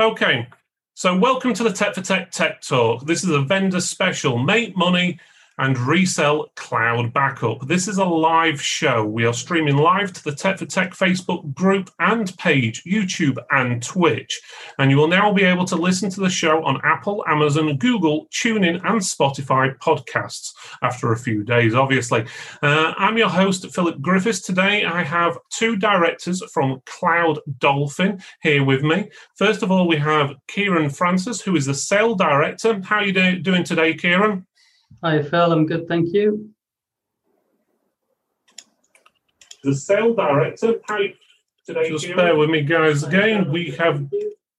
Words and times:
Okay, 0.00 0.48
so 0.94 1.14
welcome 1.14 1.52
to 1.52 1.62
the 1.62 1.70
Tech 1.70 1.94
for 1.94 2.00
Tech 2.00 2.30
Tech 2.30 2.62
Talk. 2.62 3.04
This 3.04 3.22
is 3.22 3.28
a 3.28 3.42
vendor 3.42 3.82
special. 3.82 4.38
Make 4.38 4.74
money 4.74 5.20
and 5.60 5.78
resell 5.78 6.50
cloud 6.56 7.12
backup. 7.12 7.66
This 7.66 7.86
is 7.86 7.98
a 7.98 8.04
live 8.04 8.60
show. 8.60 9.04
We 9.04 9.26
are 9.26 9.34
streaming 9.34 9.76
live 9.76 10.10
to 10.14 10.24
the 10.24 10.34
Tech 10.34 10.58
for 10.58 10.64
Tech 10.64 10.92
Facebook 10.92 11.52
group 11.52 11.90
and 11.98 12.36
page, 12.38 12.82
YouTube 12.84 13.36
and 13.50 13.82
Twitch. 13.82 14.40
And 14.78 14.90
you 14.90 14.96
will 14.96 15.06
now 15.06 15.32
be 15.34 15.44
able 15.44 15.66
to 15.66 15.76
listen 15.76 16.08
to 16.10 16.20
the 16.20 16.30
show 16.30 16.64
on 16.64 16.80
Apple, 16.82 17.22
Amazon, 17.28 17.76
Google, 17.76 18.26
TuneIn, 18.32 18.80
and 18.84 19.00
Spotify 19.00 19.76
podcasts 19.78 20.54
after 20.82 21.12
a 21.12 21.18
few 21.18 21.44
days, 21.44 21.74
obviously. 21.74 22.24
Uh, 22.62 22.94
I'm 22.96 23.18
your 23.18 23.28
host, 23.28 23.70
Philip 23.70 24.00
Griffiths. 24.00 24.40
Today 24.40 24.86
I 24.86 25.02
have 25.02 25.36
two 25.50 25.76
directors 25.76 26.42
from 26.54 26.80
Cloud 26.86 27.38
Dolphin 27.58 28.22
here 28.42 28.64
with 28.64 28.82
me. 28.82 29.10
First 29.36 29.62
of 29.62 29.70
all, 29.70 29.86
we 29.86 29.98
have 29.98 30.32
Kieran 30.48 30.88
Francis, 30.88 31.42
who 31.42 31.54
is 31.54 31.66
the 31.66 31.74
sale 31.74 32.14
director. 32.14 32.80
How 32.82 32.96
are 32.96 33.04
you 33.04 33.12
do- 33.12 33.40
doing 33.40 33.62
today, 33.62 33.92
Kieran? 33.92 34.46
Hi, 35.02 35.22
Phil. 35.22 35.52
I'm 35.52 35.66
good, 35.66 35.88
thank 35.88 36.12
you. 36.12 36.50
The 39.62 39.74
sale 39.74 40.14
director. 40.14 40.74
How 40.88 40.98
today? 41.66 41.88
Just 41.90 42.14
bear 42.16 42.36
with 42.36 42.50
me, 42.50 42.62
guys. 42.62 43.02
Again, 43.02 43.50
we 43.50 43.70
have 43.72 44.08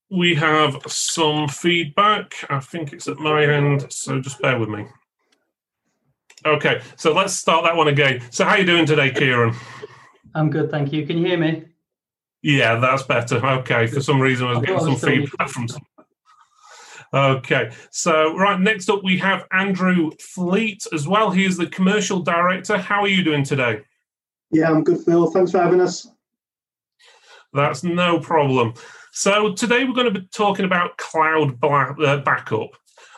we 0.10 0.36
have 0.36 0.78
some 0.88 1.48
feedback. 1.48 2.46
I 2.50 2.60
think 2.60 2.94
it's 2.94 3.08
at 3.08 3.18
my 3.18 3.44
end, 3.46 3.92
so 3.92 4.20
just 4.20 4.42
bear 4.42 4.60
with 4.60 4.70
me. 4.70 4.86
Okay, 6.46 6.82
so 6.98 7.14
let's 7.14 7.34
start 7.34 7.66
that 7.66 7.76
one 7.76 7.88
again. 7.88 8.22
So, 8.32 8.46
how 8.46 8.52
are 8.52 8.60
you 8.60 8.66
doing 8.66 8.86
today, 8.86 9.12
Kieran? 9.12 9.56
I'm 10.34 10.50
good, 10.50 10.72
thank 10.72 10.92
you. 10.92 11.06
Can 11.06 11.18
you 11.18 11.26
hear 11.28 11.38
me? 11.38 11.66
Yeah, 12.42 12.76
that's 12.76 13.04
better. 13.04 13.46
Okay, 13.46 13.88
for 13.88 14.02
some 14.02 14.20
reason 14.20 14.48
I 14.48 14.52
was 14.52 14.66
getting 14.66 14.80
some 14.80 14.96
feedback 14.96 15.50
from. 15.50 15.68
Some... 15.68 15.82
Okay, 17.14 17.72
so 17.90 18.38
right 18.38 18.60
next 18.60 18.90
up 18.90 19.04
we 19.04 19.18
have 19.18 19.46
Andrew 19.52 20.12
Fleet 20.20 20.86
as 20.94 21.08
well. 21.08 21.30
He 21.30 21.44
is 21.44 21.58
the 21.58 21.68
commercial 21.68 22.22
director. 22.22 22.78
How 22.78 23.02
are 23.02 23.08
you 23.08 23.22
doing 23.22 23.44
today? 23.44 23.82
Yeah, 24.50 24.70
I'm 24.70 24.84
good, 24.84 25.02
Phil. 25.04 25.30
Thanks 25.30 25.52
for 25.52 25.60
having 25.60 25.82
us. 25.82 26.08
That's 27.54 27.84
no 27.84 28.20
problem. 28.20 28.76
So 29.12 29.54
today 29.54 29.84
we're 29.84 29.94
going 29.94 30.14
to 30.14 30.22
be 30.22 30.28
talking 30.28 30.64
about 30.64 30.96
cloud 30.96 31.62
uh, 31.62 32.18
backup 32.18 32.70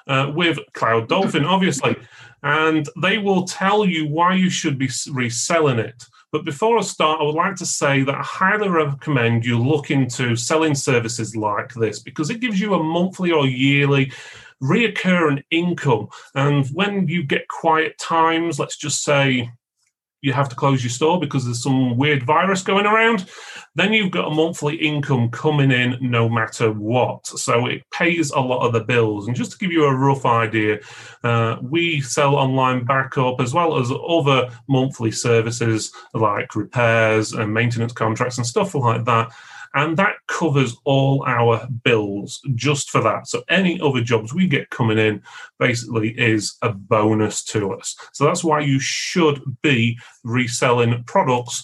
uh, 0.08 0.32
with 0.36 0.58
Cloud 0.74 1.08
Dolphin, 1.08 1.46
obviously, 1.46 1.96
and 2.42 2.90
they 3.00 3.20
will 3.20 3.46
tell 3.46 3.86
you 3.86 4.08
why 4.08 4.34
you 4.34 4.50
should 4.50 4.80
be 4.80 4.90
reselling 5.12 5.78
it. 5.78 6.04
But 6.34 6.46
before 6.46 6.80
I 6.80 6.82
start, 6.82 7.22
I 7.22 7.26
would 7.26 7.36
like 7.36 7.56
to 7.58 7.66
say 7.66 8.02
that 8.02 8.16
I 8.16 8.24
highly 8.24 8.68
recommend 8.68 9.46
you 9.46 9.60
look 9.60 9.92
into 9.92 10.36
selling 10.36 10.74
services 10.74 11.36
like 11.36 11.72
this 11.76 12.00
because 12.00 12.32
it 12.32 12.40
gives 12.40 12.60
you 12.60 12.74
a 12.74 12.84
monthly 12.84 13.32
or 13.32 13.46
yearly 13.46 14.12
reoccurring 14.60 15.44
income. 15.52 16.08
And 16.34 16.66
when 16.70 17.08
you 17.08 17.22
get 17.22 17.48
quiet 17.50 18.00
times, 18.00 18.58
let's 18.58 18.78
just 18.78 19.04
say 19.04 19.52
you 20.24 20.32
have 20.32 20.50
to 20.50 20.56
close 20.56 20.82
your 20.82 20.90
store 20.90 21.20
because 21.20 21.44
there's 21.44 21.62
some 21.62 21.98
weird 21.98 22.24
virus 22.24 22.64
going 22.64 22.86
around, 22.86 23.26
then 23.76 23.92
you've 23.92 24.12
got 24.12 24.32
a 24.32 24.34
monthly 24.34 24.76
income 24.78 25.30
coming 25.30 25.70
in 25.70 25.98
no 26.00 26.30
matter 26.30 26.72
what. 26.72 27.28
So 27.28 27.68
it 27.68 27.84
pays 27.92 28.32
a 28.32 28.40
lot 28.40 28.66
of 28.66 28.72
the 28.72 28.80
bills. 28.80 29.28
And 29.28 29.36
just 29.36 29.52
to 29.52 29.58
give 29.58 29.72
you 29.72 29.84
a 29.84 29.96
rough 29.96 30.26
idea, 30.26 30.80
uh, 31.24 31.58
we 31.62 32.00
sell 32.00 32.36
online 32.36 32.86
backup 32.86 33.42
as 33.42 33.54
well 33.54 33.78
as 33.78 33.92
other 34.08 34.50
monthly 34.70 35.12
services 35.12 35.92
like 36.14 36.56
repairs 36.56 37.34
and 37.34 37.54
maintenance 37.54 37.92
contracts 37.92 38.38
and 38.38 38.48
stuff 38.48 38.74
like 38.76 39.04
that 39.04 39.30
and 39.74 39.98
that 39.98 40.16
covers 40.28 40.76
all 40.86 41.24
our 41.26 41.68
bills 41.84 42.42
just 42.56 42.90
for 42.90 43.02
that. 43.02 43.28
So 43.28 43.44
any 43.50 43.80
other 43.82 44.02
jobs 44.02 44.34
we 44.34 44.48
get 44.48 44.70
coming 44.70 44.98
in 44.98 45.22
basically 45.60 46.10
is 46.10 46.56
a 46.62 46.70
bonus 46.70 47.44
to 47.46 47.74
us. 47.74 47.96
So 48.14 48.26
that's 48.26 48.44
why 48.44 48.62
you 48.62 48.80
should 48.80 49.42
be 49.62 50.00
reselling 50.24 51.04
products 51.06 51.64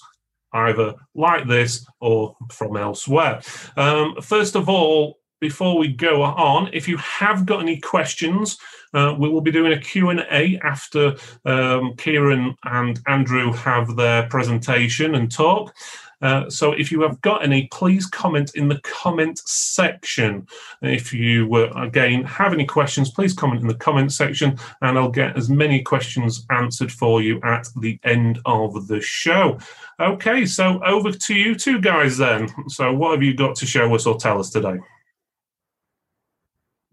either 0.53 0.95
like 1.13 1.47
this 1.47 1.85
or 1.99 2.35
from 2.51 2.75
elsewhere. 2.77 3.41
Um, 3.77 4.15
first 4.21 4.55
of 4.55 4.67
all, 4.67 5.19
before 5.39 5.77
we 5.77 5.87
go 5.87 6.21
on, 6.23 6.69
if 6.73 6.87
you 6.87 6.97
have 6.97 7.45
got 7.45 7.61
any 7.61 7.79
questions, 7.79 8.57
uh, 8.93 9.15
we 9.17 9.29
will 9.29 9.41
be 9.41 9.51
doing 9.51 9.71
a 9.71 9.79
Q&A 9.79 10.59
after 10.63 11.15
um, 11.45 11.93
Kieran 11.95 12.55
and 12.65 12.99
Andrew 13.07 13.53
have 13.53 13.95
their 13.95 14.27
presentation 14.27 15.15
and 15.15 15.31
talk. 15.31 15.73
Uh, 16.21 16.49
so 16.49 16.73
if 16.73 16.91
you 16.91 17.01
have 17.01 17.19
got 17.21 17.43
any, 17.43 17.67
please 17.71 18.05
comment 18.05 18.55
in 18.55 18.67
the 18.67 18.79
comment 18.81 19.39
section. 19.39 20.45
If 20.81 21.13
you, 21.13 21.53
uh, 21.55 21.71
again, 21.75 22.23
have 22.23 22.53
any 22.53 22.65
questions, 22.65 23.11
please 23.11 23.33
comment 23.33 23.61
in 23.61 23.67
the 23.67 23.75
comment 23.75 24.11
section 24.11 24.57
and 24.81 24.97
I'll 24.97 25.09
get 25.09 25.37
as 25.37 25.49
many 25.49 25.81
questions 25.81 26.45
answered 26.49 26.91
for 26.91 27.21
you 27.21 27.39
at 27.43 27.67
the 27.79 27.99
end 28.03 28.39
of 28.45 28.87
the 28.87 29.01
show. 29.01 29.57
Okay, 29.99 30.45
so 30.45 30.83
over 30.83 31.11
to 31.11 31.33
you 31.33 31.55
two 31.55 31.79
guys 31.79 32.17
then. 32.17 32.49
So 32.69 32.93
what 32.93 33.11
have 33.11 33.23
you 33.23 33.33
got 33.33 33.55
to 33.57 33.65
show 33.65 33.93
us 33.95 34.05
or 34.05 34.17
tell 34.17 34.39
us 34.39 34.49
today? 34.49 34.77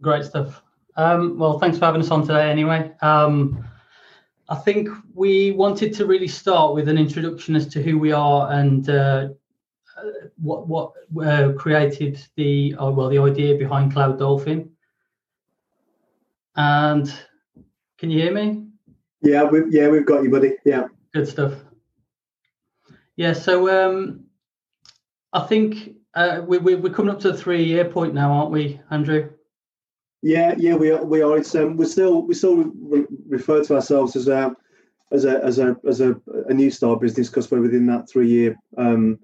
Great 0.01 0.25
stuff. 0.25 0.63
Um, 0.97 1.39
well, 1.39 1.59
thanks 1.59 1.79
for 1.79 1.85
having 1.85 2.01
us 2.01 2.11
on 2.11 2.27
today 2.27 2.51
anyway. 2.51 2.93
Um, 3.03 3.67
I 4.49 4.55
think 4.55 4.89
we 5.15 5.51
wanted 5.53 5.93
to 5.95 6.07
really 6.07 6.29
start 6.29 6.75
with 6.75 6.89
an 6.89 6.99
introduction 6.99 7.57
as 7.57 7.67
to 7.69 7.83
who 7.83 7.99
we 7.99 8.13
are 8.13 8.53
and 8.53 8.89
uh, 8.89 9.29
what 10.41 10.69
what 10.69 10.93
uh, 11.25 11.53
created 11.53 12.25
the 12.37 12.75
uh, 12.79 12.91
well 12.91 13.09
the 13.09 13.19
idea 13.19 13.57
behind 13.57 13.93
Cloud 13.93 14.19
Dolphin. 14.19 14.71
And 16.55 17.13
can 17.99 18.11
you 18.11 18.23
hear 18.23 18.33
me? 18.33 18.67
Yeah, 19.23 19.45
we 19.45 19.65
yeah 19.71 19.89
we've 19.89 20.07
got 20.07 20.23
you, 20.23 20.31
buddy. 20.31 20.57
Yeah, 20.65 20.87
good 21.13 21.27
stuff. 21.27 21.55
Yeah, 23.17 23.33
so 23.33 23.69
um, 23.69 24.27
I 25.33 25.41
think 25.41 25.97
uh, 26.15 26.43
we, 26.47 26.59
we 26.59 26.75
we're 26.77 26.93
coming 26.93 27.13
up 27.13 27.21
to 27.21 27.33
the 27.33 27.39
three 27.39 27.65
year 27.65 27.85
point 27.85 28.15
now, 28.15 28.33
aren't 28.33 28.53
we, 28.53 28.81
Andrew? 28.91 29.31
Yeah, 30.27 30.57
yeah, 30.59 30.75
we 30.75 30.91
are. 30.91 31.05
We 31.05 31.23
are. 31.23 31.39
It's 31.39 31.55
um, 31.55 31.77
we 31.77 31.87
still 31.87 32.23
we 32.23 32.35
still 32.35 32.57
re- 32.57 33.07
refer 33.29 33.63
to 33.63 33.77
ourselves 33.77 34.17
as 34.17 34.27
a 34.27 34.57
as 35.13 35.25
a 35.25 35.41
as 35.45 35.61
a 35.61 35.77
as 35.87 36.01
a, 36.01 36.17
a 36.49 36.53
new 36.53 36.69
star 36.69 36.97
business 36.97 37.29
because 37.29 37.49
we're 37.49 37.61
within 37.61 37.87
that 37.87 38.11
three 38.11 38.29
year 38.29 38.59
um, 38.77 39.21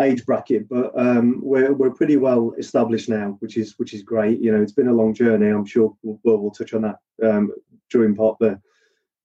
age 0.00 0.24
bracket. 0.24 0.70
But 0.70 0.98
um, 0.98 1.40
we're 1.42 1.74
we're 1.74 1.90
pretty 1.90 2.16
well 2.16 2.54
established 2.56 3.10
now, 3.10 3.36
which 3.40 3.58
is 3.58 3.74
which 3.78 3.92
is 3.92 4.02
great. 4.02 4.40
You 4.40 4.52
know, 4.52 4.62
it's 4.62 4.72
been 4.72 4.88
a 4.88 4.94
long 4.94 5.12
journey. 5.12 5.48
I'm 5.48 5.66
sure 5.66 5.94
we'll 6.02 6.18
we'll, 6.24 6.50
touch 6.50 6.72
on 6.72 6.80
that 6.80 6.96
um, 7.22 7.52
during 7.90 8.16
part 8.16 8.38
the 8.38 8.58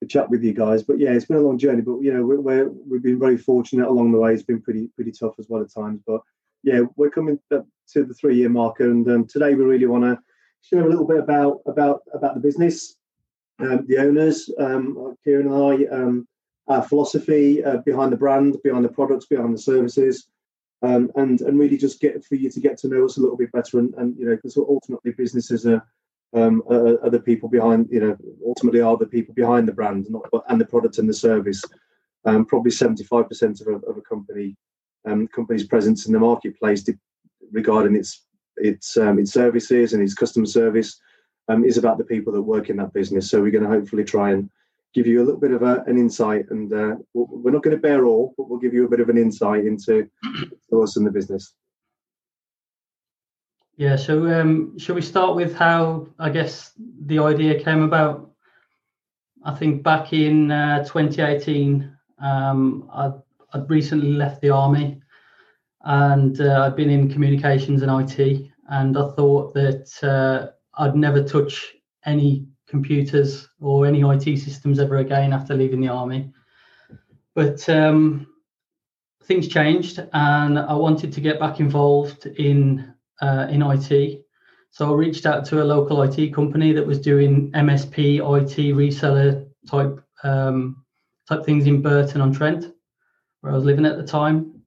the 0.01 0.07
chat 0.07 0.29
with 0.29 0.43
you 0.43 0.53
guys. 0.53 0.83
But 0.83 0.99
yeah, 0.99 1.11
it's 1.11 1.23
been 1.23 1.37
a 1.37 1.47
long 1.47 1.57
journey. 1.57 1.83
But 1.83 1.99
you 2.01 2.13
know, 2.13 2.25
we're, 2.25 2.41
we're 2.41 2.67
we've 2.69 3.01
been 3.01 3.17
very 3.17 3.37
fortunate 3.37 3.87
along 3.87 4.11
the 4.11 4.19
way. 4.19 4.33
It's 4.33 4.43
been 4.43 4.61
pretty 4.61 4.89
pretty 4.97 5.13
tough 5.13 5.35
as 5.39 5.47
well 5.47 5.61
at 5.61 5.73
times. 5.73 6.01
But 6.05 6.19
yeah, 6.63 6.81
we're 6.97 7.09
coming 7.09 7.39
to 7.51 7.63
the 7.93 8.13
three 8.13 8.35
year 8.35 8.49
marker, 8.49 8.91
and 8.91 9.09
um, 9.09 9.25
today 9.25 9.55
we 9.55 9.63
really 9.63 9.87
want 9.87 10.03
to 10.03 10.19
share 10.61 10.85
a 10.85 10.89
little 10.89 11.05
bit 11.05 11.19
about 11.19 11.61
about 11.65 12.01
about 12.13 12.35
the 12.35 12.39
business, 12.39 12.95
um, 13.59 13.85
the 13.87 13.97
owners, 13.97 14.49
um, 14.59 15.15
Kieran 15.23 15.47
and 15.47 15.55
I, 15.55 15.95
um, 15.95 16.27
our 16.67 16.83
philosophy 16.83 17.63
uh, 17.63 17.77
behind 17.77 18.11
the 18.11 18.17
brand, 18.17 18.57
behind 18.63 18.85
the 18.85 18.89
products, 18.89 19.25
behind 19.25 19.53
the 19.53 19.61
services, 19.61 20.27
um, 20.81 21.11
and 21.15 21.41
and 21.41 21.59
really 21.59 21.77
just 21.77 21.99
get 21.99 22.23
for 22.23 22.35
you 22.35 22.49
to 22.49 22.59
get 22.59 22.77
to 22.79 22.87
know 22.87 23.05
us 23.05 23.17
a 23.17 23.21
little 23.21 23.37
bit 23.37 23.51
better, 23.51 23.79
and, 23.79 23.93
and 23.95 24.17
you 24.17 24.25
know 24.25 24.35
because 24.35 24.57
ultimately 24.57 25.11
businesses 25.11 25.65
are. 25.65 25.85
Um, 26.33 26.63
are, 26.69 26.97
are 27.03 27.09
the 27.09 27.19
people 27.19 27.49
behind, 27.49 27.89
you 27.91 27.99
know, 27.99 28.17
ultimately 28.47 28.79
are 28.79 28.95
the 28.95 29.05
people 29.05 29.33
behind 29.33 29.67
the 29.67 29.73
brand, 29.73 30.07
not 30.09 30.23
and 30.47 30.61
the 30.61 30.65
product 30.65 30.97
and 30.97 31.09
the 31.09 31.13
service. 31.13 31.61
Um, 32.23 32.45
probably 32.45 32.71
75% 32.71 33.59
of 33.59 33.67
a, 33.67 33.85
of 33.85 33.97
a 33.97 34.01
company 34.01 34.55
um, 35.05 35.27
company's 35.27 35.67
presence 35.67 36.05
in 36.05 36.13
the 36.13 36.19
marketplace 36.19 36.87
regarding 37.51 37.95
its 37.95 38.25
its 38.61 38.97
um, 38.97 39.19
its 39.19 39.31
services 39.31 39.93
and 39.93 40.01
its 40.01 40.13
customer 40.13 40.45
service 40.45 40.99
um, 41.47 41.63
is 41.63 41.77
about 41.77 41.97
the 41.97 42.03
people 42.03 42.31
that 42.33 42.41
work 42.41 42.69
in 42.69 42.77
that 42.77 42.93
business. 42.93 43.29
So 43.29 43.41
we're 43.41 43.51
going 43.51 43.63
to 43.63 43.69
hopefully 43.69 44.03
try 44.03 44.31
and 44.31 44.49
give 44.93 45.07
you 45.07 45.21
a 45.21 45.25
little 45.25 45.39
bit 45.39 45.51
of 45.51 45.63
a, 45.63 45.83
an 45.87 45.97
insight, 45.97 46.45
and 46.49 46.71
uh, 46.73 46.95
we're 47.13 47.51
not 47.51 47.63
going 47.63 47.75
to 47.75 47.81
bear 47.81 48.05
all, 48.05 48.33
but 48.37 48.49
we'll 48.49 48.59
give 48.59 48.73
you 48.73 48.85
a 48.85 48.89
bit 48.89 48.99
of 48.99 49.09
an 49.09 49.17
insight 49.17 49.65
into, 49.65 50.09
us 50.73 50.97
and 50.97 51.05
the 51.05 51.11
business. 51.11 51.53
Yeah. 53.77 53.95
So 53.95 54.27
um, 54.27 54.77
shall 54.77 54.95
we 54.95 55.01
start 55.01 55.35
with 55.35 55.55
how 55.55 56.07
I 56.19 56.29
guess 56.29 56.73
the 57.05 57.19
idea 57.19 57.63
came 57.63 57.83
about? 57.83 58.31
I 59.43 59.55
think 59.55 59.81
back 59.81 60.13
in 60.13 60.51
uh, 60.51 60.83
2018, 60.83 61.91
um, 62.21 62.87
I, 62.93 63.11
I'd 63.53 63.69
recently 63.69 64.13
left 64.13 64.41
the 64.41 64.51
army 64.51 65.01
and 65.83 66.39
uh, 66.39 66.63
I've 66.63 66.75
been 66.75 66.89
in 66.89 67.11
communications 67.11 67.81
and 67.81 67.91
IT, 67.91 68.50
and 68.71 68.97
I 68.97 69.11
thought 69.11 69.53
that 69.53 70.03
uh, 70.03 70.51
I'd 70.81 70.95
never 70.95 71.23
touch 71.23 71.75
any 72.05 72.47
computers 72.67 73.47
or 73.59 73.85
any 73.85 74.01
IT 74.01 74.39
systems 74.39 74.79
ever 74.79 74.97
again 74.97 75.33
after 75.33 75.53
leaving 75.53 75.81
the 75.81 75.89
army. 75.89 76.31
But 77.35 77.67
um, 77.69 78.27
things 79.25 79.47
changed, 79.49 79.99
and 80.13 80.57
I 80.57 80.73
wanted 80.73 81.11
to 81.13 81.21
get 81.21 81.39
back 81.39 81.59
involved 81.59 82.25
in 82.25 82.93
uh, 83.21 83.47
in 83.49 83.61
IT. 83.61 84.21
So 84.71 84.89
I 84.89 84.95
reached 84.95 85.25
out 85.25 85.43
to 85.45 85.61
a 85.61 85.65
local 85.65 86.01
IT 86.01 86.33
company 86.33 86.71
that 86.71 86.87
was 86.87 86.99
doing 86.99 87.51
MSP 87.51 88.19
IT 88.19 88.75
reseller 88.75 89.47
type 89.69 90.01
um, 90.23 90.83
type 91.27 91.45
things 91.45 91.67
in 91.67 91.81
Burton 91.81 92.21
on 92.21 92.31
Trent, 92.31 92.73
where 93.41 93.51
I 93.51 93.55
was 93.55 93.65
living 93.65 93.85
at 93.85 93.97
the 93.97 94.07
time. 94.07 94.60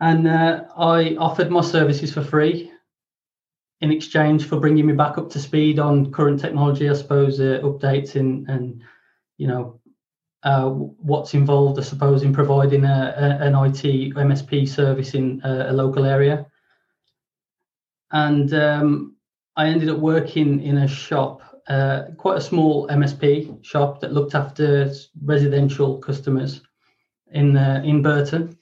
And 0.00 0.26
uh, 0.26 0.64
I 0.76 1.16
offered 1.16 1.50
my 1.50 1.60
services 1.60 2.12
for 2.12 2.22
free 2.22 2.70
in 3.80 3.92
exchange 3.92 4.46
for 4.46 4.58
bringing 4.58 4.86
me 4.86 4.92
back 4.92 5.18
up 5.18 5.30
to 5.30 5.38
speed 5.38 5.78
on 5.78 6.10
current 6.10 6.40
technology, 6.40 6.88
I 6.88 6.94
suppose, 6.94 7.38
uh, 7.40 7.60
updates 7.62 8.14
and 8.14 8.48
and 8.48 8.82
you 9.36 9.46
know 9.46 9.80
uh, 10.44 10.68
what's 10.68 11.34
involved, 11.34 11.78
I 11.78 11.82
suppose, 11.82 12.22
in 12.22 12.32
providing 12.32 12.84
a, 12.84 13.14
a, 13.16 13.46
an 13.46 13.54
IT 13.54 14.14
MSP 14.14 14.68
service 14.68 15.14
in 15.14 15.40
a, 15.42 15.70
a 15.70 15.72
local 15.72 16.04
area. 16.04 16.46
And 18.12 18.52
um, 18.52 19.16
I 19.56 19.68
ended 19.68 19.88
up 19.88 19.98
working 19.98 20.62
in 20.62 20.78
a 20.78 20.88
shop, 20.88 21.40
uh, 21.66 22.04
quite 22.18 22.38
a 22.38 22.42
small 22.42 22.86
MSP 22.88 23.64
shop 23.64 24.00
that 24.00 24.12
looked 24.12 24.34
after 24.34 24.92
residential 25.22 25.98
customers 25.98 26.60
in 27.32 27.56
uh, 27.56 27.82
in 27.84 28.02
Burton. 28.02 28.56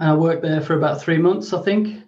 And 0.00 0.08
I 0.08 0.14
worked 0.14 0.40
there 0.40 0.62
for 0.62 0.74
about 0.74 1.02
three 1.02 1.18
months, 1.18 1.52
I 1.52 1.60
think. 1.60 2.02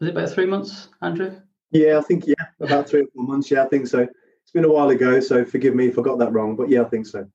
Was 0.00 0.08
it 0.08 0.16
about 0.16 0.30
three 0.30 0.46
months, 0.46 0.88
Andrew? 1.02 1.34
Yeah, 1.72 1.98
I 1.98 2.02
think 2.02 2.24
yeah, 2.28 2.34
about 2.60 2.88
three 2.88 3.00
or 3.00 3.06
four 3.12 3.24
months. 3.24 3.50
Yeah, 3.50 3.64
I 3.64 3.66
think 3.66 3.88
so. 3.88 4.02
It's 4.02 4.52
been 4.52 4.64
a 4.64 4.70
while 4.70 4.90
ago, 4.90 5.18
so 5.18 5.44
forgive 5.44 5.74
me 5.74 5.88
if 5.88 5.98
I 5.98 6.02
got 6.02 6.20
that 6.20 6.32
wrong, 6.32 6.54
but 6.54 6.68
yeah, 6.68 6.82
I 6.82 6.84
think 6.84 7.08
so. 7.08 7.26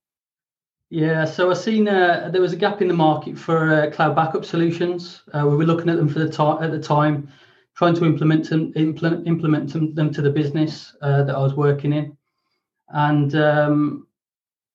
Yeah, 0.88 1.26
so 1.26 1.50
I 1.50 1.54
seen 1.54 1.88
uh, 1.88 2.30
there 2.32 2.40
was 2.40 2.54
a 2.54 2.56
gap 2.56 2.80
in 2.80 2.88
the 2.88 2.94
market 2.94 3.38
for 3.38 3.70
uh, 3.70 3.90
cloud 3.90 4.16
backup 4.16 4.46
solutions. 4.46 5.24
Uh, 5.34 5.46
we 5.46 5.56
were 5.56 5.66
looking 5.66 5.90
at 5.90 5.98
them 5.98 6.08
for 6.08 6.18
the 6.20 6.30
time 6.30 6.62
at 6.62 6.70
the 6.70 6.80
time, 6.80 7.28
trying 7.76 7.94
to 7.96 8.06
implement 8.06 8.48
them, 8.48 8.72
implement, 8.76 9.26
implement 9.26 9.74
them, 9.74 9.94
them 9.94 10.10
to 10.10 10.22
the 10.22 10.30
business 10.30 10.96
uh, 11.02 11.22
that 11.24 11.36
I 11.36 11.40
was 11.40 11.54
working 11.54 11.92
in, 11.92 12.16
and 12.88 13.34
um, 13.34 14.06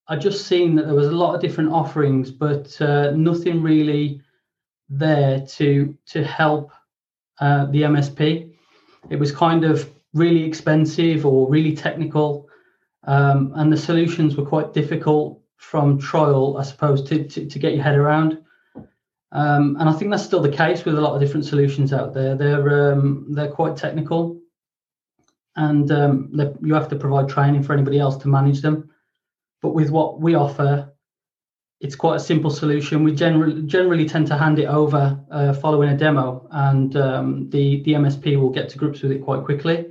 I 0.07 0.15
just 0.15 0.47
seen 0.47 0.75
that 0.75 0.85
there 0.85 0.95
was 0.95 1.07
a 1.07 1.11
lot 1.11 1.33
of 1.33 1.41
different 1.41 1.71
offerings, 1.71 2.29
but 2.31 2.79
uh, 2.81 3.11
nothing 3.11 3.61
really 3.61 4.21
there 4.87 5.41
to 5.41 5.97
to 6.07 6.23
help 6.23 6.71
uh, 7.39 7.65
the 7.65 7.83
MSP. 7.83 8.51
It 9.09 9.17
was 9.17 9.31
kind 9.31 9.63
of 9.63 9.89
really 10.13 10.43
expensive 10.43 11.25
or 11.25 11.49
really 11.49 11.75
technical, 11.75 12.47
um, 13.05 13.51
and 13.55 13.71
the 13.71 13.77
solutions 13.77 14.35
were 14.35 14.45
quite 14.45 14.73
difficult 14.73 15.41
from 15.57 15.97
trial, 15.97 16.57
I 16.57 16.63
suppose, 16.63 17.01
to, 17.09 17.23
to, 17.23 17.45
to 17.47 17.59
get 17.59 17.73
your 17.73 17.83
head 17.83 17.95
around. 17.95 18.37
Um, 19.31 19.75
and 19.79 19.89
I 19.89 19.93
think 19.93 20.11
that's 20.11 20.23
still 20.23 20.41
the 20.41 20.51
case 20.51 20.85
with 20.85 20.97
a 20.97 21.01
lot 21.01 21.15
of 21.15 21.19
different 21.19 21.45
solutions 21.45 21.91
out 21.91 22.13
there. 22.13 22.35
They're 22.35 22.93
um, 22.93 23.27
they're 23.29 23.51
quite 23.51 23.75
technical, 23.75 24.39
and 25.55 25.91
um, 25.91 26.57
you 26.61 26.75
have 26.75 26.89
to 26.89 26.95
provide 26.95 27.27
training 27.27 27.63
for 27.63 27.73
anybody 27.73 27.99
else 27.99 28.17
to 28.17 28.27
manage 28.27 28.61
them. 28.61 28.91
But 29.65 29.73
with 29.73 29.89
what 29.89 30.21
we 30.21 30.35
offer, 30.35 30.94
it's 31.79 31.95
quite 31.95 32.17
a 32.17 32.19
simple 32.19 32.51
solution. 32.51 33.03
We 33.03 33.15
generally 33.15 33.63
generally 33.63 34.07
tend 34.07 34.27
to 34.27 34.38
hand 34.38 34.59
it 34.59 34.67
over 34.67 35.19
uh, 35.31 35.53
following 35.53 35.89
a 35.89 35.97
demo, 35.97 36.47
and 36.51 36.95
um, 36.95 37.50
the 37.50 37.81
the 37.81 37.94
MSP 37.94 38.39
will 38.39 38.51
get 38.51 38.69
to 38.69 38.77
grips 38.77 39.01
with 39.01 39.12
it 39.12 39.23
quite 39.23 39.44
quickly, 39.44 39.88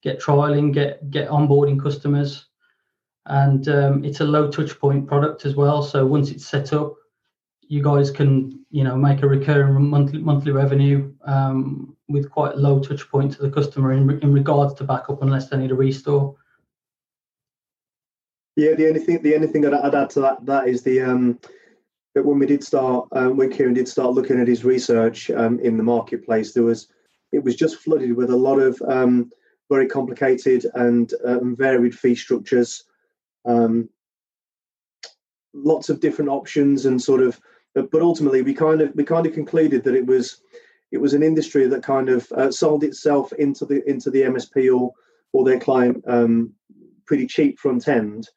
get 0.00 0.20
trialing, 0.20 0.72
get 0.72 1.10
get 1.10 1.28
onboarding 1.28 1.82
customers, 1.82 2.46
and 3.26 3.66
um, 3.68 4.04
it's 4.04 4.20
a 4.20 4.24
low 4.24 4.48
touch 4.48 4.78
point 4.78 5.08
product 5.08 5.44
as 5.44 5.56
well. 5.56 5.82
So 5.82 6.06
once 6.06 6.30
it's 6.30 6.46
set 6.46 6.72
up, 6.72 6.94
you 7.62 7.82
guys 7.82 8.12
can 8.12 8.64
you 8.70 8.84
know 8.84 8.96
make 8.96 9.24
a 9.24 9.26
recurring 9.26 9.90
monthly 9.90 10.20
monthly 10.20 10.52
revenue 10.52 11.12
um, 11.24 11.96
with 12.08 12.30
quite 12.30 12.56
low 12.56 12.78
touch 12.78 13.10
point 13.10 13.32
to 13.32 13.42
the 13.42 13.50
customer 13.50 13.92
in 13.92 14.08
in 14.20 14.32
regards 14.32 14.74
to 14.74 14.84
backup, 14.84 15.20
unless 15.20 15.48
they 15.48 15.56
need 15.56 15.72
a 15.72 15.74
restore. 15.74 16.36
Yeah, 18.56 18.74
the 18.74 18.88
only 18.88 19.00
thing 19.00 19.22
the 19.22 19.34
only 19.34 19.48
thing 19.48 19.66
I'd 19.66 19.94
add 19.94 20.10
to 20.10 20.20
that 20.20 20.44
that 20.46 20.66
is 20.66 20.82
the 20.82 21.02
um, 21.02 21.38
that 22.14 22.24
when 22.24 22.38
we 22.38 22.46
did 22.46 22.64
start 22.64 23.06
um, 23.12 23.36
when 23.36 23.50
Kieran 23.50 23.74
did 23.74 23.86
start 23.86 24.14
looking 24.14 24.40
at 24.40 24.48
his 24.48 24.64
research 24.64 25.30
um, 25.30 25.60
in 25.60 25.76
the 25.76 25.82
marketplace, 25.82 26.52
there 26.52 26.62
was 26.62 26.88
it 27.32 27.44
was 27.44 27.54
just 27.54 27.76
flooded 27.76 28.16
with 28.16 28.30
a 28.30 28.36
lot 28.36 28.58
of 28.58 28.80
um, 28.88 29.30
very 29.70 29.86
complicated 29.86 30.64
and 30.74 31.12
um, 31.24 31.54
varied 31.54 31.96
fee 31.96 32.14
structures. 32.14 32.84
Um, 33.44 33.90
lots 35.52 35.88
of 35.88 36.00
different 36.00 36.30
options 36.30 36.86
and 36.86 37.00
sort 37.00 37.22
of 37.22 37.40
but 37.74 38.02
ultimately 38.02 38.42
we 38.42 38.54
kind 38.54 38.80
of 38.80 38.94
we 38.94 39.04
kind 39.04 39.26
of 39.26 39.34
concluded 39.34 39.84
that 39.84 39.94
it 39.94 40.06
was 40.06 40.40
it 40.92 40.98
was 40.98 41.14
an 41.14 41.22
industry 41.22 41.66
that 41.66 41.82
kind 41.82 42.08
of 42.08 42.30
uh, 42.32 42.50
sold 42.50 42.84
itself 42.84 43.32
into 43.34 43.66
the 43.66 43.88
into 43.88 44.10
the 44.10 44.22
MSP 44.22 44.74
or 44.74 44.92
or 45.32 45.44
their 45.44 45.60
client 45.60 46.02
um, 46.06 46.52
pretty 47.06 47.26
cheap 47.26 47.58
front 47.58 47.88
end, 47.88 48.28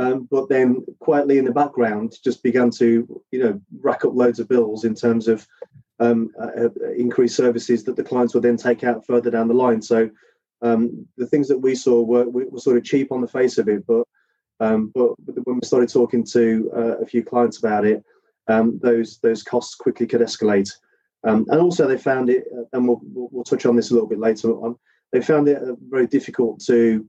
um, 0.00 0.28
but 0.30 0.48
then 0.48 0.84
quietly 1.00 1.38
in 1.38 1.44
the 1.44 1.52
background 1.52 2.16
just 2.24 2.42
began 2.42 2.70
to 2.70 3.22
you 3.30 3.42
know 3.42 3.60
rack 3.80 4.04
up 4.04 4.14
loads 4.14 4.40
of 4.40 4.48
bills 4.48 4.84
in 4.84 4.94
terms 4.94 5.28
of 5.28 5.46
um, 5.98 6.30
uh, 6.40 6.64
uh 6.64 6.92
increased 6.96 7.36
services 7.36 7.84
that 7.84 7.96
the 7.96 8.02
clients 8.04 8.32
would 8.32 8.42
then 8.42 8.56
take 8.56 8.84
out 8.84 9.06
further 9.06 9.30
down 9.30 9.48
the 9.48 9.54
line. 9.54 9.82
So 9.82 10.08
um, 10.62 11.06
the 11.18 11.26
things 11.26 11.46
that 11.48 11.58
we 11.58 11.74
saw 11.74 12.02
were, 12.02 12.28
were 12.28 12.58
sort 12.58 12.78
of 12.78 12.84
cheap 12.84 13.12
on 13.12 13.20
the 13.20 13.28
face 13.28 13.58
of 13.58 13.68
it, 13.68 13.86
but 13.86 14.06
um, 14.60 14.90
but 14.94 15.14
when 15.44 15.56
we 15.56 15.66
started 15.66 15.88
talking 15.88 16.24
to 16.32 16.70
uh, 16.76 16.96
a 16.98 17.06
few 17.06 17.22
clients 17.22 17.58
about 17.58 17.84
it, 17.84 18.02
um, 18.48 18.78
those 18.82 19.18
those 19.18 19.42
costs 19.42 19.74
quickly 19.74 20.06
could 20.06 20.20
escalate. 20.20 20.70
Um, 21.24 21.44
and 21.48 21.60
also, 21.60 21.86
they 21.86 21.98
found 21.98 22.30
it, 22.30 22.44
uh, 22.56 22.64
and 22.72 22.88
we'll, 22.88 23.00
we'll, 23.02 23.44
touch 23.44 23.66
on 23.66 23.76
this 23.76 23.90
a 23.90 23.94
little 23.94 24.08
bit 24.08 24.18
later 24.18 24.52
on. 24.52 24.76
They 25.12 25.20
found 25.20 25.48
it 25.48 25.62
uh, 25.62 25.74
very 25.88 26.06
difficult 26.06 26.60
to 26.66 27.06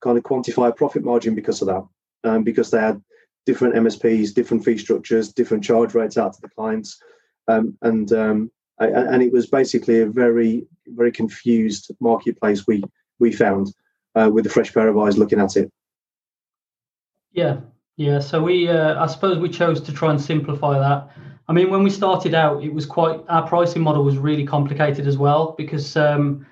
kind 0.00 0.18
of 0.18 0.24
quantify 0.24 0.68
a 0.68 0.72
profit 0.72 1.04
margin 1.04 1.36
because 1.36 1.62
of 1.62 1.68
that, 1.68 1.84
um, 2.24 2.42
because 2.44 2.70
they 2.70 2.80
had 2.80 3.02
different 3.46 3.74
MSPs, 3.74 4.34
different 4.34 4.64
fee 4.64 4.78
structures, 4.78 5.32
different 5.32 5.64
charge 5.64 5.94
rates 5.94 6.16
out 6.16 6.34
to 6.34 6.40
the 6.40 6.48
clients, 6.48 7.00
um, 7.48 7.76
and 7.82 8.12
um, 8.12 8.50
and 8.78 9.22
it 9.22 9.32
was 9.32 9.46
basically 9.46 10.00
a 10.00 10.06
very 10.06 10.66
very 10.86 11.12
confused 11.12 11.90
marketplace 12.00 12.66
we 12.66 12.82
we 13.18 13.32
found 13.32 13.72
uh, 14.14 14.30
with 14.32 14.46
a 14.46 14.50
fresh 14.50 14.72
pair 14.72 14.88
of 14.88 14.98
eyes 14.98 15.18
looking 15.18 15.40
at 15.40 15.56
it. 15.56 15.70
Yeah, 17.32 17.60
yeah. 17.96 18.18
So 18.18 18.42
we, 18.42 18.68
uh, 18.68 19.02
I 19.02 19.06
suppose, 19.06 19.38
we 19.38 19.48
chose 19.48 19.80
to 19.82 19.92
try 19.92 20.10
and 20.10 20.20
simplify 20.20 20.78
that. 20.78 21.10
I 21.48 21.52
mean, 21.52 21.70
when 21.70 21.82
we 21.82 21.90
started 21.90 22.34
out, 22.34 22.62
it 22.62 22.72
was 22.72 22.86
quite 22.86 23.20
our 23.28 23.46
pricing 23.46 23.82
model 23.82 24.04
was 24.04 24.16
really 24.16 24.46
complicated 24.46 25.06
as 25.06 25.18
well 25.18 25.54
because 25.58 25.96
um, 25.96 26.46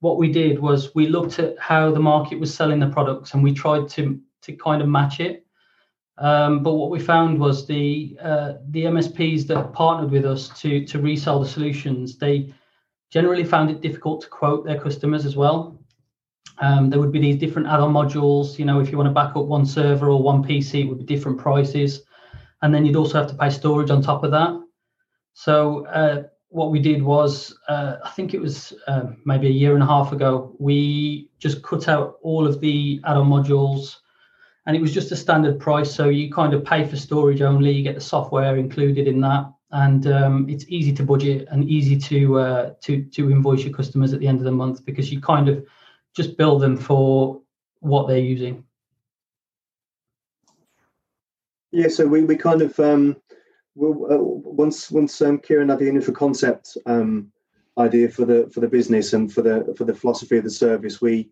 what 0.00 0.18
we 0.18 0.30
did 0.30 0.58
was 0.58 0.94
we 0.94 1.06
looked 1.08 1.38
at 1.38 1.58
how 1.58 1.90
the 1.90 2.00
market 2.00 2.38
was 2.38 2.54
selling 2.54 2.78
the 2.78 2.88
products 2.88 3.32
and 3.32 3.42
we 3.42 3.52
tried 3.52 3.88
to 3.90 4.20
to 4.44 4.52
kind 4.52 4.82
of 4.82 4.88
match 4.88 5.20
it. 5.20 5.44
Um, 6.18 6.62
but 6.62 6.74
what 6.74 6.90
we 6.90 7.00
found 7.00 7.40
was 7.40 7.66
the 7.66 8.16
uh, 8.22 8.54
the 8.70 8.84
MSPs 8.84 9.46
that 9.48 9.72
partnered 9.72 10.10
with 10.10 10.24
us 10.24 10.48
to 10.60 10.84
to 10.86 11.00
resell 11.00 11.40
the 11.40 11.48
solutions, 11.48 12.18
they 12.18 12.54
generally 13.10 13.44
found 13.44 13.70
it 13.70 13.80
difficult 13.80 14.20
to 14.22 14.28
quote 14.28 14.64
their 14.64 14.80
customers 14.80 15.26
as 15.26 15.36
well. 15.36 15.80
Um, 16.58 16.88
there 16.88 17.00
would 17.00 17.10
be 17.10 17.18
these 17.18 17.36
different 17.36 17.66
add-on 17.66 17.92
modules. 17.92 18.58
You 18.58 18.64
know, 18.64 18.78
if 18.80 18.92
you 18.92 18.96
want 18.96 19.08
to 19.08 19.12
back 19.12 19.36
up 19.36 19.46
one 19.46 19.66
server 19.66 20.08
or 20.08 20.22
one 20.22 20.44
PC, 20.44 20.82
it 20.82 20.88
would 20.88 20.98
be 20.98 21.04
different 21.04 21.38
prices, 21.38 22.02
and 22.62 22.72
then 22.72 22.84
you'd 22.86 22.96
also 22.96 23.18
have 23.18 23.30
to 23.30 23.36
pay 23.36 23.50
storage 23.50 23.90
on 23.90 24.00
top 24.00 24.22
of 24.22 24.30
that. 24.30 24.60
So 25.32 25.84
uh, 25.86 26.24
what 26.54 26.70
we 26.70 26.78
did 26.78 27.02
was, 27.02 27.58
uh, 27.68 27.96
I 28.04 28.10
think 28.10 28.34
it 28.34 28.40
was 28.40 28.72
uh, 28.86 29.06
maybe 29.24 29.48
a 29.48 29.50
year 29.50 29.74
and 29.74 29.82
a 29.82 29.86
half 29.86 30.12
ago, 30.12 30.54
we 30.60 31.28
just 31.40 31.64
cut 31.64 31.88
out 31.88 32.18
all 32.22 32.46
of 32.46 32.60
the 32.60 33.00
add-on 33.04 33.28
modules, 33.28 33.96
and 34.66 34.76
it 34.76 34.80
was 34.80 34.92
just 34.92 35.12
a 35.12 35.16
standard 35.16 35.60
price. 35.60 35.94
So 35.94 36.08
you 36.08 36.32
kind 36.32 36.54
of 36.54 36.64
pay 36.64 36.86
for 36.86 36.96
storage 36.96 37.42
only. 37.42 37.70
You 37.72 37.82
get 37.82 37.94
the 37.94 38.00
software 38.00 38.56
included 38.56 39.06
in 39.06 39.20
that, 39.20 39.52
and 39.72 40.06
um, 40.06 40.48
it's 40.48 40.64
easy 40.68 40.92
to 40.94 41.02
budget 41.02 41.48
and 41.50 41.68
easy 41.68 41.98
to 41.98 42.38
uh, 42.38 42.74
to 42.82 43.02
to 43.02 43.30
invoice 43.30 43.64
your 43.64 43.74
customers 43.74 44.12
at 44.12 44.20
the 44.20 44.28
end 44.28 44.38
of 44.38 44.44
the 44.44 44.52
month 44.52 44.84
because 44.84 45.12
you 45.12 45.20
kind 45.20 45.48
of 45.48 45.64
just 46.14 46.36
build 46.36 46.62
them 46.62 46.76
for 46.76 47.40
what 47.80 48.08
they're 48.08 48.18
using. 48.18 48.64
Yeah, 51.72 51.88
so 51.88 52.06
we, 52.06 52.22
we 52.22 52.36
kind 52.36 52.62
of 52.62 52.78
um, 52.78 53.16
we'll, 53.74 54.12
uh, 54.12 54.18
once 54.18 54.90
once 54.90 55.20
um, 55.20 55.38
Kieran 55.38 55.68
had 55.68 55.80
the 55.80 55.88
initial 55.88 56.14
concept 56.14 56.76
um, 56.86 57.32
idea 57.78 58.08
for 58.08 58.24
the 58.24 58.48
for 58.54 58.60
the 58.60 58.68
business 58.68 59.12
and 59.12 59.32
for 59.32 59.42
the 59.42 59.74
for 59.76 59.84
the 59.84 59.94
philosophy 59.94 60.38
of 60.38 60.44
the 60.44 60.50
service, 60.50 61.02
we 61.02 61.28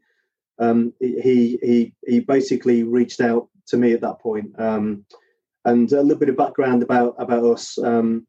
um, 0.63 0.93
he 1.01 1.59
he 1.63 1.93
he 2.07 2.21
basically 2.21 2.83
reached 2.83 3.21
out 3.21 3.49
to 3.67 3.77
me 3.77 3.93
at 3.93 4.01
that 4.01 4.21
point. 4.21 4.59
Um, 4.59 5.05
and 5.65 5.91
a 5.93 6.03
little 6.03 6.19
bit 6.19 6.29
of 6.29 6.37
background 6.37 6.83
about 6.83 7.15
about 7.19 7.45
us. 7.45 7.79
Um, 7.79 8.27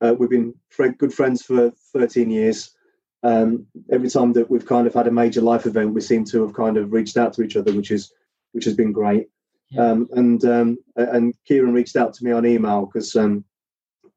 uh, 0.00 0.14
we've 0.18 0.30
been 0.30 0.54
good 0.96 1.12
friends 1.12 1.42
for 1.42 1.70
13 1.92 2.30
years 2.30 2.74
um, 3.22 3.66
every 3.90 4.08
time 4.08 4.32
that 4.32 4.50
we've 4.50 4.66
kind 4.66 4.86
of 4.86 4.94
had 4.94 5.06
a 5.06 5.12
major 5.12 5.40
life 5.40 5.66
event, 5.66 5.94
we 5.94 6.00
seem 6.00 6.24
to 6.26 6.42
have 6.42 6.54
kind 6.54 6.76
of 6.76 6.92
reached 6.92 7.16
out 7.16 7.32
to 7.34 7.42
each 7.42 7.56
other, 7.56 7.72
which 7.72 7.90
is 7.90 8.12
which 8.52 8.64
has 8.64 8.74
been 8.74 8.92
great. 8.92 9.28
Yeah. 9.68 9.90
Um, 9.90 10.08
and 10.12 10.44
um, 10.44 10.78
and 10.96 11.34
Kieran 11.46 11.74
reached 11.74 11.96
out 11.96 12.14
to 12.14 12.24
me 12.24 12.32
on 12.32 12.46
email 12.46 12.86
because 12.86 13.14
um, 13.16 13.44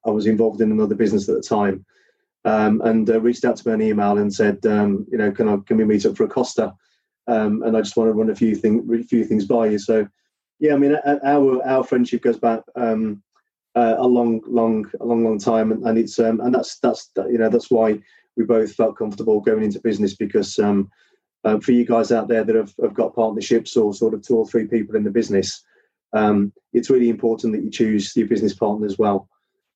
I 0.06 0.10
was 0.10 0.26
involved 0.26 0.62
in 0.62 0.72
another 0.72 0.96
business 0.96 1.28
at 1.28 1.36
the 1.36 1.42
time, 1.42 1.86
um, 2.46 2.82
and 2.82 3.10
uh, 3.10 3.20
reached 3.20 3.46
out 3.46 3.58
to 3.58 3.68
me 3.68 3.74
on 3.74 3.82
email 3.82 4.18
and 4.18 4.34
said, 4.34 4.66
um, 4.66 5.06
you 5.12 5.18
know, 5.18 5.32
can 5.32 5.50
I 5.50 5.58
can 5.66 5.78
we 5.78 5.86
meet 5.86 6.06
up 6.06 6.16
for 6.16 6.24
a 6.24 6.30
Costa? 6.30 6.74
Um, 7.28 7.64
and 7.64 7.78
I 7.78 7.82
just 7.82 7.96
want 7.96 8.10
to 8.10 8.14
run 8.14 8.30
a 8.30 8.36
few 8.36 8.56
things 8.56 8.84
a 8.92 9.04
few 9.04 9.24
things 9.24 9.46
by 9.46 9.68
you. 9.68 9.80
So 9.80 10.08
yeah, 10.60 10.74
I 10.74 10.78
mean, 10.78 10.96
our 11.06 11.66
our 11.66 11.84
friendship 11.84 12.22
goes 12.22 12.38
back 12.38 12.62
um, 12.76 13.22
uh, 13.76 13.96
a 13.98 14.08
long, 14.08 14.42
long, 14.46 14.90
a 15.00 15.06
long, 15.06 15.24
long 15.24 15.40
time, 15.40 15.72
and, 15.72 15.84
and 15.86 15.98
it's 15.98 16.20
um, 16.20 16.40
and 16.42 16.54
that's 16.54 16.80
that's 16.80 17.10
you 17.18 17.38
know 17.38 17.50
that's 17.50 17.72
why 17.72 18.00
we 18.36 18.44
both 18.44 18.74
felt 18.74 18.98
comfortable 18.98 19.40
going 19.40 19.64
into 19.64 19.80
business 19.80 20.16
because 20.16 20.58
um, 20.60 20.90
uh, 21.44 21.60
for 21.60 21.72
you 21.72 21.86
guys 21.86 22.12
out 22.12 22.28
there 22.28 22.44
that 22.44 22.56
have, 22.56 22.74
have 22.82 22.94
got 22.94 23.16
partnerships 23.16 23.76
or 23.76 23.94
sort 23.94 24.14
of 24.14 24.22
two 24.22 24.38
or 24.38 24.48
three 24.48 24.68
people 24.68 24.96
in 24.96 25.04
the 25.04 25.12
business, 25.12 25.64
um, 26.14 26.54
it's 26.74 26.90
really 26.90 27.10
important 27.10 27.54
that 27.54 27.64
you 27.64 27.70
choose 27.70 28.16
your 28.16 28.28
business 28.28 28.54
partner 28.54 28.86
as 28.86 28.98
well. 28.98 29.28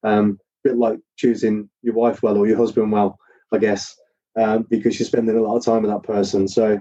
Um, 0.03 0.39
a 0.63 0.69
bit 0.69 0.77
like 0.77 0.99
choosing 1.17 1.69
your 1.81 1.93
wife 1.93 2.23
well 2.23 2.37
or 2.37 2.47
your 2.47 2.57
husband 2.57 2.91
well, 2.91 3.19
I 3.51 3.57
guess, 3.57 3.95
um, 4.35 4.65
because 4.69 4.99
you're 4.99 5.07
spending 5.07 5.37
a 5.37 5.41
lot 5.41 5.57
of 5.57 5.65
time 5.65 5.83
with 5.83 5.91
that 5.91 6.03
person. 6.03 6.47
So 6.47 6.79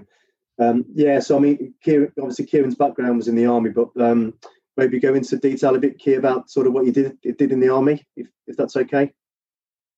um, 0.59 0.85
yeah, 0.93 1.19
so 1.19 1.37
I 1.37 1.39
mean, 1.39 1.73
Kieran, 1.83 2.11
obviously 2.19 2.45
Kieran's 2.45 2.75
background 2.75 3.17
was 3.17 3.27
in 3.27 3.35
the 3.35 3.45
army, 3.45 3.69
but 3.69 3.89
um, 3.99 4.33
maybe 4.75 4.99
go 4.99 5.13
into 5.13 5.37
detail 5.37 5.75
a 5.75 5.79
bit, 5.79 5.99
Kier, 5.99 6.17
about 6.17 6.49
sort 6.49 6.67
of 6.67 6.73
what 6.73 6.85
you 6.85 6.91
did 6.91 7.17
did 7.21 7.51
in 7.51 7.59
the 7.59 7.69
army, 7.69 8.05
if, 8.15 8.27
if 8.47 8.57
that's 8.57 8.75
okay. 8.75 9.11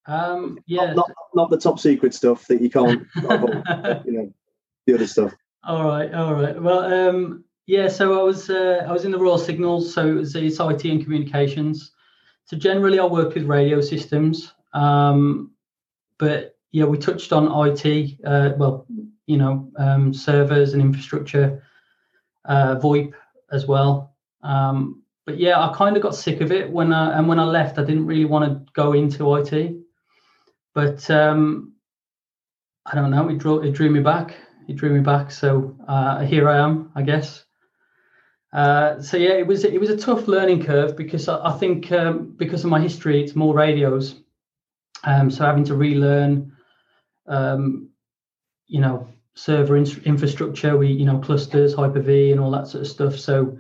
Um, 0.06 0.60
yeah, 0.66 0.94
not, 0.94 1.08
not, 1.08 1.16
not 1.36 1.50
the 1.50 1.60
top 1.60 1.80
secret 1.80 2.14
stuff 2.14 2.48
that 2.48 2.62
you 2.62 2.70
can't, 2.70 3.06
you 3.16 4.12
know, 4.12 4.34
the 4.88 4.96
other 4.96 5.08
stuff. 5.08 5.34
All 5.64 5.86
right, 5.86 6.14
all 6.14 6.34
right. 6.34 6.60
Well, 6.60 7.10
um, 7.10 7.44
yeah. 7.68 7.88
So 7.88 8.20
I 8.20 8.24
was 8.24 8.50
uh, 8.50 8.86
I 8.88 8.92
was 8.92 9.06
in 9.06 9.12
the 9.12 9.20
Royal 9.20 9.38
Signals, 9.38 9.94
so 9.94 10.08
it 10.08 10.14
was 10.14 10.36
it's 10.36 10.60
IT 10.60 10.86
and 10.86 11.04
communications. 11.04 11.92
So 12.46 12.58
generally, 12.58 13.00
I 13.00 13.06
work 13.06 13.36
with 13.36 13.46
radio 13.46 13.82
systems, 13.82 14.54
um, 14.74 15.52
but 16.18 16.58
yeah, 16.72 16.86
we 16.86 16.98
touched 16.98 17.32
on 17.32 17.68
IT. 17.68 18.20
Uh, 18.26 18.52
well, 18.58 18.88
you 19.30 19.38
know, 19.38 19.72
um, 19.78 20.12
servers 20.12 20.74
and 20.74 20.82
infrastructure, 20.82 21.62
uh, 22.46 22.76
VoIP 22.78 23.14
as 23.52 23.68
well. 23.68 24.16
Um, 24.42 25.04
but 25.28 25.38
yeah, 25.38 25.60
I 25.60 25.72
kind 25.76 25.96
of 25.96 26.02
got 26.02 26.16
sick 26.16 26.42
of 26.42 26.52
it 26.52 26.68
when 26.72 26.92
I 26.92 27.16
and 27.16 27.28
when 27.28 27.40
I 27.40 27.46
left, 27.46 27.78
I 27.78 27.84
didn't 27.84 28.08
really 28.08 28.26
want 28.26 28.46
to 28.46 28.74
go 28.74 28.94
into 28.94 29.36
IT. 29.36 29.76
But 30.74 31.08
um, 31.12 31.74
I 32.88 32.96
don't 32.96 33.12
know, 33.12 33.30
it 33.30 33.38
drew 33.38 33.62
it 33.62 33.74
drew 33.74 33.92
me 33.92 34.00
back. 34.00 34.36
It 34.68 34.78
drew 34.78 34.90
me 34.90 35.02
back. 35.02 35.30
So 35.30 35.78
uh, 35.88 36.22
here 36.22 36.50
I 36.50 36.58
am, 36.58 36.92
I 36.96 37.04
guess. 37.04 37.46
Uh, 38.52 39.00
so 39.00 39.16
yeah, 39.16 39.34
it 39.34 39.46
was 39.46 39.64
it 39.64 39.80
was 39.80 39.92
a 39.92 39.98
tough 39.98 40.28
learning 40.28 40.64
curve 40.64 40.98
because 40.98 41.28
I, 41.28 41.50
I 41.50 41.58
think 41.60 41.92
um, 41.92 42.34
because 42.36 42.64
of 42.64 42.72
my 42.72 42.82
history, 42.82 43.24
it's 43.24 43.36
more 43.36 43.54
radios. 43.54 44.16
Um, 45.04 45.30
so 45.30 45.46
having 45.46 45.66
to 45.66 45.76
relearn, 45.76 46.52
um, 47.28 47.90
you 48.66 48.82
know, 48.82 49.08
server 49.40 49.78
in- 49.78 50.04
infrastructure, 50.06 50.78
we 50.78 50.88
you 50.88 51.06
know 51.06 51.18
clusters, 51.20 51.74
Hyper 51.74 52.02
V, 52.02 52.32
and 52.32 52.40
all 52.40 52.52
that 52.52 52.68
sort 52.68 52.82
of 52.82 52.88
stuff. 52.88 53.18
So 53.18 53.58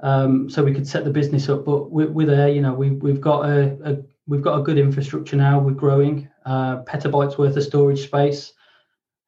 um, 0.00 0.48
so 0.48 0.62
we 0.62 0.72
could 0.72 0.86
set 0.86 1.04
the 1.04 1.10
business 1.10 1.48
up. 1.48 1.64
But 1.64 1.90
we're, 1.90 2.10
we're 2.10 2.26
there. 2.26 2.48
You 2.48 2.60
know, 2.60 2.74
we 2.74 2.90
we've 2.90 3.20
got 3.20 3.44
a, 3.46 3.76
a, 3.84 3.96
we've 4.26 4.42
got 4.42 4.58
a 4.58 4.62
good 4.62 4.78
infrastructure 4.78 5.36
now. 5.36 5.58
We're 5.58 5.72
growing 5.72 6.28
uh, 6.46 6.82
petabytes 6.84 7.38
worth 7.38 7.56
of 7.56 7.64
storage 7.64 8.02
space, 8.04 8.52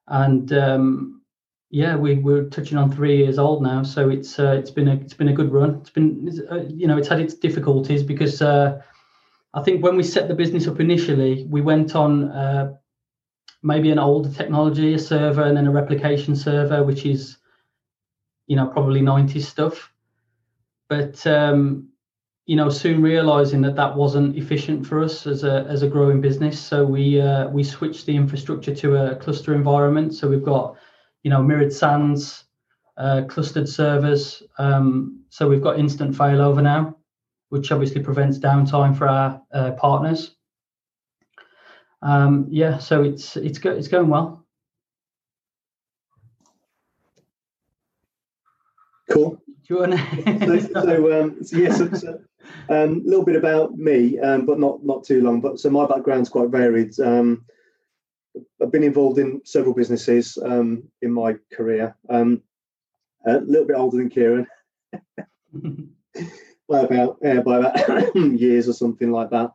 and 0.07 0.53
um, 0.53 1.23
yeah, 1.71 1.97
we 1.97 2.15
we're 2.15 2.45
touching 2.45 2.79
on 2.79 2.93
three 2.93 3.19
years 3.19 3.39
old 3.39 3.63
now. 3.63 3.83
So 3.83 4.09
it's 4.09 4.39
uh, 4.39 4.57
it's 4.59 4.71
been 4.71 4.89
a 4.89 4.95
it's 4.95 5.15
been 5.15 5.29
a 5.29 5.35
good 5.35 5.53
run. 5.53 5.79
It's 5.81 5.91
been 5.91 6.47
uh, 6.51 6.63
you 6.69 6.87
know 6.87 6.97
it's 6.97 7.09
had 7.09 7.21
its 7.21 7.35
difficulties 7.35 8.03
because 8.03 8.41
uh, 8.41 8.81
I 9.55 9.63
think 9.63 9.83
when 9.83 9.97
we 9.97 10.05
set 10.05 10.29
the 10.29 10.35
business 10.35 10.69
up 10.69 10.81
initially, 10.81 11.45
we 11.51 11.61
went 11.61 11.97
on 11.97 12.31
uh, 12.31 12.73
maybe 13.63 13.91
an 13.91 13.99
older 13.99 14.31
technology, 14.31 14.95
a 14.95 14.99
server, 14.99 15.43
and 15.43 15.57
then 15.57 15.67
a 15.67 15.71
replication 15.71 16.35
server, 16.35 16.83
which 16.83 17.07
is, 17.07 17.39
you 18.47 18.57
know, 18.57 18.67
probably 18.67 19.01
90s 19.01 19.45
stuff. 19.45 19.93
But 20.89 21.27
um, 21.27 21.89
you 22.47 22.57
know, 22.57 22.69
soon 22.69 23.03
realizing 23.03 23.63
that 23.63 23.77
that 23.77 23.97
wasn't 23.97 24.37
efficient 24.37 24.87
for 24.87 25.03
us 25.03 25.27
as 25.27 25.45
a 25.45 25.65
as 25.69 25.83
a 25.83 25.89
growing 25.89 26.21
business, 26.21 26.61
so 26.61 26.85
we 26.85 27.21
uh, 27.21 27.49
we 27.49 27.63
switched 27.63 28.05
the 28.05 28.17
infrastructure 28.17 28.75
to 28.75 28.97
a 28.97 29.17
cluster 29.17 29.55
environment. 29.55 30.15
So 30.15 30.29
we've 30.29 30.45
got, 30.45 30.77
you 31.23 31.31
know, 31.31 31.43
mirrored 31.43 31.73
SANs, 31.73 32.45
uh, 32.99 33.23
clustered 33.29 33.69
servers. 33.69 34.43
Um, 34.59 35.25
so 35.31 35.49
we've 35.49 35.63
got 35.63 35.79
instant 35.79 36.15
failover 36.15 36.63
now, 36.63 36.97
which 37.51 37.73
obviously 37.73 38.03
prevents 38.03 38.39
downtime 38.39 38.99
for 38.99 39.09
our 39.09 39.41
uh, 39.55 39.71
partners 39.73 40.35
um, 42.03 42.47
yeah, 42.51 42.79
so 42.79 43.03
it's 43.03 43.37
it's 43.37 43.59
go, 43.59 43.71
it's 43.71 43.89
going 43.89 44.09
well. 44.09 44.45
Cool. 49.11 49.41
Do 49.47 49.53
you 49.69 49.79
want 49.79 49.93
to... 49.93 50.47
so, 50.47 50.83
so, 50.83 51.21
um, 51.21 51.45
so 51.45 51.57
yes, 51.57 51.81
yeah, 51.81 51.93
so, 51.93 52.19
a 52.69 52.85
um, 52.85 53.03
little 53.05 53.25
bit 53.25 53.37
about 53.37 53.77
me, 53.77 54.19
um, 54.19 54.47
but 54.47 54.59
not 54.59 54.85
not 54.85 55.05
too 55.05 55.23
long. 55.23 55.41
But 55.41 55.61
so 55.61 55.71
my 55.71 55.87
background's 55.87 56.29
quite 56.29 56.49
varied. 56.49 56.99
Um, 56.99 57.45
I've 58.61 58.73
been 58.73 58.83
involved 58.83 59.19
in 59.19 59.41
several 59.45 59.75
businesses 59.75 60.37
um, 60.43 60.85
in 61.03 61.13
my 61.13 61.37
career. 61.53 61.97
Um, 62.09 62.43
a 63.27 63.39
little 63.39 63.67
bit 63.67 63.77
older 63.77 63.99
than 63.99 64.09
Kieran, 64.09 64.47
by 66.69 66.81
about 66.81 67.19
yeah, 67.23 67.41
by 67.43 67.59
about 67.59 68.17
years 68.17 68.69
or 68.69 68.73
something 68.73 69.13
like 69.13 69.31
that 69.31 69.53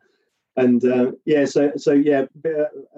and 0.57 0.83
uh, 0.83 1.11
yeah, 1.25 1.45
so 1.45 1.71
so 1.77 1.93
yeah, 1.93 2.25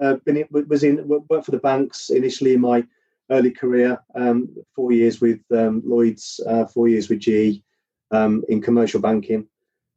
uh, 0.02 0.14
been 0.24 0.44
was 0.50 0.82
in 0.82 1.06
worked 1.06 1.44
for 1.44 1.50
the 1.50 1.58
banks 1.58 2.08
initially 2.08 2.54
in 2.54 2.60
my 2.60 2.84
early 3.30 3.50
career. 3.50 3.98
Um, 4.14 4.48
four 4.74 4.92
years 4.92 5.20
with 5.20 5.40
um, 5.52 5.82
Lloyd's, 5.84 6.40
uh, 6.48 6.66
four 6.66 6.88
years 6.88 7.08
with 7.08 7.20
GE 7.20 7.62
um, 8.10 8.42
in 8.48 8.62
commercial 8.62 9.00
banking. 9.00 9.46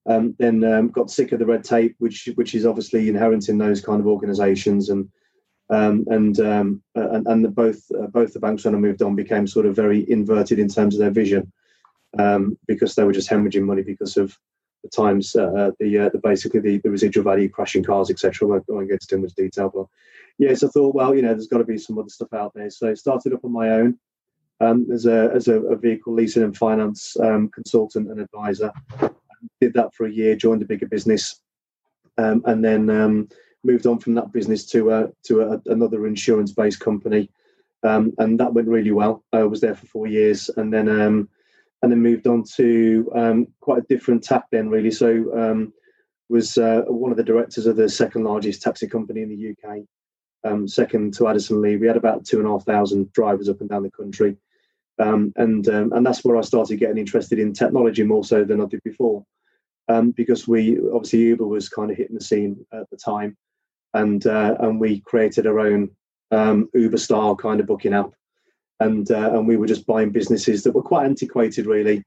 Um, 0.06 0.36
then 0.38 0.64
um, 0.66 0.90
got 0.90 1.10
sick 1.10 1.32
of 1.32 1.40
the 1.40 1.46
red 1.46 1.64
tape, 1.64 1.96
which 2.00 2.28
which 2.36 2.54
is 2.54 2.66
obviously 2.66 3.08
inherent 3.08 3.48
in 3.48 3.58
those 3.58 3.80
kind 3.80 4.02
of 4.02 4.08
organisations, 4.08 4.90
and 4.90 5.10
um, 5.70 6.06
and, 6.10 6.38
and 6.40 6.82
and 6.96 7.46
the, 7.46 7.50
both 7.50 7.82
uh, 7.98 8.08
both 8.08 8.34
the 8.34 8.42
banks 8.42 8.66
when 8.66 8.76
I 8.76 8.80
moved 8.80 9.02
on 9.02 9.16
became 9.16 9.48
sort 9.48 9.66
of 9.66 9.74
very 9.74 10.10
inverted 10.12 10.60
in 10.60 10.68
terms 10.68 10.96
of 10.96 11.00
their 11.00 11.12
vision, 11.12 11.50
because 12.68 12.96
they 12.96 13.06
were 13.06 13.14
just 13.14 13.30
hemorrhaging 13.30 13.64
money 13.64 13.84
because 13.84 14.18
of 14.18 14.38
the 14.84 14.90
times, 14.90 15.36
uh, 15.36 15.46
uh, 15.46 15.72
the 15.80 15.98
uh, 15.98 16.10
the 16.10 16.20
basically 16.20 16.60
the, 16.60 16.78
the 16.80 16.92
residual 16.92 17.24
value 17.24 17.50
crashing 17.50 17.84
cars, 17.84 18.10
etc. 18.10 18.48
I 18.48 18.52
won't 18.52 18.68
go 18.68 18.80
into 18.80 19.08
too 19.08 19.18
much 19.18 19.34
detail, 19.34 19.72
but 19.74 19.88
yes, 20.38 20.64
I 20.64 20.68
thought, 20.68 20.96
well, 20.96 21.16
you 21.16 21.22
know, 21.22 21.30
there's 21.30 21.48
got 21.48 21.60
to 21.60 21.64
be 21.64 21.78
some 21.78 21.98
other 21.98 22.10
stuff 22.10 22.34
out 22.34 22.54
there. 22.54 22.70
So 22.70 22.90
I 22.90 22.94
started 22.94 23.34
up 23.34 23.46
on 23.46 23.52
my 23.52 23.70
own 23.70 23.98
um, 24.60 24.88
as 24.92 25.06
a 25.06 25.32
as 25.34 25.48
a, 25.48 25.62
a, 25.62 25.76
vehicle 25.76 26.14
leasing 26.14 26.44
and 26.44 26.56
finance 26.56 27.18
um, 27.20 27.50
consultant 27.50 28.10
and 28.10 28.20
advisor. 28.20 28.72
Did 29.60 29.74
that 29.74 29.94
for 29.94 30.06
a 30.06 30.12
year, 30.12 30.36
joined 30.36 30.62
a 30.62 30.66
bigger 30.66 30.88
business, 30.88 31.42
um, 32.18 32.44
and 32.46 32.64
then 32.64 32.90
um, 32.90 33.30
moved 33.64 33.86
on 33.86 34.00
from 34.00 34.14
that 34.16 34.32
business 34.32 34.66
to 34.68 34.92
a, 34.92 35.10
to 35.24 35.42
a, 35.42 35.62
another 35.68 36.08
insurance 36.08 36.52
based 36.52 36.80
company, 36.80 37.30
um, 37.84 38.14
and 38.18 38.40
that 38.40 38.54
went 38.54 38.68
really 38.68 38.92
well. 38.92 39.24
I 39.34 39.44
was 39.44 39.62
there 39.62 39.76
for 39.76 39.86
four 39.88 40.08
years, 40.08 40.50
and 40.56 40.74
then 40.74 40.88
um, 40.90 41.30
and 41.84 41.92
then 41.92 42.02
moved 42.02 42.26
on 42.28 42.44
to 42.56 43.12
um, 43.14 43.48
quite 43.60 43.80
a 43.84 43.88
different 43.88 44.24
tap 44.24 44.46
then 44.52 44.70
really. 44.70 44.90
So 44.90 45.10
um, 45.38 45.74
was 46.30 46.58
uh, 46.58 46.84
one 46.88 47.12
of 47.12 47.18
the 47.18 47.24
directors 47.24 47.68
of 47.68 47.76
the 47.76 47.90
second 47.90 48.24
largest 48.24 48.62
taxi 48.62 48.88
company 48.88 49.22
in 49.22 49.30
the 49.30 49.52
uk 49.52 49.80
um, 50.46 50.68
second 50.68 51.14
to 51.16 51.28
addison 51.28 51.62
lee. 51.62 51.76
We 51.76 51.88
had 51.88 51.98
about 51.98 52.26
two 52.26 52.40
and 52.40 52.48
a 52.48 52.52
half 52.52 52.64
thousand 52.64 53.12
drivers 53.12 53.50
up 53.50 53.62
and 53.62 53.70
down 53.70 53.84
the 53.84 53.92
country. 53.92 54.38
Um, 55.00 55.34
and 55.36 55.68
um, 55.70 55.92
and 55.94 56.06
that's 56.06 56.24
where 56.24 56.38
i 56.38 56.42
started 56.42 56.78
getting 56.78 57.00
interested 57.00 57.40
in 57.40 57.52
technology 57.52 58.04
more 58.04 58.24
so 58.24 58.44
than 58.44 58.62
i 58.62 58.66
did 58.66 58.82
before. 58.84 59.26
Um, 59.90 60.12
because 60.12 60.48
we 60.48 60.80
obviously 60.94 61.20
uber 61.20 61.46
was 61.46 61.68
kind 61.68 61.92
of 61.92 61.98
hitting 61.98 62.16
the 62.16 62.24
scene 62.24 62.66
at 62.72 62.90
the 62.90 62.98
time. 62.98 63.36
And 63.94 64.26
uh, 64.26 64.56
and 64.60 64.80
we 64.80 65.02
created 65.02 65.46
our 65.48 65.60
own 65.60 65.90
uber 66.74 66.98
style 66.98 67.36
kind 67.36 67.60
of 67.60 67.68
booking 67.68 67.94
app 67.94 68.12
and 68.80 69.10
uh, 69.12 69.32
and 69.34 69.48
we 69.48 69.58
were 69.58 69.68
just 69.68 69.86
buying 69.86 70.12
businesses 70.12 70.64
that 70.64 70.74
were 70.74 70.82
quite 70.82 71.06
antiquated, 71.06 71.66
really, 71.66 72.04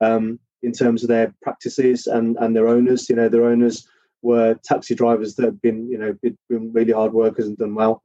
um, 0.00 0.38
in 0.62 0.72
terms 0.72 1.02
of 1.02 1.08
their 1.08 1.34
practices 1.42 2.06
and 2.06 2.36
and 2.38 2.54
their 2.54 2.68
owners. 2.68 3.08
You 3.08 3.16
know, 3.16 3.28
their 3.28 3.46
owners 3.46 3.86
were 4.22 4.54
taxi 4.64 4.94
drivers 4.94 5.34
that 5.34 5.44
had 5.44 5.60
been 5.60 5.88
you 5.88 5.98
know 5.98 6.14
been 6.48 6.72
really 6.72 6.92
hard 6.92 7.12
workers 7.12 7.46
and 7.46 7.56
done 7.56 7.74
well, 7.74 8.02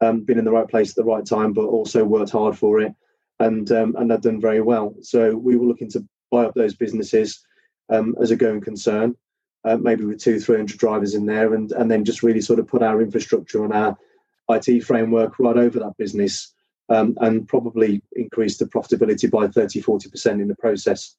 um, 0.00 0.20
been 0.20 0.38
in 0.38 0.44
the 0.44 0.52
right 0.52 0.68
place 0.68 0.90
at 0.90 0.96
the 0.96 1.04
right 1.04 1.26
time, 1.26 1.52
but 1.52 1.66
also 1.66 2.04
worked 2.04 2.30
hard 2.30 2.56
for 2.56 2.80
it, 2.80 2.92
and 3.40 3.70
um, 3.72 3.94
and 3.96 4.10
had 4.10 4.22
done 4.22 4.40
very 4.40 4.60
well. 4.60 4.94
So 5.02 5.36
we 5.36 5.56
were 5.56 5.66
looking 5.66 5.90
to 5.90 6.04
buy 6.30 6.44
up 6.44 6.54
those 6.54 6.74
businesses 6.74 7.44
um, 7.90 8.14
as 8.20 8.30
a 8.30 8.36
going 8.36 8.60
concern. 8.60 9.16
Uh, 9.64 9.76
maybe 9.76 10.04
with 10.04 10.20
two, 10.20 10.38
three 10.38 10.56
hundred 10.56 10.78
drivers 10.78 11.14
in 11.14 11.26
there, 11.26 11.54
and 11.54 11.72
and 11.72 11.90
then 11.90 12.04
just 12.04 12.22
really 12.22 12.40
sort 12.40 12.60
of 12.60 12.68
put 12.68 12.82
our 12.82 13.02
infrastructure 13.02 13.64
and 13.64 13.72
our 13.72 13.98
IT 14.50 14.84
framework 14.84 15.38
right 15.38 15.56
over 15.56 15.78
that 15.78 15.96
business, 15.98 16.54
um, 16.88 17.16
and 17.20 17.46
probably 17.46 18.02
increase 18.12 18.58
the 18.58 18.66
profitability 18.66 19.30
by 19.30 19.48
30, 19.48 19.82
40% 19.82 20.40
in 20.40 20.48
the 20.48 20.56
process. 20.56 21.16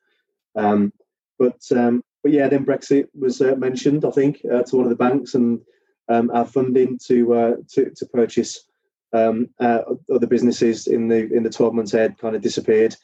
Um, 0.56 0.92
but 1.38 1.60
um, 1.72 2.04
but 2.22 2.32
yeah, 2.34 2.50
then 2.50 2.66
Brexit 2.66 3.08
was 3.18 3.42
uh, 3.42 3.56
mentioned, 3.56 4.04
I 4.04 4.12
think, 4.12 4.42
uh, 4.52 4.64
to 4.64 4.76
one 4.76 4.86
of 4.86 4.90
the 4.90 4.96
banks, 4.96 5.36
and 5.36 5.62
um, 6.10 6.30
our 6.32 6.46
funding 6.46 7.00
to 7.06 7.34
uh, 7.34 7.56
to, 7.70 7.92
to 7.92 8.06
purchase 8.08 8.66
um, 9.14 9.50
uh, 9.60 9.82
other 10.14 10.28
businesses 10.28 10.88
in 10.88 11.08
the 11.08 11.32
in 11.34 11.44
the 11.44 11.50
12 11.50 11.74
months 11.74 11.94
ahead 11.94 12.18
kind 12.18 12.36
of 12.36 12.42
disappeared. 12.42 12.96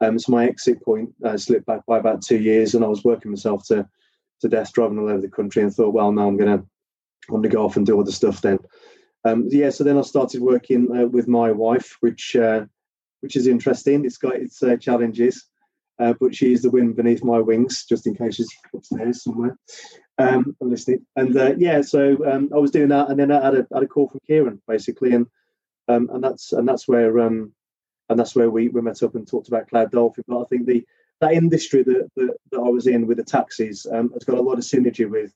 Um, 0.00 0.18
so 0.18 0.32
my 0.32 0.46
exit 0.46 0.82
point 0.82 1.10
uh, 1.24 1.36
slipped 1.36 1.66
back 1.66 1.84
by 1.86 1.98
about 1.98 2.22
two 2.22 2.38
years, 2.38 2.74
and 2.74 2.84
I 2.84 2.88
was 2.88 3.04
working 3.04 3.30
myself 3.30 3.66
to 3.66 3.86
to 4.40 4.48
death, 4.48 4.72
driving 4.72 4.98
all 4.98 5.10
over 5.10 5.20
the 5.20 5.28
country, 5.28 5.62
and 5.62 5.72
thought, 5.72 5.94
well, 5.94 6.10
now 6.10 6.26
I'm 6.26 6.36
gonna 6.36 6.64
I'm 7.28 7.36
gonna 7.36 7.48
go 7.48 7.64
off 7.64 7.76
and 7.76 7.86
do 7.86 8.00
other 8.00 8.10
stuff 8.10 8.40
then. 8.40 8.58
Um, 9.24 9.46
yeah, 9.48 9.70
so 9.70 9.84
then 9.84 9.98
I 9.98 10.02
started 10.02 10.42
working 10.42 10.88
uh, 10.96 11.06
with 11.06 11.28
my 11.28 11.52
wife, 11.52 11.96
which 12.00 12.34
uh, 12.36 12.64
which 13.20 13.36
is 13.36 13.46
interesting. 13.46 14.04
It's 14.04 14.18
got 14.18 14.34
its 14.34 14.62
uh, 14.62 14.76
challenges, 14.76 15.46
uh, 15.98 16.14
but 16.20 16.34
she's 16.34 16.62
the 16.62 16.70
wind 16.70 16.96
beneath 16.96 17.22
my 17.22 17.38
wings, 17.38 17.84
just 17.84 18.06
in 18.06 18.16
case 18.16 18.36
she's 18.36 18.50
upstairs 18.74 19.22
somewhere. 19.22 19.56
Um, 20.18 20.56
I'm 20.60 20.70
listening, 20.70 21.06
and 21.16 21.36
uh, 21.36 21.54
yeah, 21.56 21.82
so 21.82 22.18
um, 22.30 22.50
I 22.54 22.58
was 22.58 22.72
doing 22.72 22.88
that, 22.88 23.10
and 23.10 23.18
then 23.18 23.30
I 23.30 23.44
had 23.44 23.54
a, 23.54 23.66
had 23.72 23.82
a 23.84 23.86
call 23.86 24.08
from 24.08 24.20
Kieran 24.26 24.60
basically, 24.66 25.14
and 25.14 25.26
um, 25.88 26.10
and 26.12 26.22
that's 26.22 26.52
and 26.52 26.66
that's 26.68 26.88
where 26.88 27.20
um, 27.20 27.52
and 28.08 28.18
that's 28.18 28.34
where 28.34 28.50
we, 28.50 28.68
we 28.68 28.80
met 28.80 29.02
up 29.02 29.14
and 29.14 29.26
talked 29.26 29.48
about 29.48 29.68
Cloud 29.68 29.92
Dolphin. 29.92 30.24
But 30.26 30.42
I 30.42 30.44
think 30.44 30.66
the 30.66 30.84
that 31.20 31.32
industry 31.32 31.84
that 31.84 32.10
that, 32.16 32.36
that 32.50 32.58
I 32.60 32.68
was 32.68 32.86
in 32.88 33.06
with 33.06 33.18
the 33.18 33.24
taxis 33.24 33.86
um, 33.90 34.12
has 34.12 34.24
got 34.24 34.38
a 34.38 34.42
lot 34.42 34.58
of 34.58 34.64
synergy 34.64 35.08
with 35.08 35.32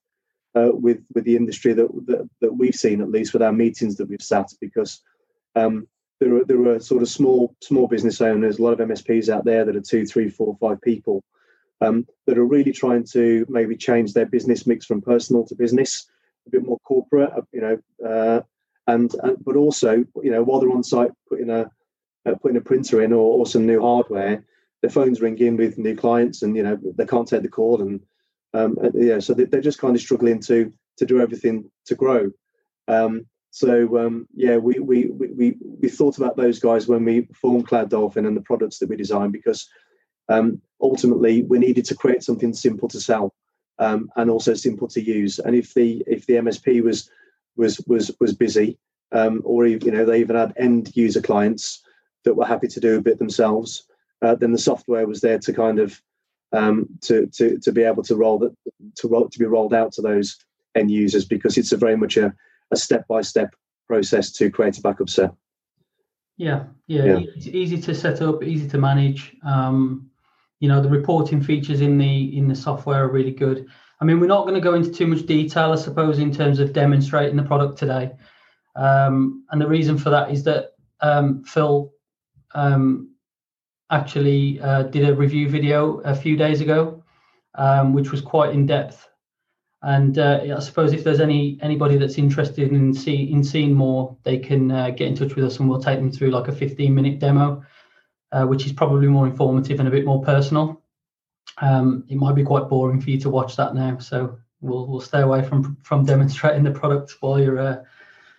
uh, 0.57 0.71
with 0.73 0.99
with 1.15 1.25
the 1.25 1.37
industry 1.37 1.73
that, 1.73 1.89
that 2.07 2.29
that 2.41 2.57
we've 2.57 2.75
seen 2.75 3.01
at 3.01 3.11
least 3.11 3.33
with 3.33 3.43
our 3.43 3.53
meetings 3.53 3.97
that 3.97 4.09
we've 4.09 4.23
sat 4.23 4.51
because 4.61 5.03
um, 5.55 5.87
there 6.21 6.35
are 6.37 6.45
there 6.45 6.67
are 6.69 6.81
sort 6.81 7.03
of 7.03 7.09
small 7.09 7.55
small 7.63 7.87
business 7.87 8.21
owners, 8.21 8.59
a 8.59 8.63
lot 8.63 8.79
of 8.79 8.89
MSPs 8.89 9.29
out 9.29 9.45
there 9.45 9.65
that 9.65 9.77
are 9.77 9.81
two, 9.81 10.07
three, 10.07 10.31
four, 10.31 10.57
five 10.61 10.81
people 10.81 11.23
um, 11.81 12.07
that 12.27 12.39
are 12.39 12.47
really 12.47 12.73
trying 12.73 13.05
to 13.13 13.45
maybe 13.49 13.77
change 13.77 14.13
their 14.13 14.27
business 14.27 14.67
mix 14.67 14.87
from 14.87 15.03
personal 15.03 15.45
to 15.47 15.55
business, 15.55 16.09
a 16.47 16.51
bit 16.51 16.65
more 16.65 16.79
corporate, 16.81 17.33
uh, 17.37 17.43
you 17.53 17.61
know, 17.61 18.09
uh, 18.09 18.41
and, 18.87 19.15
and 19.23 19.45
but 19.45 19.57
also 19.57 20.05
you 20.23 20.31
know 20.31 20.43
while 20.43 20.61
they're 20.61 20.71
on 20.71 20.83
site 20.83 21.11
putting 21.29 21.51
a 21.51 21.71
uh, 22.25 22.35
putting 22.41 22.57
a 22.57 22.63
printer 22.63 23.03
in 23.03 23.13
or, 23.13 23.39
or 23.39 23.47
some 23.47 23.67
new 23.67 23.81
hardware, 23.81 24.45
their 24.81 24.91
phones 24.91 25.21
ring 25.21 25.39
in 25.39 25.57
with 25.57 25.79
new 25.79 25.95
clients, 25.95 26.43
and 26.43 26.57
you 26.57 26.63
know 26.63 26.79
they 26.97 27.07
can't 27.07 27.29
take 27.29 27.43
the 27.43 27.49
call, 27.49 27.83
and 27.83 28.01
um, 28.55 28.77
yeah, 28.95 29.19
so 29.19 29.35
they, 29.35 29.59
are 29.59 29.63
just 29.63 29.79
kind 29.79 29.95
of 29.95 30.01
struggling 30.01 30.41
to 30.41 30.73
to 30.97 31.07
do 31.07 31.21
everything 31.21 31.71
to 31.87 31.95
grow. 31.95 32.31
Um, 32.89 33.27
so 33.51 33.99
um, 33.99 34.27
yeah, 34.35 34.57
we, 34.57 34.79
we 34.79 35.07
we 35.07 35.57
we 35.61 35.89
thought 35.89 36.19
about 36.19 36.37
those 36.37 36.59
guys 36.59 36.87
when 36.87 37.05
we 37.05 37.29
formed 37.35 37.67
Cloud 37.67 37.91
Dolphin 37.91 38.27
and 38.27 38.37
the 38.37 38.43
products 38.43 38.79
that 38.79 38.89
we 38.89 38.97
designed 38.97 39.33
because 39.33 39.69
um, 40.29 40.61
ultimately 40.81 41.43
we 41.43 41.59
needed 41.59 41.85
to 41.87 41.95
create 41.95 42.23
something 42.23 42.53
simple 42.53 42.89
to 42.89 43.01
sell 43.01 43.35
um, 43.79 44.11
and 44.17 44.31
also 44.31 44.55
simple 44.55 44.89
to 44.89 45.03
use. 45.03 45.39
And 45.39 45.55
if 45.55 45.75
the 45.75 46.03
if 46.07 46.27
the 46.27 46.35
MSP 46.35 46.83
was 46.83 47.11
was 47.57 47.81
was 47.87 48.11
was 48.21 48.35
busy, 48.35 48.79
um, 49.13 49.43
or 49.45 49.67
you 49.67 49.79
know 49.91 50.05
they 50.05 50.21
even 50.21 50.37
had 50.37 50.53
end 50.57 50.95
user 50.95 51.21
clients 51.21 51.83
that 52.25 52.35
were 52.35 52.47
happy 52.47 52.69
to 52.69 52.81
do 52.81 52.99
a 52.99 53.03
bit 53.03 53.19
themselves, 53.19 53.87
uh, 54.23 54.35
then 54.35 54.53
the 54.53 54.59
software 54.59 55.07
was 55.07 55.21
there 55.21 55.39
to 55.39 55.53
kind 55.53 55.79
of 55.79 56.01
um, 56.53 56.87
to 57.03 57.27
to 57.35 57.59
to 57.59 57.73
be 57.73 57.83
able 57.83 58.03
to 58.05 58.17
roll 58.17 58.39
that 58.39 58.55
to 58.97 59.09
roll 59.09 59.29
to 59.29 59.39
be 59.39 59.45
rolled 59.45 59.75
out 59.75 59.93
to 59.93 60.03
those 60.03 60.37
end 60.75 60.91
users 60.91 61.25
because 61.25 61.57
it's 61.59 61.73
a 61.73 61.77
very 61.77 61.97
much 61.97 62.17
a 62.17 62.35
a 62.73 62.77
step 62.77 63.07
by 63.09 63.21
step 63.23 63.55
process 63.87 64.33
to 64.33 64.51
create 64.51 64.79
a 64.79 64.81
backup 64.81 65.09
set. 65.09 65.31
Yeah, 66.37 66.65
yeah, 66.87 67.05
yeah, 67.05 67.19
it's 67.35 67.47
easy 67.47 67.81
to 67.81 67.95
set 67.95 68.21
up, 68.21 68.43
easy 68.43 68.69
to 68.69 68.79
manage. 68.79 69.37
Um, 69.45 70.11
you 70.61 70.69
know, 70.69 70.83
the 70.83 70.89
reporting 70.89 71.43
features 71.43 71.81
in 71.81 71.99
the 71.99 72.37
in 72.37 72.49
the 72.49 72.55
software 72.55 73.05
are 73.05 73.11
really 73.11 73.31
good. 73.31 73.67
I 74.01 74.05
mean, 74.05 74.21
we're 74.21 74.27
not 74.27 74.43
going 74.43 74.55
to 74.55 74.61
go 74.61 74.75
into 74.75 74.91
too 74.91 75.07
much 75.07 75.25
detail, 75.25 75.73
I 75.73 75.77
suppose, 75.77 76.19
in 76.19 76.31
terms 76.31 76.59
of 76.59 76.75
demonstrating 76.75 77.37
the 77.37 77.43
product 77.43 77.79
today. 77.79 78.13
Um, 78.75 79.47
and 79.51 79.61
the 79.61 79.67
reason 79.67 79.97
for 79.97 80.11
that 80.11 80.31
is 80.31 80.45
that 80.45 80.73
um, 81.01 81.43
Phil 81.45 81.91
um, 82.55 83.16
actually 83.91 84.61
uh, 84.61 84.85
did 84.85 85.09
a 85.09 85.15
review 85.15 85.49
video 85.49 85.99
a 86.01 86.15
few 86.15 86.37
days 86.37 86.61
ago, 86.61 87.03
um, 87.55 87.93
which 87.93 88.11
was 88.11 88.21
quite 88.21 88.53
in 88.53 88.67
depth. 88.67 89.09
And 89.83 90.19
uh, 90.19 90.41
I 90.57 90.61
suppose 90.61 90.93
if 90.93 91.05
there's 91.05 91.21
any 91.21 91.59
anybody 91.63 91.97
that's 91.97 92.19
interested 92.19 92.73
in 92.73 92.93
see 92.95 93.31
in 93.31 93.45
seeing 93.45 93.75
more, 93.75 94.17
they 94.25 94.39
can 94.39 94.71
uh, 94.71 94.91
get 94.91 95.09
in 95.09 95.15
touch 95.15 95.37
with 95.37 95.45
us, 95.45 95.59
and 95.59 95.69
we'll 95.69 95.81
take 95.81 95.99
them 95.99 96.11
through 96.11 96.31
like 96.31 96.49
a 96.49 96.53
15 96.53 96.95
minute 96.95 97.19
demo, 97.19 97.63
uh, 98.33 98.45
which 98.45 98.67
is 98.67 98.73
probably 98.73 99.07
more 99.07 99.27
informative 99.27 99.79
and 99.79 99.89
a 99.89 99.93
bit 99.93 100.05
more 100.05 100.23
personal. 100.23 100.83
Um, 101.59 102.05
it 102.09 102.17
might 102.17 102.35
be 102.35 102.43
quite 102.43 102.69
boring 102.69 103.01
for 103.01 103.11
you 103.11 103.21
to 103.21 103.31
watch 103.31 103.55
that 103.57 103.75
now, 103.75 103.99
so 103.99 104.39
we'll 104.61 104.89
we'll 104.89 105.01
stay 105.01 105.21
away 105.21 105.43
from 105.43 105.77
from 105.83 106.05
demonstrating 106.05 106.65
the 106.65 106.73
product 106.73 107.15
while 107.21 107.41
you're 107.41 107.61
uh, 107.61 107.83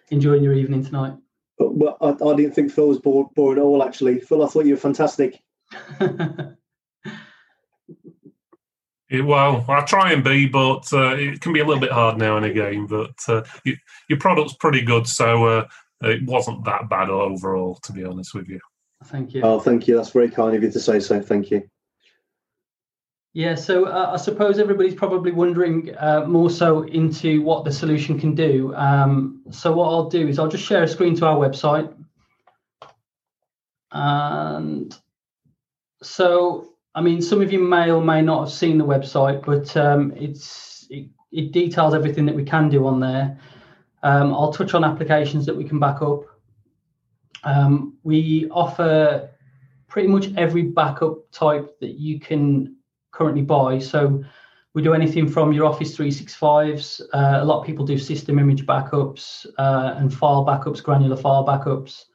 enjoying 0.09 0.43
your 0.43 0.53
evening 0.53 0.83
tonight. 0.83 1.13
Well, 1.59 1.97
I, 2.01 2.09
I 2.09 2.35
didn't 2.35 2.53
think 2.53 2.71
Phil 2.71 2.87
was 2.87 2.99
bored, 2.99 3.27
bored 3.35 3.57
at 3.57 3.63
all. 3.63 3.83
Actually, 3.83 4.19
Phil, 4.19 4.43
I 4.43 4.47
thought 4.47 4.65
you 4.65 4.73
were 4.73 4.79
fantastic. 4.79 5.41
It, 9.09 9.21
well, 9.21 9.63
I 9.69 9.81
try 9.81 10.11
and 10.11 10.23
be, 10.23 10.47
but 10.47 10.91
uh, 10.91 11.15
it 11.15 11.39
can 11.39 11.53
be 11.53 11.61
a 11.61 11.65
little 11.65 11.79
bit 11.79 11.91
hard 11.91 12.17
now 12.17 12.35
and 12.35 12.45
again. 12.45 12.87
But 12.87 13.15
uh, 13.29 13.43
you, 13.63 13.77
your 14.09 14.19
product's 14.19 14.55
pretty 14.55 14.81
good, 14.81 15.07
so 15.07 15.45
uh, 15.45 15.67
it 16.01 16.25
wasn't 16.25 16.65
that 16.65 16.89
bad 16.89 17.09
overall, 17.09 17.75
to 17.83 17.93
be 17.93 18.03
honest 18.03 18.33
with 18.33 18.49
you. 18.49 18.59
Thank 19.05 19.33
you. 19.33 19.41
Oh, 19.43 19.59
thank 19.59 19.87
you. 19.87 19.95
That's 19.95 20.09
very 20.09 20.29
kind 20.29 20.55
of 20.55 20.63
you 20.63 20.71
to 20.71 20.79
say 20.79 20.99
so. 20.99 21.21
Thank 21.21 21.51
you. 21.51 21.69
Yeah, 23.37 23.53
so 23.53 23.85
uh, 23.85 24.09
I 24.13 24.17
suppose 24.17 24.57
everybody's 24.57 24.95
probably 24.95 25.31
wondering 25.31 25.95
uh, 25.99 26.25
more 26.25 26.49
so 26.49 26.81
into 26.85 27.43
what 27.43 27.65
the 27.65 27.71
solution 27.71 28.19
can 28.19 28.33
do. 28.33 28.73
Um, 28.73 29.43
so 29.51 29.71
what 29.73 29.89
I'll 29.89 30.09
do 30.09 30.27
is 30.27 30.39
I'll 30.39 30.47
just 30.47 30.63
share 30.63 30.81
a 30.81 30.87
screen 30.87 31.15
to 31.17 31.27
our 31.27 31.35
website. 31.35 31.93
And 33.91 34.97
so, 36.01 36.73
I 36.95 37.01
mean, 37.01 37.21
some 37.21 37.39
of 37.39 37.53
you 37.53 37.59
may 37.59 37.91
or 37.91 38.01
may 38.01 38.23
not 38.23 38.39
have 38.39 38.51
seen 38.51 38.79
the 38.79 38.85
website, 38.85 39.45
but 39.45 39.77
um, 39.77 40.13
it's 40.15 40.87
it, 40.89 41.07
it, 41.31 41.51
details 41.51 41.93
everything 41.93 42.25
that 42.25 42.33
we 42.33 42.43
can 42.43 42.69
do 42.69 42.87
on 42.87 42.99
there. 42.99 43.39
Um, 44.01 44.33
I'll 44.33 44.51
touch 44.51 44.73
on 44.73 44.83
applications 44.83 45.45
that 45.45 45.55
we 45.55 45.63
can 45.63 45.77
back 45.77 46.01
up. 46.01 46.21
Um, 47.43 47.97
we 48.01 48.49
offer 48.49 49.29
pretty 49.87 50.07
much 50.07 50.33
every 50.37 50.63
backup 50.63 51.29
type 51.31 51.79
that 51.81 51.99
you 51.99 52.19
can 52.19 52.76
currently 53.11 53.41
buy. 53.41 53.79
So 53.79 54.23
we 54.73 54.83
do 54.83 54.93
anything 54.93 55.27
from 55.27 55.53
your 55.53 55.65
Office 55.65 55.97
365s. 55.97 57.01
Uh, 57.13 57.39
a 57.41 57.45
lot 57.45 57.59
of 57.59 57.65
people 57.65 57.85
do 57.85 57.97
system 57.97 58.37
image 58.37 58.65
backups 58.65 59.45
uh, 59.57 59.95
and 59.97 60.13
file 60.13 60.45
backups, 60.45 60.83
granular 60.83 61.17
file 61.17 61.45
backups. 61.45 62.05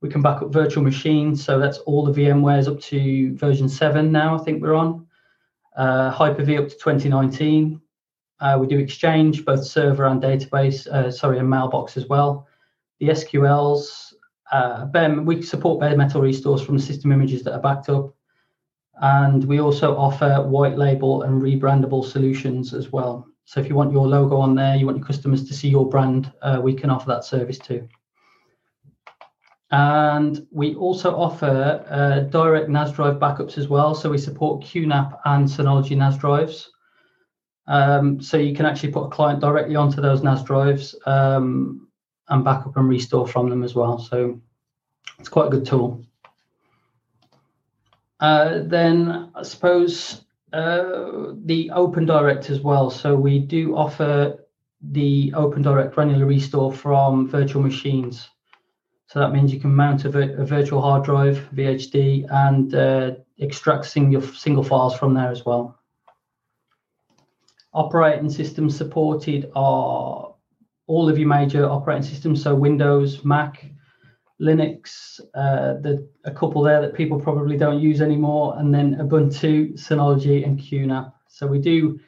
We 0.00 0.08
can 0.08 0.22
back 0.22 0.42
up 0.42 0.52
virtual 0.52 0.82
machines. 0.82 1.44
So 1.44 1.58
that's 1.58 1.78
all 1.78 2.04
the 2.04 2.12
VMwares 2.12 2.66
up 2.68 2.80
to 2.80 3.36
version 3.36 3.68
7 3.68 4.10
now, 4.10 4.34
I 4.34 4.38
think 4.38 4.62
we're 4.62 4.74
on. 4.74 5.06
Uh, 5.76 6.10
Hyper-V 6.10 6.58
up 6.58 6.68
to 6.68 6.74
2019. 6.74 7.80
Uh, 8.40 8.56
we 8.58 8.66
do 8.66 8.78
Exchange, 8.78 9.44
both 9.44 9.64
server 9.64 10.06
and 10.06 10.22
database, 10.22 10.86
uh, 10.86 11.10
sorry, 11.10 11.38
and 11.38 11.48
mailbox 11.48 11.96
as 11.96 12.06
well. 12.06 12.46
The 12.98 13.10
SQLs, 13.10 14.14
uh, 14.50 14.86
bare, 14.86 15.20
we 15.20 15.42
support 15.42 15.80
bare 15.80 15.96
metal 15.96 16.22
restores 16.22 16.62
from 16.62 16.76
the 16.76 16.82
system 16.82 17.12
images 17.12 17.44
that 17.44 17.52
are 17.52 17.60
backed 17.60 17.88
up. 17.88 18.14
And 19.00 19.44
we 19.44 19.60
also 19.60 19.96
offer 19.96 20.42
white 20.42 20.76
label 20.76 21.22
and 21.22 21.40
rebrandable 21.40 22.04
solutions 22.04 22.74
as 22.74 22.92
well. 22.92 23.26
So 23.46 23.58
if 23.58 23.68
you 23.68 23.74
want 23.74 23.92
your 23.92 24.06
logo 24.06 24.36
on 24.36 24.54
there, 24.54 24.76
you 24.76 24.86
want 24.86 24.98
your 24.98 25.06
customers 25.06 25.48
to 25.48 25.54
see 25.54 25.68
your 25.68 25.88
brand, 25.88 26.30
uh, 26.42 26.60
we 26.62 26.74
can 26.74 26.90
offer 26.90 27.08
that 27.08 27.24
service 27.24 27.58
too. 27.58 27.88
And 29.72 30.46
we 30.50 30.74
also 30.74 31.16
offer 31.16 31.84
uh, 31.88 32.20
direct 32.30 32.68
NAS 32.68 32.92
drive 32.92 33.16
backups 33.16 33.56
as 33.56 33.68
well. 33.68 33.94
So 33.94 34.10
we 34.10 34.18
support 34.18 34.64
QNAP 34.64 35.18
and 35.24 35.48
Synology 35.48 35.96
NAS 35.96 36.18
drives. 36.18 36.70
Um, 37.66 38.20
so 38.20 38.36
you 38.36 38.54
can 38.54 38.66
actually 38.66 38.92
put 38.92 39.04
a 39.04 39.10
client 39.10 39.40
directly 39.40 39.76
onto 39.76 40.00
those 40.00 40.22
NAS 40.22 40.42
drives 40.42 40.94
um, 41.06 41.88
and 42.28 42.44
backup 42.44 42.76
and 42.76 42.88
restore 42.88 43.26
from 43.26 43.48
them 43.48 43.62
as 43.62 43.74
well. 43.74 43.98
So 43.98 44.40
it's 45.18 45.28
quite 45.28 45.46
a 45.46 45.50
good 45.50 45.64
tool. 45.64 46.04
Uh, 48.20 48.60
then 48.64 49.30
I 49.34 49.42
suppose 49.42 50.24
uh, 50.52 51.32
the 51.44 51.70
Open 51.72 52.04
Direct 52.04 52.50
as 52.50 52.60
well. 52.60 52.90
So 52.90 53.14
we 53.16 53.38
do 53.38 53.76
offer 53.76 54.44
the 54.82 55.32
Open 55.34 55.62
Direct 55.62 55.94
granular 55.94 56.26
restore 56.26 56.72
from 56.72 57.28
virtual 57.28 57.62
machines. 57.62 58.28
So 59.06 59.18
that 59.18 59.32
means 59.32 59.52
you 59.52 59.58
can 59.58 59.74
mount 59.74 60.04
a, 60.04 60.40
a 60.40 60.44
virtual 60.44 60.80
hard 60.82 61.04
drive, 61.04 61.48
VHD, 61.54 62.26
and 62.30 62.74
uh, 62.74 63.12
extract 63.38 63.86
single, 63.86 64.22
single 64.22 64.62
files 64.62 64.96
from 64.96 65.14
there 65.14 65.30
as 65.30 65.44
well. 65.44 65.78
Operating 67.72 68.30
systems 68.30 68.76
supported 68.76 69.50
are 69.56 70.34
all 70.86 71.08
of 71.08 71.18
your 71.18 71.28
major 71.28 71.68
operating 71.68 72.02
systems, 72.02 72.42
so 72.42 72.54
Windows, 72.54 73.24
Mac, 73.24 73.64
Linux, 74.40 75.20
uh, 75.34 75.74
the, 75.80 76.08
a 76.24 76.30
couple 76.30 76.62
there 76.62 76.80
that 76.80 76.94
people 76.94 77.20
probably 77.20 77.56
don't 77.56 77.80
use 77.80 78.00
anymore, 78.00 78.54
and 78.58 78.74
then 78.74 78.96
Ubuntu, 78.96 79.74
Synology, 79.74 80.44
and 80.44 80.58
QNAP. 80.58 81.12
So 81.28 81.46
we 81.46 81.58
do 81.58 82.00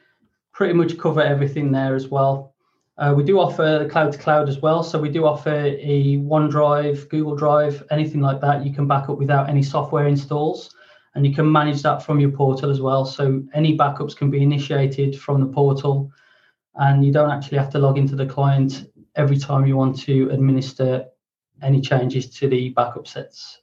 pretty 0.53 0.75
much 0.75 0.99
cover 0.99 1.23
everything 1.23 1.73
there 1.73 1.95
as 1.95 2.09
well. 2.09 2.55
Uh, 2.99 3.15
we 3.17 3.25
do 3.25 3.41
offer 3.41 3.89
cloud 3.89 4.13
to 4.13 4.19
cloud 4.19 4.49
as 4.49 4.61
well. 4.61 4.83
So 4.83 4.99
we 5.01 5.09
do 5.09 5.25
offer 5.25 5.51
a 5.51 6.19
OneDrive, 6.19 7.09
Google 7.09 7.35
Drive, 7.35 7.83
anything 7.91 8.21
like 8.21 8.41
that. 8.43 8.65
You 8.65 8.73
can 8.73 8.87
back 8.87 9.09
up 9.09 9.19
without 9.19 9.49
any 9.49 9.63
software 9.63 10.07
installs 10.07 10.75
and 11.15 11.27
you 11.27 11.35
can 11.35 11.51
manage 11.51 11.83
that 11.83 12.03
from 12.03 12.21
your 12.21 12.31
portal 12.31 12.71
as 12.71 12.81
well. 12.81 13.05
So 13.05 13.43
any 13.55 13.77
backups 13.77 14.17
can 14.17 14.31
be 14.31 14.43
initiated 14.43 15.19
from 15.19 15.41
the 15.41 15.47
portal 15.47 16.11
and 16.75 17.05
you 17.05 17.13
don't 17.13 17.31
actually 17.31 17.59
have 17.59 17.71
to 17.71 17.79
log 17.79 17.99
into 17.99 18.15
the 18.15 18.27
client 18.27 18.89
every 19.17 19.39
time 19.39 19.67
you 19.67 19.77
want 19.77 19.99
to 20.01 20.29
administer 20.31 21.07
any 21.63 21.81
changes 21.81 22.29
to 22.39 22.49
the 22.49 22.71
backup 22.71 23.07
sets. 23.07 23.63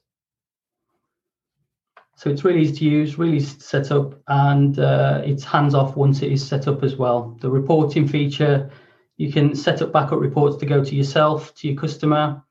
So 2.16 2.28
it's 2.28 2.44
really 2.44 2.60
easy 2.60 2.76
to 2.76 2.84
use, 2.84 3.16
really 3.16 3.40
set 3.40 3.90
up, 3.90 4.14
and 4.28 4.78
uh, 4.78 5.22
it's 5.24 5.42
hands 5.42 5.74
off 5.74 5.96
once 5.96 6.20
it 6.20 6.30
is 6.30 6.46
set 6.46 6.68
up 6.68 6.82
as 6.82 6.96
well. 6.96 7.36
The 7.40 7.48
reporting 7.48 8.06
feature, 8.06 8.70
you 9.16 9.32
can 9.32 9.54
set 9.54 9.80
up 9.80 9.90
backup 9.90 10.20
reports 10.20 10.56
to 10.58 10.66
go 10.66 10.84
to 10.84 10.94
yourself, 10.94 11.54
to 11.54 11.68
your 11.68 11.80
customer. 11.80 12.42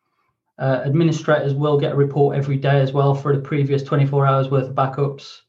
Uh, 0.57 0.81
administrators 0.85 1.53
will 1.53 1.79
get 1.79 1.91
a 1.91 1.95
report 1.95 2.35
every 2.35 2.57
day 2.57 2.81
as 2.81 2.93
well 2.93 3.13
for 3.13 3.35
the 3.35 3.41
previous 3.41 3.83
24 3.83 4.25
hours 4.25 4.49
worth 4.49 4.69
of 4.69 4.75
backups. 4.75 5.41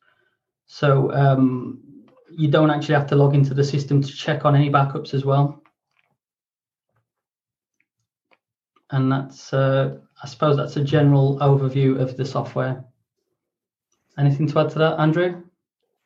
So 0.66 1.10
um, 1.12 1.80
you 2.30 2.48
don't 2.48 2.70
actually 2.70 2.96
have 2.96 3.08
to 3.08 3.16
log 3.16 3.34
into 3.34 3.54
the 3.54 3.64
system 3.64 4.02
to 4.02 4.12
check 4.12 4.44
on 4.44 4.54
any 4.54 4.70
backups 4.70 5.14
as 5.14 5.24
well. 5.24 5.62
And 8.90 9.11
that's, 9.11 9.53
uh, 9.53 9.98
I 10.22 10.26
suppose 10.26 10.57
that's 10.57 10.76
a 10.76 10.85
general 10.85 11.38
overview 11.38 12.00
of 12.00 12.16
the 12.16 12.24
software. 12.24 12.85
Anything 14.18 14.48
to 14.48 14.61
add 14.61 14.70
to 14.70 14.79
that, 14.81 14.98
Andrew? 14.98 15.42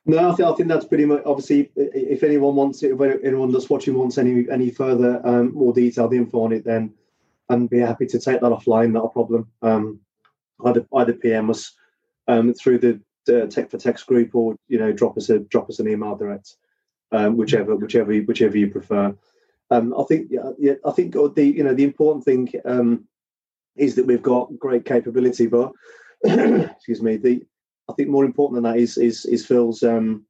No, 0.06 0.30
I 0.30 0.34
think, 0.34 0.48
I 0.48 0.52
think 0.52 0.68
that's 0.68 0.84
pretty 0.84 1.06
much. 1.06 1.22
Obviously, 1.24 1.70
if 1.76 2.22
anyone 2.22 2.54
wants 2.54 2.82
it, 2.82 2.92
if 2.92 3.24
anyone 3.24 3.50
that's 3.50 3.70
watching 3.70 3.94
wants 3.94 4.18
any 4.18 4.46
any 4.50 4.70
further 4.70 5.20
um, 5.24 5.54
more 5.54 5.72
detailed 5.72 6.12
info 6.12 6.42
on 6.42 6.52
it, 6.52 6.64
then 6.64 6.92
I'd 7.48 7.70
be 7.70 7.78
happy 7.78 8.06
to 8.06 8.18
take 8.18 8.40
that 8.40 8.52
offline. 8.52 8.92
Not 8.92 9.06
a 9.06 9.08
problem. 9.08 9.48
Um, 9.62 10.00
either 10.66 10.86
either 10.94 11.14
PM 11.14 11.48
us 11.48 11.72
um, 12.28 12.52
through 12.52 12.78
the 12.78 13.00
uh, 13.28 13.46
Tech 13.46 13.70
for 13.70 13.78
Techs 13.78 14.02
group, 14.02 14.34
or 14.34 14.56
you 14.68 14.78
know, 14.78 14.92
drop 14.92 15.16
us 15.16 15.30
a 15.30 15.38
drop 15.38 15.70
us 15.70 15.78
an 15.78 15.88
email 15.88 16.16
direct, 16.16 16.56
um, 17.12 17.38
whichever 17.38 17.74
whichever 17.74 18.14
whichever 18.14 18.58
you 18.58 18.70
prefer. 18.70 19.14
Um, 19.70 19.94
I 19.98 20.04
think 20.04 20.28
yeah, 20.30 20.50
yeah, 20.58 20.74
I 20.84 20.90
think 20.92 21.12
the 21.12 21.32
you 21.44 21.64
know 21.64 21.74
the 21.74 21.84
important 21.84 22.24
thing 22.24 22.52
um, 22.64 23.06
is 23.76 23.94
that 23.96 24.06
we've 24.06 24.22
got 24.22 24.58
great 24.58 24.84
capability, 24.84 25.46
but 25.46 25.72
excuse 26.24 27.02
me, 27.02 27.16
the 27.16 27.44
I 27.88 27.92
think 27.94 28.08
more 28.08 28.24
important 28.24 28.62
than 28.62 28.72
that 28.72 28.80
is 28.80 28.98
is 28.98 29.24
is 29.26 29.46
Phil's 29.46 29.82
um, 29.82 30.24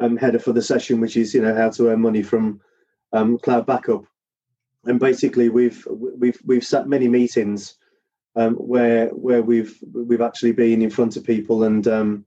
um, 0.00 0.16
header 0.16 0.38
for 0.38 0.52
the 0.52 0.62
session, 0.62 1.00
which 1.00 1.16
is 1.16 1.34
you 1.34 1.42
know 1.42 1.54
how 1.54 1.70
to 1.70 1.88
earn 1.88 2.00
money 2.00 2.22
from 2.22 2.60
um, 3.12 3.38
cloud 3.38 3.66
backup. 3.66 4.04
And 4.84 4.98
basically, 4.98 5.48
we've 5.48 5.86
we've 5.90 6.38
we've 6.44 6.64
sat 6.64 6.88
many 6.88 7.08
meetings 7.08 7.76
um, 8.36 8.54
where 8.54 9.08
where 9.08 9.42
we've 9.42 9.78
we've 9.92 10.20
actually 10.20 10.52
been 10.52 10.82
in 10.82 10.90
front 10.90 11.16
of 11.16 11.24
people 11.24 11.64
and 11.64 11.86
um, 11.88 12.24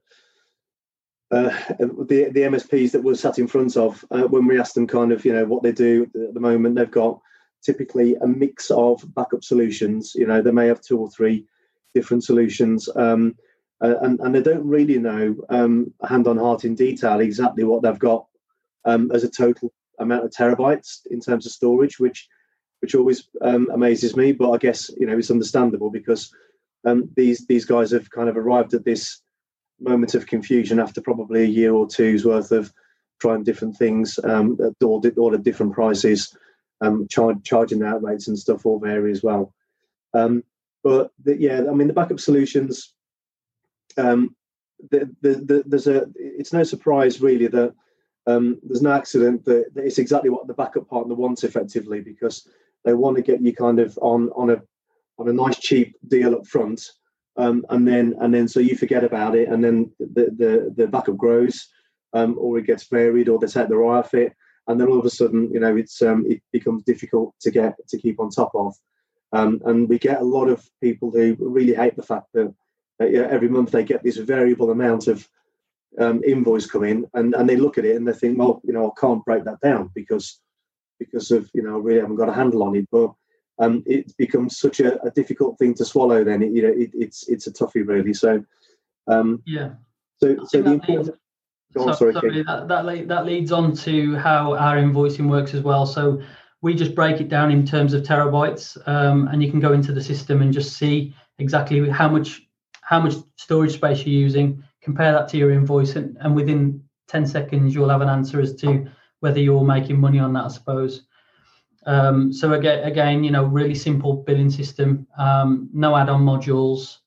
uh, 1.33 1.49
the 1.79 2.29
the 2.31 2.41
MSPs 2.41 2.91
that 2.91 3.03
we're 3.03 3.15
sat 3.15 3.39
in 3.39 3.47
front 3.47 3.75
of 3.77 4.03
uh, 4.11 4.23
when 4.23 4.45
we 4.45 4.59
ask 4.59 4.73
them 4.73 4.87
kind 4.87 5.11
of 5.11 5.25
you 5.25 5.33
know 5.33 5.45
what 5.45 5.63
they 5.63 5.71
do 5.71 6.03
at 6.03 6.33
the 6.33 6.39
moment, 6.39 6.75
they've 6.75 6.89
got 6.91 7.19
typically 7.63 8.15
a 8.15 8.27
mix 8.27 8.69
of 8.71 9.03
backup 9.15 9.43
solutions. 9.43 10.13
You 10.15 10.27
know, 10.27 10.41
they 10.41 10.51
may 10.51 10.67
have 10.67 10.81
two 10.81 10.99
or 10.99 11.09
three 11.09 11.45
different 11.93 12.23
solutions. 12.23 12.89
Um, 12.95 13.35
uh, 13.81 13.95
and, 14.01 14.19
and 14.21 14.33
they 14.33 14.41
don't 14.41 14.65
really 14.65 14.97
know 14.97 15.35
um, 15.49 15.93
hand 16.07 16.27
on 16.27 16.37
heart 16.37 16.63
in 16.63 16.75
detail 16.75 17.19
exactly 17.19 17.63
what 17.63 17.81
they've 17.81 17.99
got 17.99 18.25
um, 18.85 19.11
as 19.11 19.23
a 19.23 19.29
total 19.29 19.73
amount 19.99 20.23
of 20.23 20.31
terabytes 20.31 21.01
in 21.11 21.19
terms 21.19 21.45
of 21.45 21.51
storage, 21.51 21.99
which 21.99 22.27
which 22.79 22.95
always 22.95 23.29
um, 23.41 23.69
amazes 23.73 24.15
me. 24.15 24.31
But 24.33 24.51
I 24.51 24.57
guess 24.57 24.89
you 24.97 25.07
know 25.07 25.17
it's 25.17 25.31
understandable 25.31 25.89
because 25.89 26.33
um, 26.85 27.09
these 27.15 27.45
these 27.47 27.65
guys 27.65 27.91
have 27.91 28.09
kind 28.09 28.29
of 28.29 28.37
arrived 28.37 28.73
at 28.73 28.85
this 28.85 29.21
moment 29.79 30.15
of 30.15 30.27
confusion 30.27 30.79
after 30.79 31.01
probably 31.01 31.43
a 31.43 31.47
year 31.47 31.73
or 31.73 31.87
two's 31.87 32.25
worth 32.25 32.51
of 32.51 32.71
trying 33.19 33.43
different 33.43 33.75
things, 33.77 34.19
um, 34.23 34.57
all, 34.83 35.03
all 35.17 35.33
at 35.33 35.43
different 35.43 35.73
prices, 35.73 36.35
um, 36.81 37.07
charge, 37.07 37.37
charging 37.43 37.83
out 37.83 38.03
rates 38.03 38.27
and 38.27 38.37
stuff 38.37 38.65
all 38.65 38.79
vary 38.79 39.11
as 39.11 39.23
well. 39.23 39.53
Um, 40.13 40.43
but 40.83 41.11
the, 41.23 41.37
yeah, 41.37 41.61
I 41.69 41.73
mean 41.73 41.87
the 41.87 41.93
backup 41.93 42.19
solutions 42.19 42.93
um, 43.97 44.35
the, 44.89 45.09
the, 45.21 45.35
the, 45.35 45.63
there's 45.65 45.87
a 45.87 46.07
it's 46.15 46.53
no 46.53 46.63
surprise 46.63 47.21
really 47.21 47.47
that 47.47 47.73
um, 48.25 48.59
there's 48.63 48.81
no 48.81 48.93
accident 48.93 49.43
that, 49.45 49.73
that, 49.73 49.85
it's 49.85 49.97
exactly 49.97 50.29
what 50.29 50.47
the 50.47 50.53
backup 50.53 50.87
partner 50.89 51.15
wants 51.15 51.43
effectively 51.43 52.01
because 52.01 52.47
they 52.85 52.93
want 52.93 53.15
to 53.17 53.23
get 53.23 53.41
you 53.41 53.53
kind 53.53 53.79
of 53.79 53.97
on 54.01 54.29
on 54.35 54.49
a 54.49 54.61
on 55.19 55.29
a 55.29 55.33
nice 55.33 55.59
cheap 55.59 55.95
deal 56.07 56.35
up 56.35 56.45
front 56.47 56.91
um, 57.37 57.65
and 57.69 57.87
then 57.87 58.15
and 58.21 58.33
then 58.33 58.47
so 58.47 58.59
you 58.59 58.75
forget 58.75 59.03
about 59.03 59.35
it 59.35 59.49
and 59.49 59.63
then 59.63 59.91
the 59.99 60.25
the, 60.37 60.73
the 60.75 60.87
backup 60.87 61.17
grows 61.17 61.67
um, 62.13 62.35
or 62.39 62.57
it 62.57 62.67
gets 62.67 62.87
varied 62.87 63.29
or 63.29 63.39
they 63.39 63.47
take 63.47 63.69
the 63.69 63.75
eye 63.75 63.97
off 63.97 64.13
it 64.13 64.33
and 64.67 64.79
then 64.79 64.87
all 64.87 64.99
of 64.99 65.05
a 65.05 65.09
sudden 65.09 65.51
you 65.51 65.59
know 65.59 65.75
it's 65.75 66.01
um, 66.01 66.25
it 66.27 66.41
becomes 66.51 66.83
difficult 66.83 67.33
to 67.41 67.51
get 67.51 67.75
to 67.87 67.97
keep 67.97 68.19
on 68.19 68.29
top 68.29 68.51
of 68.53 68.75
um, 69.33 69.61
and 69.65 69.89
we 69.89 69.97
get 69.97 70.21
a 70.21 70.25
lot 70.25 70.47
of 70.47 70.67
people 70.81 71.09
who 71.11 71.35
really 71.39 71.73
hate 71.73 71.95
the 71.95 72.03
fact 72.03 72.27
that 72.33 72.53
uh, 73.01 73.05
every 73.05 73.49
month 73.49 73.71
they 73.71 73.83
get 73.83 74.03
this 74.03 74.17
variable 74.17 74.69
amount 74.69 75.07
of 75.07 75.27
um, 75.99 76.21
invoice 76.25 76.65
come 76.65 76.83
in, 76.83 77.05
and, 77.13 77.33
and 77.35 77.49
they 77.49 77.55
look 77.55 77.77
at 77.77 77.85
it 77.85 77.95
and 77.95 78.07
they 78.07 78.13
think, 78.13 78.37
well, 78.37 78.61
you 78.63 78.73
know, 78.73 78.87
I 78.87 78.99
can't 78.99 79.25
break 79.25 79.43
that 79.45 79.61
down 79.61 79.91
because 79.93 80.39
because 80.99 81.31
of 81.31 81.49
you 81.53 81.63
know, 81.63 81.75
I 81.75 81.79
really 81.79 81.99
haven't 81.99 82.15
got 82.15 82.29
a 82.29 82.33
handle 82.33 82.63
on 82.63 82.75
it. 82.75 82.87
But 82.91 83.13
um, 83.59 83.83
it 83.85 84.15
becomes 84.17 84.59
such 84.59 84.79
a, 84.79 85.01
a, 85.03 85.11
difficult 85.11 85.57
thing 85.59 85.73
to 85.75 85.85
swallow. 85.85 86.23
Then 86.23 86.41
it, 86.41 86.51
you 86.51 86.63
know, 86.63 86.73
it, 86.75 86.91
it's 86.93 87.27
it's 87.27 87.47
a 87.47 87.51
toughie 87.51 87.87
really. 87.87 88.13
So 88.13 88.43
um, 89.07 89.41
yeah. 89.45 89.71
So 90.21 90.37
so 90.45 90.61
the 90.61 90.71
important. 90.73 91.07
Leads, 91.75 91.97
sorry, 91.97 92.13
sorry 92.13 92.43
that, 92.43 92.67
that, 92.67 93.07
that 93.07 93.25
leads 93.25 93.51
on 93.51 93.75
to 93.77 94.15
how 94.15 94.53
our 94.55 94.77
invoicing 94.77 95.27
works 95.27 95.55
as 95.55 95.61
well. 95.61 95.87
So 95.87 96.21
we 96.61 96.75
just 96.75 96.93
break 96.95 97.19
it 97.19 97.29
down 97.29 97.51
in 97.51 97.65
terms 97.65 97.93
of 97.93 98.03
terabytes, 98.03 98.77
um, 98.87 99.27
and 99.27 99.43
you 99.43 99.49
can 99.49 99.59
go 99.59 99.73
into 99.73 99.91
the 99.91 100.03
system 100.03 100.41
and 100.41 100.53
just 100.53 100.77
see 100.77 101.15
exactly 101.39 101.89
how 101.89 102.07
much 102.07 102.41
how 102.81 102.99
much 102.99 103.15
storage 103.37 103.73
space 103.73 104.05
you're 104.05 104.19
using, 104.19 104.63
compare 104.81 105.13
that 105.13 105.27
to 105.29 105.37
your 105.37 105.51
invoice, 105.51 105.95
and, 105.95 106.17
and 106.19 106.35
within 106.35 106.83
10 107.07 107.25
seconds, 107.25 107.73
you'll 107.73 107.89
have 107.89 108.01
an 108.01 108.09
answer 108.09 108.41
as 108.41 108.53
to 108.55 108.87
whether 109.21 109.39
you're 109.39 109.63
making 109.63 109.99
money 109.99 110.19
on 110.19 110.33
that, 110.33 110.45
I 110.45 110.47
suppose. 110.49 111.03
Um, 111.85 112.31
so 112.31 112.53
again, 112.53 112.83
again, 112.83 113.23
you 113.23 113.31
know, 113.31 113.43
really 113.43 113.75
simple 113.75 114.13
billing 114.13 114.49
system, 114.49 115.07
um, 115.17 115.69
no 115.73 115.95
add-on 115.95 116.21
modules, 116.21 116.97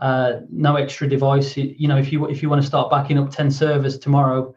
uh, 0.00 0.40
no 0.50 0.76
extra 0.76 1.08
device. 1.08 1.56
You 1.56 1.88
know, 1.88 1.96
if 1.96 2.12
you 2.12 2.26
if 2.28 2.42
you 2.42 2.48
want 2.48 2.62
to 2.62 2.66
start 2.66 2.90
backing 2.90 3.18
up 3.18 3.30
10 3.30 3.50
servers 3.50 3.98
tomorrow, 3.98 4.54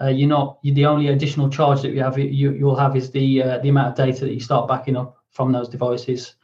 uh, 0.00 0.08
you're 0.08 0.28
not 0.28 0.58
you, 0.62 0.74
the 0.74 0.86
only 0.86 1.08
additional 1.08 1.48
charge 1.48 1.82
that 1.82 1.92
you 1.92 2.02
have 2.02 2.18
you, 2.18 2.52
you'll 2.52 2.76
have 2.76 2.96
is 2.96 3.10
the 3.10 3.42
uh, 3.42 3.58
the 3.58 3.68
amount 3.68 3.88
of 3.88 3.94
data 3.94 4.24
that 4.24 4.34
you 4.34 4.40
start 4.40 4.68
backing 4.68 4.96
up 4.96 5.16
from 5.30 5.52
those 5.52 5.68
devices 5.68 6.34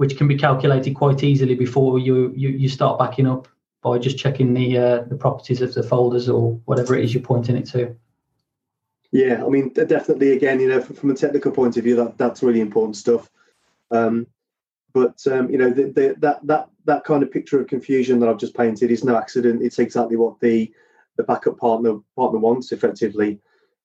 which 0.00 0.16
can 0.16 0.26
be 0.26 0.34
calculated 0.34 0.94
quite 0.94 1.22
easily 1.22 1.54
before 1.54 1.98
you 1.98 2.32
you, 2.34 2.48
you 2.48 2.70
start 2.70 2.98
backing 2.98 3.26
up 3.26 3.46
by 3.82 3.98
just 3.98 4.16
checking 4.16 4.54
the 4.54 4.78
uh, 4.78 5.02
the 5.08 5.14
properties 5.14 5.60
of 5.60 5.74
the 5.74 5.82
folders 5.82 6.26
or 6.26 6.52
whatever 6.64 6.96
it 6.96 7.04
is 7.04 7.12
you're 7.12 7.22
pointing 7.22 7.54
it 7.54 7.66
to. 7.66 7.94
Yeah, 9.12 9.44
I 9.44 9.48
mean, 9.48 9.70
definitely. 9.72 10.32
Again, 10.32 10.60
you 10.60 10.68
know, 10.68 10.80
from 10.80 11.10
a 11.10 11.14
technical 11.14 11.50
point 11.50 11.76
of 11.76 11.84
view, 11.84 11.96
that 11.96 12.16
that's 12.16 12.42
really 12.42 12.60
important 12.60 12.96
stuff. 12.96 13.28
Um, 13.90 14.26
but 14.92 15.24
um, 15.26 15.50
you 15.50 15.58
know, 15.58 15.70
the, 15.70 15.84
the, 15.84 16.14
that 16.18 16.46
that 16.46 16.68
that 16.84 17.04
kind 17.04 17.22
of 17.22 17.32
picture 17.32 17.60
of 17.60 17.66
confusion 17.66 18.20
that 18.20 18.28
I've 18.28 18.38
just 18.38 18.56
painted 18.56 18.90
is 18.90 19.04
no 19.04 19.16
accident. 19.16 19.62
It's 19.62 19.78
exactly 19.78 20.16
what 20.16 20.38
the 20.40 20.72
the 21.16 21.24
backup 21.24 21.58
partner 21.58 21.98
partner 22.14 22.38
wants, 22.38 22.70
effectively, 22.70 23.40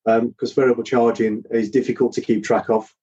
because 0.06 0.52
um, 0.52 0.56
variable 0.56 0.84
charging 0.84 1.44
is 1.50 1.72
difficult 1.72 2.14
to 2.14 2.22
keep 2.22 2.44
track 2.44 2.70
of 2.70 2.94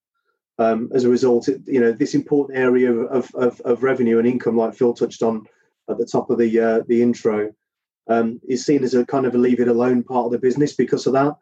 um, 0.59 0.91
as 0.93 1.03
a 1.03 1.09
result, 1.09 1.47
it, 1.47 1.61
you 1.65 1.79
know, 1.79 1.91
this 1.91 2.13
important 2.13 2.57
area 2.57 2.91
of, 2.91 3.33
of, 3.33 3.59
of, 3.61 3.81
revenue 3.81 4.19
and 4.19 4.27
income, 4.27 4.55
like 4.55 4.75
Phil 4.75 4.93
touched 4.93 5.23
on 5.23 5.47
at 5.89 5.97
the 5.97 6.05
top 6.05 6.29
of 6.29 6.37
the 6.37 6.59
uh, 6.59 6.81
the 6.87 7.01
intro, 7.01 7.53
um, 8.07 8.39
is 8.47 8.65
seen 8.65 8.83
as 8.83 8.93
a 8.93 9.05
kind 9.05 9.25
of 9.25 9.33
a 9.33 9.37
leave 9.37 9.59
it 9.59 9.67
alone 9.67 10.03
part 10.03 10.25
of 10.25 10.31
the 10.31 10.37
business 10.37 10.73
because 10.73 11.07
of 11.07 11.13
that, 11.13 11.35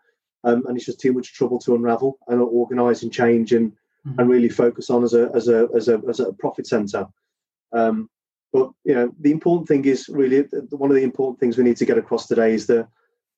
um, 0.44 0.66
and 0.68 0.76
it's 0.76 0.86
just 0.86 1.00
too 1.00 1.14
much 1.14 1.34
trouble 1.34 1.60
to 1.60 1.76
unravel 1.76 2.18
and 2.28 2.42
organise 2.42 3.04
and 3.04 3.14
change 3.14 3.54
and 3.54 3.72
mm-hmm. 3.72 4.20
and 4.20 4.30
really 4.30 4.50
focus 4.50 4.90
on 4.90 5.04
as 5.04 5.14
a 5.14 5.30
as 5.34 5.48
a 5.48 5.68
as 5.76 5.88
a 5.88 6.02
as 6.10 6.20
a 6.20 6.34
profit 6.34 6.68
centre. 6.68 7.06
Um, 7.74 8.10
but 8.54 8.72
you 8.84 8.94
know, 8.94 9.14
the 9.20 9.32
important 9.32 9.68
thing 9.68 9.86
is 9.86 10.10
really 10.10 10.42
one 10.72 10.90
of 10.90 10.96
the 10.96 11.04
important 11.04 11.40
things 11.40 11.58
we 11.58 11.64
need 11.64 11.78
to 11.78 11.86
get 11.86 11.98
across 11.98 12.28
today 12.28 12.54
is 12.54 12.68
that 12.68 12.88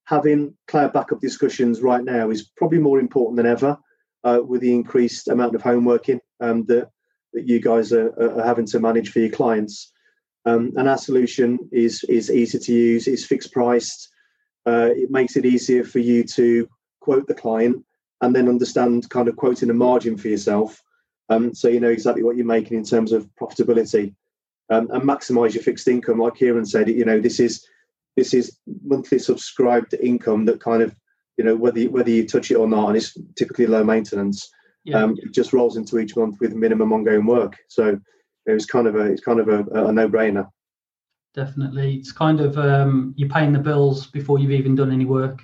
having 0.05 0.55
cloud 0.67 0.91
backup 0.91 1.21
discussions 1.21 1.81
right 1.81 2.03
now 2.03 2.29
is 2.29 2.49
probably 2.57 2.79
more 2.79 2.99
important 2.99 3.37
than 3.37 3.45
ever 3.45 3.77
uh, 4.23 4.39
with 4.45 4.61
the 4.61 4.73
increased 4.73 5.27
amount 5.27 5.55
of 5.55 5.61
home 5.61 5.85
working 5.85 6.19
um, 6.39 6.65
that 6.65 6.89
that 7.33 7.47
you 7.47 7.59
guys 7.59 7.91
are, 7.91 8.13
are, 8.21 8.45
having 8.45 8.65
to 8.67 8.79
manage 8.79 9.09
for 9.09 9.19
your 9.19 9.31
clients. 9.31 9.91
Um, 10.45 10.71
and 10.75 10.87
our 10.87 10.97
solution 10.97 11.57
is 11.71 12.03
is 12.09 12.31
easy 12.31 12.59
to 12.59 12.73
use. 12.73 13.07
It's 13.07 13.25
fixed 13.25 13.51
priced. 13.51 14.09
Uh, 14.65 14.89
it 14.95 15.11
makes 15.11 15.35
it 15.35 15.45
easier 15.45 15.83
for 15.83 15.99
you 15.99 16.23
to 16.23 16.67
quote 17.03 17.27
the 17.27 17.33
client 17.33 17.83
and 18.21 18.33
then 18.33 18.47
understand 18.47 19.09
kind 19.09 19.27
of 19.27 19.35
quoting 19.35 19.69
a 19.69 19.73
margin 19.73 20.17
for 20.17 20.29
yourself, 20.29 20.81
um, 21.29 21.53
so 21.53 21.67
you 21.67 21.79
know 21.79 21.89
exactly 21.89 22.23
what 22.23 22.37
you're 22.37 22.45
making 22.45 22.77
in 22.77 22.85
terms 22.85 23.11
of 23.11 23.29
profitability, 23.39 24.15
um, 24.69 24.89
and 24.91 25.03
maximise 25.03 25.53
your 25.53 25.63
fixed 25.63 25.87
income. 25.87 26.19
Like 26.19 26.35
Kieran 26.35 26.65
said, 26.65 26.89
you 26.89 27.05
know 27.05 27.19
this 27.19 27.39
is 27.39 27.67
this 28.15 28.33
is 28.33 28.57
monthly 28.85 29.19
subscribed 29.19 29.93
income 29.95 30.45
that 30.45 30.61
kind 30.61 30.81
of 30.81 30.95
you 31.37 31.43
know 31.43 31.55
whether 31.55 31.79
you, 31.79 31.91
whether 31.91 32.09
you 32.09 32.25
touch 32.25 32.51
it 32.51 32.55
or 32.55 32.67
not, 32.67 32.87
and 32.87 32.97
it's 32.97 33.17
typically 33.35 33.67
low 33.67 33.83
maintenance. 33.83 34.49
Yeah. 34.85 35.01
Um, 35.01 35.17
it 35.21 35.31
just 35.33 35.53
rolls 35.53 35.77
into 35.77 35.99
each 35.99 36.15
month 36.15 36.39
with 36.39 36.55
minimum 36.55 36.91
ongoing 36.91 37.25
work. 37.25 37.55
So 37.69 37.99
it 38.45 38.51
was 38.51 38.65
kind 38.65 38.87
of 38.87 38.95
a 38.95 39.01
it's 39.01 39.21
kind 39.21 39.39
of 39.39 39.47
a, 39.49 39.87
a 39.87 39.91
no 39.91 40.07
brainer. 40.07 40.47
Definitely, 41.33 41.95
it's 41.95 42.11
kind 42.11 42.39
of 42.39 42.57
um, 42.57 43.13
you're 43.17 43.29
paying 43.29 43.53
the 43.53 43.59
bills 43.59 44.07
before 44.07 44.39
you've 44.39 44.51
even 44.51 44.75
done 44.75 44.91
any 44.91 45.05
work. 45.05 45.41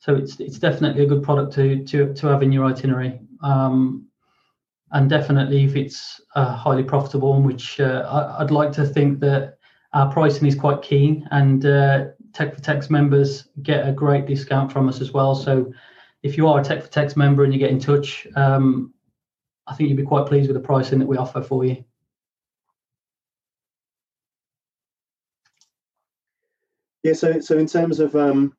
So 0.00 0.14
it's 0.14 0.40
it's 0.40 0.58
definitely 0.58 1.04
a 1.04 1.06
good 1.06 1.22
product 1.22 1.52
to 1.54 1.84
to 1.84 2.12
to 2.14 2.26
have 2.26 2.42
in 2.42 2.50
your 2.50 2.64
itinerary. 2.64 3.20
Um, 3.42 4.06
and 4.92 5.08
definitely, 5.08 5.64
if 5.64 5.76
it's 5.76 6.20
uh, 6.34 6.56
highly 6.56 6.82
profitable, 6.82 7.40
which 7.40 7.78
uh, 7.78 8.34
I, 8.38 8.42
would 8.42 8.50
like 8.50 8.72
to 8.72 8.84
think 8.84 9.20
that 9.20 9.58
our 9.92 10.10
pricing 10.10 10.48
is 10.48 10.54
quite 10.54 10.82
keen, 10.82 11.28
and 11.30 11.64
uh, 11.64 12.06
Tech 12.32 12.54
for 12.54 12.60
Techs 12.60 12.90
members 12.90 13.48
get 13.62 13.86
a 13.86 13.92
great 13.92 14.26
discount 14.26 14.72
from 14.72 14.88
us 14.88 15.00
as 15.00 15.12
well. 15.12 15.34
So 15.34 15.72
if 16.22 16.36
you 16.36 16.48
are 16.48 16.60
a 16.60 16.64
Tech 16.64 16.82
for 16.82 16.88
Techs 16.88 17.14
member 17.14 17.44
and 17.44 17.52
you 17.52 17.58
get 17.58 17.70
in 17.70 17.78
touch, 17.78 18.26
um, 18.36 18.92
I 19.66 19.74
think 19.74 19.90
you'd 19.90 19.96
be 19.96 20.02
quite 20.02 20.26
pleased 20.26 20.48
with 20.48 20.56
the 20.56 20.66
pricing 20.66 20.98
that 20.98 21.06
we 21.06 21.18
offer 21.18 21.42
for 21.42 21.64
you. 21.64 21.84
Yeah, 27.02 27.12
so 27.12 27.38
so 27.40 27.58
in 27.58 27.66
terms 27.66 28.00
of 28.00 28.16
um, 28.16 28.56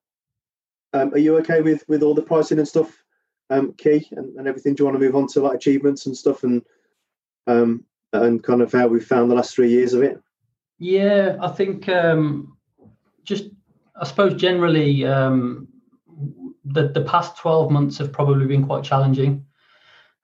um, 0.93 1.13
are 1.13 1.19
you 1.19 1.37
okay 1.37 1.61
with 1.61 1.83
with 1.87 2.03
all 2.03 2.13
the 2.13 2.21
pricing 2.21 2.59
and 2.59 2.67
stuff, 2.67 3.03
um, 3.49 3.73
Key, 3.73 4.07
and, 4.11 4.35
and 4.37 4.47
everything? 4.47 4.75
Do 4.75 4.81
you 4.81 4.85
want 4.85 4.99
to 4.99 5.05
move 5.05 5.15
on 5.15 5.27
to 5.27 5.41
like 5.41 5.55
achievements 5.55 6.05
and 6.05 6.17
stuff 6.17 6.43
and 6.43 6.61
um 7.47 7.85
and 8.13 8.43
kind 8.43 8.61
of 8.61 8.71
how 8.71 8.87
we've 8.87 9.05
found 9.05 9.31
the 9.31 9.35
last 9.35 9.55
three 9.55 9.69
years 9.69 9.93
of 9.93 10.03
it? 10.03 10.21
Yeah, 10.79 11.37
I 11.39 11.49
think 11.49 11.87
um, 11.89 12.57
just 13.23 13.45
I 13.95 14.05
suppose 14.05 14.39
generally 14.39 15.05
um, 15.05 15.67
the 16.65 16.89
the 16.89 17.03
past 17.03 17.37
twelve 17.37 17.71
months 17.71 17.97
have 17.99 18.11
probably 18.11 18.47
been 18.47 18.65
quite 18.65 18.83
challenging. 18.83 19.45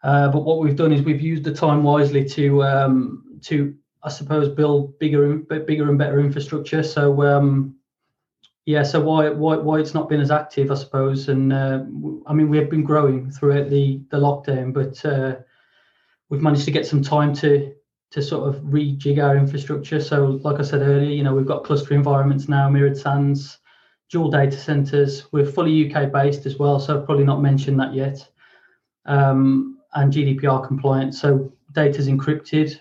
Uh, 0.04 0.30
but 0.30 0.42
what 0.42 0.60
we've 0.60 0.76
done 0.76 0.92
is 0.92 1.02
we've 1.02 1.22
used 1.22 1.44
the 1.44 1.54
time 1.54 1.84
wisely 1.84 2.24
to 2.30 2.64
um, 2.64 3.40
to 3.44 3.76
I 4.04 4.10
suppose 4.10 4.50
build 4.50 4.98
bigger 5.00 5.36
bigger 5.36 5.90
and 5.90 5.98
better 5.98 6.20
infrastructure. 6.20 6.84
So 6.84 7.24
um, 7.24 7.77
yeah, 8.68 8.84
so 8.84 9.00
why 9.00 9.30
why 9.30 9.56
why 9.56 9.80
it's 9.80 9.94
not 9.94 10.10
been 10.10 10.20
as 10.20 10.30
active, 10.30 10.72
I 10.72 10.76
suppose, 10.76 11.30
and 11.30 11.54
uh, 11.54 11.86
I 12.28 12.34
mean 12.34 12.50
we 12.50 12.58
have 12.58 12.70
been 12.70 12.84
growing 12.84 13.32
throughout 13.32 13.70
the 13.70 14.02
the 14.12 14.18
lockdown, 14.18 14.74
but 14.74 15.06
uh, 15.06 15.38
we've 16.28 16.42
managed 16.42 16.66
to 16.66 16.72
get 16.72 16.86
some 16.86 17.02
time 17.02 17.34
to 17.36 17.74
to 18.12 18.22
sort 18.22 18.50
of 18.54 18.62
rejig 18.64 19.24
our 19.24 19.38
infrastructure. 19.38 20.02
So, 20.02 20.42
like 20.44 20.60
I 20.60 20.64
said 20.64 20.82
earlier, 20.82 21.10
you 21.10 21.24
know 21.24 21.34
we've 21.34 21.46
got 21.48 21.64
cluster 21.64 21.94
environments 21.94 22.50
now, 22.50 22.70
mirrored 22.70 22.98
SANs, 22.98 23.60
dual 24.12 24.30
data 24.30 24.58
centers. 24.58 25.32
We're 25.32 25.46
fully 25.46 25.90
UK 25.90 26.12
based 26.12 26.46
as 26.46 26.60
well, 26.60 26.78
so 26.78 27.00
I've 27.00 27.06
probably 27.06 27.24
not 27.24 27.42
mentioned 27.42 27.80
that 27.80 27.94
yet, 27.94 28.28
um, 29.06 29.80
and 29.94 30.12
GDPR 30.12 30.68
compliant. 30.68 31.16
So 31.16 31.54
data 31.72 32.00
is 32.00 32.10
encrypted 32.10 32.78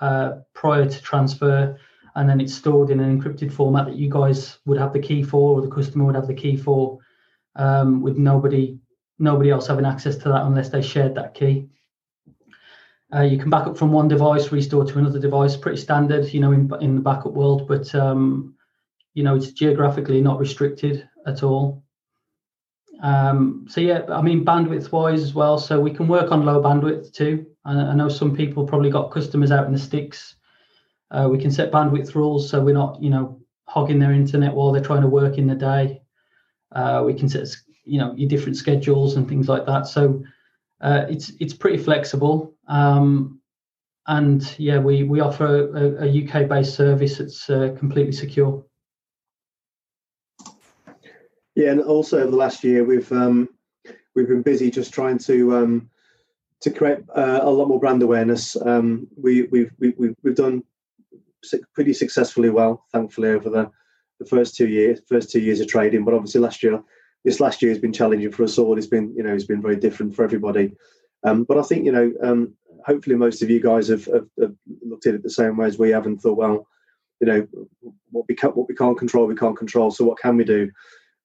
uh, 0.00 0.36
prior 0.54 0.88
to 0.88 1.02
transfer 1.02 1.78
and 2.18 2.28
then 2.28 2.40
it's 2.40 2.54
stored 2.54 2.90
in 2.90 2.98
an 2.98 3.16
encrypted 3.16 3.52
format 3.52 3.86
that 3.86 3.94
you 3.94 4.10
guys 4.10 4.58
would 4.66 4.76
have 4.76 4.92
the 4.92 4.98
key 4.98 5.22
for, 5.22 5.54
or 5.54 5.62
the 5.62 5.70
customer 5.70 6.04
would 6.04 6.16
have 6.16 6.26
the 6.26 6.34
key 6.34 6.56
for, 6.56 6.98
um, 7.54 8.02
with 8.02 8.18
nobody 8.18 8.76
nobody 9.20 9.50
else 9.50 9.68
having 9.68 9.86
access 9.86 10.16
to 10.16 10.28
that 10.28 10.44
unless 10.44 10.68
they 10.68 10.82
shared 10.82 11.14
that 11.14 11.34
key. 11.34 11.68
Uh, 13.14 13.22
you 13.22 13.38
can 13.38 13.50
back 13.50 13.66
up 13.66 13.78
from 13.78 13.92
one 13.92 14.08
device, 14.08 14.50
restore 14.50 14.84
to 14.84 14.98
another 14.98 15.20
device, 15.20 15.56
pretty 15.56 15.76
standard, 15.76 16.32
you 16.34 16.40
know, 16.40 16.50
in 16.50 16.68
in 16.80 16.96
the 16.96 17.00
backup 17.00 17.32
world, 17.32 17.68
but 17.68 17.94
um, 17.94 18.54
you 19.14 19.22
know, 19.22 19.36
it's 19.36 19.52
geographically 19.52 20.20
not 20.20 20.40
restricted 20.40 21.08
at 21.24 21.44
all. 21.44 21.84
Um, 23.00 23.66
so 23.68 23.80
yeah, 23.80 24.02
I 24.08 24.22
mean 24.22 24.44
bandwidth 24.44 24.90
wise 24.90 25.22
as 25.22 25.34
well. 25.34 25.56
So 25.56 25.80
we 25.80 25.92
can 25.92 26.08
work 26.08 26.32
on 26.32 26.44
low 26.44 26.60
bandwidth 26.60 27.12
too. 27.12 27.46
I, 27.64 27.74
I 27.74 27.94
know 27.94 28.08
some 28.08 28.34
people 28.34 28.66
probably 28.66 28.90
got 28.90 29.12
customers 29.12 29.52
out 29.52 29.66
in 29.66 29.72
the 29.72 29.78
sticks 29.78 30.34
uh, 31.10 31.28
we 31.30 31.38
can 31.38 31.50
set 31.50 31.72
bandwidth 31.72 32.14
rules 32.14 32.48
so 32.48 32.60
we're 32.60 32.74
not, 32.74 33.02
you 33.02 33.10
know, 33.10 33.40
hogging 33.66 33.98
their 33.98 34.12
internet 34.12 34.54
while 34.54 34.72
they're 34.72 34.82
trying 34.82 35.02
to 35.02 35.08
work 35.08 35.38
in 35.38 35.46
the 35.46 35.54
day. 35.54 36.00
Uh, 36.72 37.02
we 37.04 37.14
can 37.14 37.28
set, 37.28 37.48
you 37.84 37.98
know, 37.98 38.14
your 38.14 38.28
different 38.28 38.56
schedules 38.56 39.16
and 39.16 39.28
things 39.28 39.48
like 39.48 39.66
that. 39.66 39.86
So 39.86 40.22
uh, 40.80 41.04
it's 41.08 41.32
it's 41.40 41.54
pretty 41.54 41.78
flexible. 41.78 42.54
Um, 42.66 43.40
and 44.06 44.54
yeah, 44.58 44.78
we 44.78 45.02
we 45.02 45.20
offer 45.20 45.68
a, 45.74 46.06
a 46.06 46.24
UK 46.24 46.48
based 46.48 46.74
service 46.74 47.18
that's 47.18 47.48
uh, 47.50 47.74
completely 47.78 48.12
secure. 48.12 48.64
Yeah, 51.54 51.72
and 51.72 51.80
also 51.80 52.18
over 52.18 52.30
the 52.30 52.36
last 52.36 52.62
year 52.64 52.84
we've 52.84 53.10
um, 53.12 53.48
we've 54.14 54.28
been 54.28 54.42
busy 54.42 54.70
just 54.70 54.92
trying 54.92 55.18
to 55.18 55.56
um, 55.56 55.90
to 56.60 56.70
create 56.70 56.98
uh, 57.14 57.40
a 57.42 57.50
lot 57.50 57.68
more 57.68 57.80
brand 57.80 58.02
awareness. 58.02 58.56
Um, 58.60 59.06
we, 59.16 59.42
we've, 59.44 59.70
we, 59.78 59.88
have 59.88 60.16
we've 60.22 60.34
done 60.34 60.64
pretty 61.74 61.92
successfully 61.92 62.50
well, 62.50 62.84
thankfully, 62.92 63.30
over 63.30 63.50
the, 63.50 63.70
the 64.20 64.26
first 64.26 64.56
two 64.56 64.68
years, 64.68 65.00
first 65.08 65.30
two 65.30 65.40
years 65.40 65.60
of 65.60 65.68
trading. 65.68 66.04
But 66.04 66.14
obviously, 66.14 66.40
last 66.40 66.62
year, 66.62 66.82
this 67.24 67.40
last 67.40 67.62
year 67.62 67.70
has 67.70 67.80
been 67.80 67.92
challenging 67.92 68.32
for 68.32 68.44
us 68.44 68.58
all. 68.58 68.76
It's 68.76 68.86
been, 68.86 69.14
you 69.16 69.22
know, 69.22 69.34
it's 69.34 69.44
been 69.44 69.62
very 69.62 69.76
different 69.76 70.14
for 70.14 70.24
everybody. 70.24 70.72
Um, 71.24 71.44
but 71.44 71.58
I 71.58 71.62
think, 71.62 71.84
you 71.84 71.92
know, 71.92 72.12
um, 72.22 72.54
hopefully, 72.86 73.16
most 73.16 73.42
of 73.42 73.50
you 73.50 73.60
guys 73.60 73.88
have, 73.88 74.04
have, 74.06 74.28
have, 74.40 74.54
looked 74.82 75.06
at 75.06 75.14
it 75.14 75.22
the 75.22 75.30
same 75.30 75.56
way 75.56 75.66
as 75.66 75.78
we 75.78 75.90
have 75.90 76.06
and 76.06 76.20
thought, 76.20 76.38
well, 76.38 76.66
you 77.20 77.26
know, 77.26 77.46
what 78.10 78.24
we 78.28 78.34
can't, 78.34 78.56
what 78.56 78.68
we 78.68 78.74
can't 78.74 78.98
control, 78.98 79.26
we 79.26 79.34
can't 79.34 79.56
control. 79.56 79.90
So 79.90 80.04
what 80.04 80.18
can 80.18 80.36
we 80.36 80.44
do? 80.44 80.70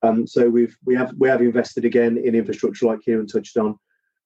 Um, 0.03 0.27
so 0.27 0.49
we've 0.49 0.77
we 0.85 0.95
have 0.95 1.13
we 1.17 1.29
have 1.29 1.41
invested 1.41 1.85
again 1.85 2.17
in 2.17 2.35
infrastructure, 2.35 2.85
like 2.85 3.01
Kieran 3.01 3.27
touched 3.27 3.57
on. 3.57 3.79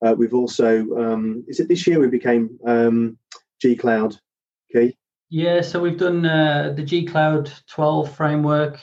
Uh, 0.04 0.16
we've 0.18 0.34
also 0.34 0.88
um, 0.98 1.44
is 1.48 1.60
it 1.60 1.68
this 1.68 1.86
year 1.86 2.00
we 2.00 2.08
became 2.08 2.58
um, 2.66 3.18
G 3.62 3.76
Cloud, 3.76 4.18
okay? 4.70 4.96
Yeah, 5.30 5.60
so 5.62 5.82
we've 5.82 5.98
done 5.98 6.26
uh, 6.26 6.74
the 6.76 6.84
G 6.84 7.06
Cloud 7.06 7.52
12 7.68 8.16
framework, 8.16 8.80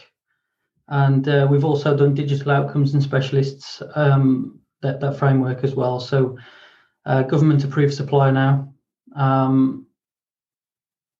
and 0.88 1.26
uh, 1.26 1.46
we've 1.50 1.64
also 1.64 1.96
done 1.96 2.12
digital 2.12 2.52
outcomes 2.52 2.92
and 2.92 3.02
specialists 3.02 3.82
um, 3.94 4.60
that 4.82 5.00
that 5.00 5.18
framework 5.18 5.64
as 5.64 5.74
well. 5.74 6.00
So 6.00 6.36
uh, 7.06 7.22
government 7.22 7.64
approved 7.64 7.94
supplier 7.94 8.30
now. 8.30 8.74
Um, 9.16 9.86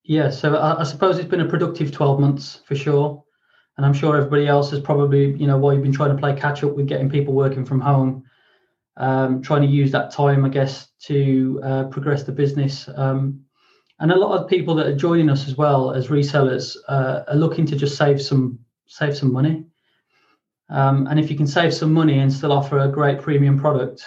yeah, 0.03 0.29
so 0.29 0.57
I, 0.57 0.81
I, 0.81 0.85
suppose 0.85 1.19
it's 1.19 1.29
been 1.29 1.41
a 1.41 1.49
productive 1.49 1.91
12 1.91 2.21
months 2.21 2.61
for 2.67 2.75
sure, 2.75 3.25
and 3.79 3.87
I'm 3.87 3.95
sure 3.95 4.19
everybody 4.19 4.47
else 4.47 4.71
has 4.73 4.81
probably 4.81 5.33
you 5.39 5.47
know 5.47 5.57
while 5.57 5.73
you've 5.73 5.83
been 5.83 5.93
trying 5.93 6.15
to 6.15 6.21
play 6.21 6.35
catch 6.35 6.63
up 6.63 6.77
with 6.77 6.87
getting 6.87 7.09
people 7.09 7.33
working 7.33 7.65
from 7.65 7.81
home. 7.81 8.25
Um, 8.99 9.41
trying 9.41 9.63
to 9.63 9.69
use 9.69 9.91
that 9.93 10.13
time, 10.13 10.45
I 10.45 10.51
guess, 10.51 10.89
to 11.07 11.61
uh, 11.65 11.85
progress 11.85 12.25
the 12.25 12.33
business. 12.33 12.89
Um, 12.95 13.44
and 14.01 14.11
a 14.11 14.17
lot 14.17 14.39
of 14.39 14.49
people 14.49 14.75
that 14.75 14.87
are 14.87 14.97
joining 14.97 15.31
us 15.31 15.47
as 15.47 15.57
well 15.57 15.93
as 15.93 16.09
resellers 16.09 16.77
uh, 16.89 17.23
are 17.29 17.37
looking 17.37 17.67
to 17.67 17.77
just 17.77 17.97
save 17.97 18.21
some 18.21 18.59
save 18.87 19.17
some 19.17 19.33
money. 19.33 19.65
Um, 20.71 21.07
and 21.07 21.21
if 21.21 21.31
you 21.31 21.37
can 21.37 21.47
save 21.47 21.75
some 21.75 21.93
money 21.93 22.19
and 22.19 22.33
still 22.33 22.53
offer 22.53 22.79
a 22.79 22.89
great 22.89 23.21
premium 23.21 23.59
product, 23.59 24.05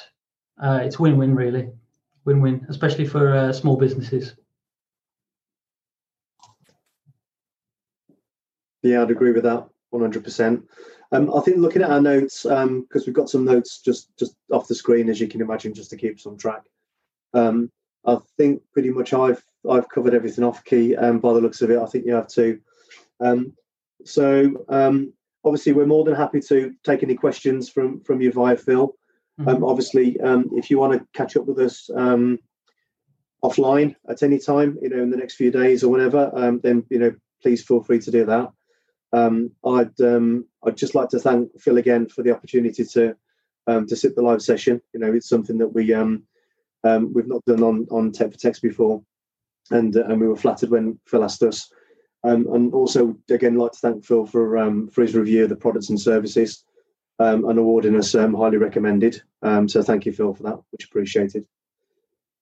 uh, 0.62 0.82
it's 0.84 1.00
win-win 1.00 1.36
really, 1.36 1.70
win-win, 2.26 2.66
especially 2.68 3.06
for 3.06 3.36
uh, 3.36 3.54
small 3.54 3.78
businesses. 3.78 4.34
Yeah, 8.82 9.02
I'd 9.02 9.12
agree 9.12 9.32
with 9.32 9.44
that 9.44 9.68
100%. 9.94 10.64
Um, 11.12 11.34
I 11.34 11.42
think 11.42 11.58
looking 11.58 11.82
at 11.82 11.92
our 11.92 12.02
notes, 12.02 12.44
because 12.44 12.64
um, 12.64 12.88
we've 13.06 13.14
got 13.14 13.30
some 13.30 13.46
notes 13.46 13.82
just 13.82 14.16
just 14.18 14.36
off 14.52 14.68
the 14.68 14.76
screen, 14.76 15.10
as 15.10 15.22
you 15.22 15.28
can 15.28 15.42
imagine, 15.42 15.74
just 15.74 15.90
to 15.92 15.98
keep 15.98 16.20
some 16.20 16.38
track. 16.38 16.64
Um, 17.34 17.72
I 18.06 18.18
think 18.38 18.62
pretty 18.74 18.90
much 18.90 19.14
I've 19.14 19.44
I've 19.70 19.90
covered 19.90 20.14
everything 20.14 20.44
off 20.44 20.64
key, 20.64 20.96
um, 20.96 21.20
by 21.20 21.34
the 21.34 21.42
looks 21.42 21.62
of 21.62 21.72
it. 21.72 21.80
I 21.80 21.86
think 21.86 22.06
you 22.06 22.14
have 22.14 22.28
too. 22.28 22.60
Um, 23.20 23.54
so 24.06 24.66
um, 24.70 25.14
obviously, 25.44 25.74
we're 25.74 25.86
more 25.86 26.04
than 26.04 26.16
happy 26.16 26.40
to 26.42 26.74
take 26.84 27.04
any 27.04 27.16
questions 27.16 27.70
from 27.70 28.02
from 28.02 28.22
you 28.22 28.32
via 28.32 28.56
Phil. 28.56 28.96
Um, 29.40 29.46
mm-hmm. 29.46 29.64
obviously, 29.64 30.20
um, 30.22 30.50
if 30.54 30.72
you 30.72 30.80
want 30.80 30.94
to 30.94 31.08
catch 31.14 31.38
up 31.38 31.46
with 31.46 31.60
us 31.60 31.90
um, 31.96 32.40
offline 33.44 33.96
at 34.10 34.24
any 34.24 34.40
time, 34.40 34.78
you 34.82 34.90
know, 34.90 35.02
in 35.02 35.12
the 35.12 35.18
next 35.18 35.36
few 35.36 35.52
days 35.52 35.84
or 35.84 35.90
whatever, 35.90 36.32
then 36.64 36.84
you 36.90 37.00
know, 37.00 37.14
please 37.42 37.64
feel 37.64 37.84
free 37.84 38.00
to 38.00 38.12
do 38.12 38.26
that. 38.26 38.50
I'd 39.14 40.02
I'd 40.66 40.78
just 40.78 40.96
like 40.96 41.10
to 41.10 41.20
thank 41.20 41.60
Phil 41.60 41.78
again 41.78 42.08
for 42.08 42.24
the 42.24 42.32
opportunity 42.32 42.84
to 42.86 43.16
to 43.68 43.96
sit 43.96 44.16
the 44.16 44.22
live 44.22 44.42
session. 44.42 44.82
You 44.94 45.00
know, 45.00 45.14
it's 45.14 45.30
something 45.30 45.58
that 45.60 45.74
we 45.74 45.94
um, 45.94 46.24
we've 47.14 47.28
not 47.28 47.46
done 47.46 47.64
on 47.64 47.88
on 47.92 48.12
Tech 48.12 48.32
for 48.32 48.38
Techs 48.38 48.60
before, 48.60 49.04
and 49.72 49.96
uh, 49.96 50.06
and 50.06 50.20
we 50.22 50.28
were 50.28 50.36
flattered 50.36 50.70
when 50.70 51.00
Phil 51.06 51.24
asked 51.24 51.44
us. 51.44 51.72
Um, 52.24 52.48
and 52.54 52.74
also, 52.74 53.16
again, 53.30 53.56
like 53.56 53.74
to 53.74 53.80
thank 53.80 54.06
Phil 54.06 54.26
for 54.26 54.58
um, 54.58 54.90
for 54.90 55.02
his 55.02 55.16
review 55.16 55.44
of 55.44 55.50
the 55.50 55.56
products 55.56 55.90
and 55.90 56.00
services. 56.00 56.64
um, 57.20 57.46
and 57.50 57.58
awarding 57.58 57.96
us 57.96 58.16
um, 58.16 58.34
highly 58.34 58.58
recommended. 58.58 59.22
Um, 59.42 59.68
so 59.68 59.82
thank 59.82 60.06
you, 60.06 60.12
Phil, 60.12 60.34
for 60.34 60.44
that, 60.44 60.60
which 60.72 60.86
appreciated. 60.86 61.46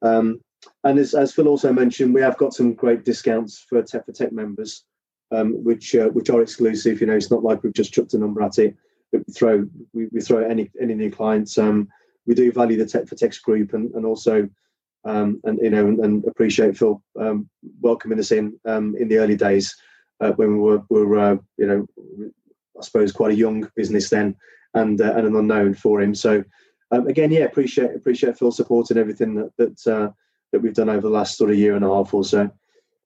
Um, 0.01 0.41
and 0.83 0.99
as, 0.99 1.13
as, 1.13 1.33
Phil 1.33 1.47
also 1.47 1.71
mentioned, 1.71 2.13
we 2.13 2.21
have 2.21 2.37
got 2.37 2.53
some 2.53 2.73
great 2.73 3.05
discounts 3.05 3.65
for 3.69 3.81
Tech 3.83 4.05
for 4.05 4.11
Tech 4.11 4.31
members, 4.31 4.83
which 5.31 5.95
uh, 5.95 6.09
which 6.09 6.29
are 6.29 6.41
exclusive. 6.41 6.99
You 6.99 7.07
know, 7.07 7.15
it's 7.15 7.31
not 7.31 7.43
like 7.43 7.63
we've 7.63 7.73
just 7.73 7.93
chucked 7.93 8.13
a 8.13 8.17
number 8.17 8.41
at 8.41 8.59
it. 8.59 8.75
We 9.11 9.19
throw 9.33 9.67
we, 9.93 10.07
we 10.11 10.21
throw 10.21 10.43
any 10.43 10.71
any 10.81 10.95
new 10.95 11.11
clients. 11.11 11.57
We 12.27 12.33
do 12.33 12.51
value 12.51 12.77
the 12.77 12.85
Tech 12.85 13.07
for 13.07 13.15
Tech 13.15 13.33
group 13.43 13.73
and 13.73 13.93
and 13.93 14.05
also 14.05 14.49
um, 15.05 15.39
and 15.43 15.59
you 15.61 15.69
know 15.69 15.87
and, 15.87 15.99
and 15.99 16.25
appreciate 16.25 16.77
Phil 16.77 17.01
um, 17.19 17.49
welcoming 17.81 18.19
us 18.19 18.31
in 18.31 18.59
um, 18.65 18.95
in 18.97 19.07
the 19.07 19.17
early 19.17 19.35
days 19.35 19.75
uh, 20.19 20.31
when 20.31 20.53
we 20.53 20.59
were, 20.59 20.83
were 20.89 21.17
uh, 21.17 21.37
you 21.57 21.67
know 21.67 21.87
I 22.77 22.83
suppose 22.83 23.11
quite 23.11 23.31
a 23.31 23.35
young 23.35 23.69
business 23.75 24.09
then 24.09 24.35
and 24.73 24.99
uh, 24.99 25.13
and 25.15 25.27
an 25.27 25.35
unknown 25.35 25.75
for 25.75 26.01
him. 26.01 26.15
So 26.15 26.43
um, 26.91 27.07
again, 27.07 27.31
yeah, 27.31 27.41
appreciate 27.41 27.95
appreciate 27.95 28.37
Phil 28.37 28.51
supporting 28.51 28.97
everything 28.97 29.35
that 29.35 29.51
that 29.57 29.87
uh, 29.87 30.11
that 30.51 30.61
we've 30.61 30.73
done 30.73 30.89
over 30.89 31.01
the 31.01 31.09
last 31.09 31.37
sort 31.37 31.51
of 31.51 31.57
year 31.57 31.75
and 31.75 31.85
a 31.85 31.89
half 31.89 32.13
or 32.13 32.23
so. 32.23 32.49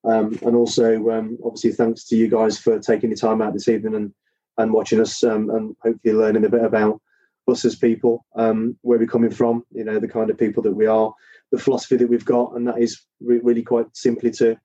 Um, 0.05 0.39
and 0.43 0.55
also, 0.55 1.09
um, 1.09 1.37
obviously, 1.43 1.73
thanks 1.73 2.05
to 2.05 2.15
you 2.15 2.29
guys 2.29 2.57
for 2.57 2.79
taking 2.79 3.09
the 3.09 3.15
time 3.17 3.41
out 3.41 3.53
this 3.53 3.67
evening 3.67 3.95
and 3.95 4.13
and 4.57 4.73
watching 4.73 4.99
us 4.99 5.23
and 5.23 5.75
hopefully 5.81 6.13
learning 6.13 6.45
a 6.45 6.49
bit 6.49 6.63
about 6.63 7.01
us 7.47 7.65
as 7.65 7.75
people, 7.75 8.25
where 8.33 8.99
we're 8.99 9.07
coming 9.07 9.31
from, 9.31 9.63
you 9.71 9.83
know, 9.83 9.99
the 9.99 10.07
kind 10.07 10.29
of 10.29 10.37
people 10.37 10.61
that 10.61 10.73
we 10.73 10.85
are, 10.85 11.11
the 11.51 11.59
philosophy 11.59 11.97
that 11.97 12.09
we've 12.09 12.25
got, 12.25 12.55
and 12.55 12.67
that 12.67 12.79
is 12.79 13.01
re- 13.21 13.41
really 13.43 13.63
quite 13.63 13.87
simply 13.93 14.31
to 14.31 14.57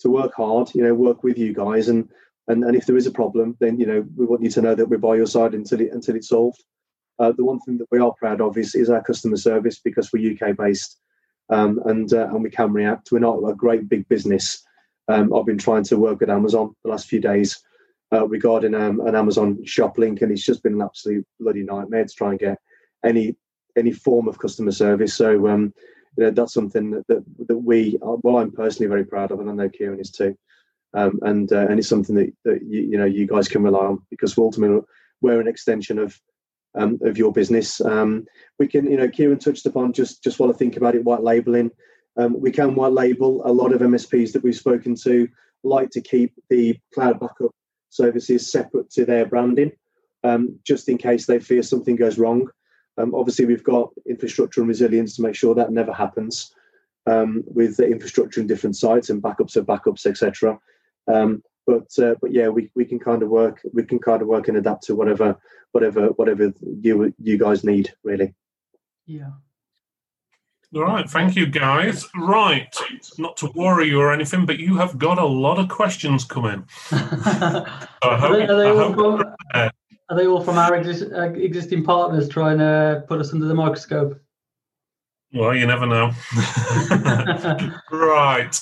to 0.00 0.08
work 0.08 0.32
hard, 0.34 0.74
you 0.74 0.82
know, 0.82 0.94
work 0.94 1.22
with 1.22 1.38
you 1.38 1.52
guys, 1.52 1.88
and 1.88 2.08
and 2.48 2.64
and 2.64 2.76
if 2.76 2.86
there 2.86 2.96
is 2.96 3.06
a 3.06 3.12
problem, 3.12 3.56
then 3.60 3.78
you 3.78 3.86
know 3.86 4.04
we 4.16 4.26
want 4.26 4.42
you 4.42 4.50
to 4.50 4.62
know 4.62 4.74
that 4.74 4.88
we're 4.88 4.98
by 4.98 5.16
your 5.16 5.26
side 5.26 5.54
until 5.54 5.80
it 5.80 5.92
until 5.92 6.16
it's 6.16 6.28
solved. 6.28 6.62
Uh, 7.18 7.32
the 7.32 7.44
one 7.44 7.60
thing 7.60 7.76
that 7.76 7.88
we 7.90 7.98
are 7.98 8.14
proud 8.14 8.40
of 8.40 8.56
is, 8.56 8.74
is 8.74 8.88
our 8.88 9.02
customer 9.02 9.36
service 9.36 9.78
because 9.78 10.10
we're 10.10 10.32
UK 10.32 10.56
based 10.56 10.98
um, 11.50 11.80
and 11.84 12.12
uh, 12.12 12.28
and 12.28 12.42
we 12.42 12.50
can 12.50 12.72
react. 12.72 13.12
We're 13.12 13.18
not 13.18 13.38
a 13.38 13.54
great 13.54 13.88
big 13.88 14.08
business. 14.08 14.62
Um, 15.08 15.34
I've 15.34 15.46
been 15.46 15.58
trying 15.58 15.84
to 15.84 15.98
work 15.98 16.20
with 16.20 16.30
Amazon 16.30 16.74
the 16.82 16.90
last 16.90 17.08
few 17.08 17.20
days 17.20 17.60
uh, 18.12 18.26
regarding 18.26 18.74
um, 18.74 19.00
an 19.00 19.14
Amazon 19.14 19.64
shop 19.64 19.98
link, 19.98 20.22
and 20.22 20.32
it's 20.32 20.44
just 20.44 20.62
been 20.62 20.74
an 20.74 20.82
absolute 20.82 21.26
bloody 21.38 21.62
nightmare 21.62 22.04
to 22.04 22.14
try 22.14 22.30
and 22.30 22.38
get 22.38 22.58
any 23.04 23.36
any 23.76 23.92
form 23.92 24.28
of 24.28 24.38
customer 24.38 24.72
service. 24.72 25.14
So 25.14 25.48
um, 25.48 25.74
you 26.16 26.24
know, 26.24 26.30
that's 26.30 26.54
something 26.54 26.90
that, 26.90 27.06
that, 27.08 27.24
that 27.48 27.58
we, 27.58 27.98
well, 28.00 28.38
I'm 28.38 28.52
personally 28.52 28.88
very 28.88 29.04
proud 29.04 29.30
of, 29.30 29.40
and 29.40 29.50
I 29.50 29.54
know 29.54 29.68
Kieran 29.68 30.00
is 30.00 30.10
too. 30.10 30.36
Um, 30.92 31.20
and 31.22 31.52
uh, 31.52 31.68
and 31.68 31.78
it's 31.78 31.88
something 31.88 32.16
that, 32.16 32.32
that 32.44 32.62
you, 32.62 32.80
you 32.80 32.98
know 32.98 33.04
you 33.04 33.24
guys 33.24 33.46
can 33.46 33.62
rely 33.62 33.86
on 33.86 34.02
because 34.10 34.36
ultimately 34.36 34.80
we're 35.20 35.40
an 35.40 35.46
extension 35.46 36.00
of 36.00 36.20
um, 36.74 36.98
of 37.02 37.16
your 37.16 37.32
business. 37.32 37.80
Um, 37.80 38.26
we 38.58 38.66
can, 38.66 38.90
you 38.90 38.96
know, 38.96 39.08
Kieran 39.08 39.38
touched 39.38 39.66
upon 39.66 39.92
just 39.92 40.22
just 40.22 40.38
while 40.38 40.50
I 40.50 40.54
think 40.54 40.76
about 40.76 40.94
it, 40.94 41.04
white 41.04 41.22
labeling. 41.22 41.70
Um, 42.16 42.40
we 42.40 42.50
can 42.50 42.74
white 42.74 42.92
label 42.92 43.42
a 43.44 43.52
lot 43.52 43.72
of 43.72 43.80
MSPs 43.80 44.32
that 44.32 44.42
we've 44.42 44.56
spoken 44.56 44.94
to 45.04 45.28
like 45.62 45.90
to 45.90 46.00
keep 46.00 46.32
the 46.48 46.76
cloud 46.92 47.20
backup 47.20 47.52
services 47.90 48.50
separate 48.50 48.90
to 48.90 49.04
their 49.04 49.26
branding, 49.26 49.72
um, 50.24 50.58
just 50.64 50.88
in 50.88 50.98
case 50.98 51.26
they 51.26 51.38
fear 51.38 51.62
something 51.62 51.96
goes 51.96 52.18
wrong. 52.18 52.48
Um, 53.00 53.14
obviously, 53.14 53.46
we've 53.46 53.64
got 53.64 53.90
infrastructure 54.06 54.60
and 54.60 54.68
resilience 54.68 55.16
to 55.16 55.22
make 55.22 55.34
sure 55.34 55.54
that 55.54 55.72
never 55.72 55.92
happens 55.92 56.52
um, 57.06 57.42
with 57.46 57.76
the 57.76 57.86
infrastructure 57.86 58.40
in 58.40 58.46
different 58.46 58.76
sites 58.76 59.10
and 59.10 59.22
backups 59.22 59.56
of 59.56 59.66
backups, 59.66 60.06
etc. 60.06 60.58
Um, 61.12 61.42
but 61.66 61.86
uh, 61.98 62.14
but 62.20 62.32
yeah, 62.32 62.48
we, 62.48 62.70
we 62.74 62.84
can 62.84 62.98
kind 62.98 63.22
of 63.22 63.28
work 63.28 63.60
we 63.72 63.84
can 63.84 63.98
kind 63.98 64.22
of 64.22 64.28
work 64.28 64.48
and 64.48 64.56
adapt 64.56 64.84
to 64.84 64.94
whatever 64.94 65.38
whatever 65.72 66.08
whatever 66.08 66.52
you 66.82 67.14
you 67.22 67.38
guys 67.38 67.64
need 67.64 67.92
really. 68.02 68.34
Yeah. 69.06 69.30
All 70.72 70.82
right, 70.82 71.10
thank 71.10 71.34
you, 71.34 71.46
guys. 71.46 72.06
Right, 72.14 72.72
not 73.18 73.36
to 73.38 73.50
worry 73.56 73.88
you 73.88 74.00
or 74.00 74.12
anything, 74.12 74.46
but 74.46 74.60
you 74.60 74.76
have 74.76 74.98
got 74.98 75.18
a 75.18 75.26
lot 75.26 75.58
of 75.58 75.68
questions 75.68 76.24
coming. 76.24 76.64
are, 76.92 77.66
they, 78.02 78.46
are, 78.46 78.56
they 78.56 78.70
all 78.70 78.94
from, 78.94 79.70
are 80.10 80.16
they 80.16 80.26
all 80.26 80.42
from 80.42 80.58
our 80.58 80.74
uh, 80.74 81.32
existing 81.34 81.84
partners 81.84 82.28
trying 82.28 82.58
to 82.58 83.04
put 83.06 83.20
us 83.20 83.32
under 83.32 83.46
the 83.46 83.54
microscope? 83.54 84.20
Well, 85.32 85.54
you 85.54 85.66
never 85.66 85.86
know. 85.86 86.10
right. 87.92 88.60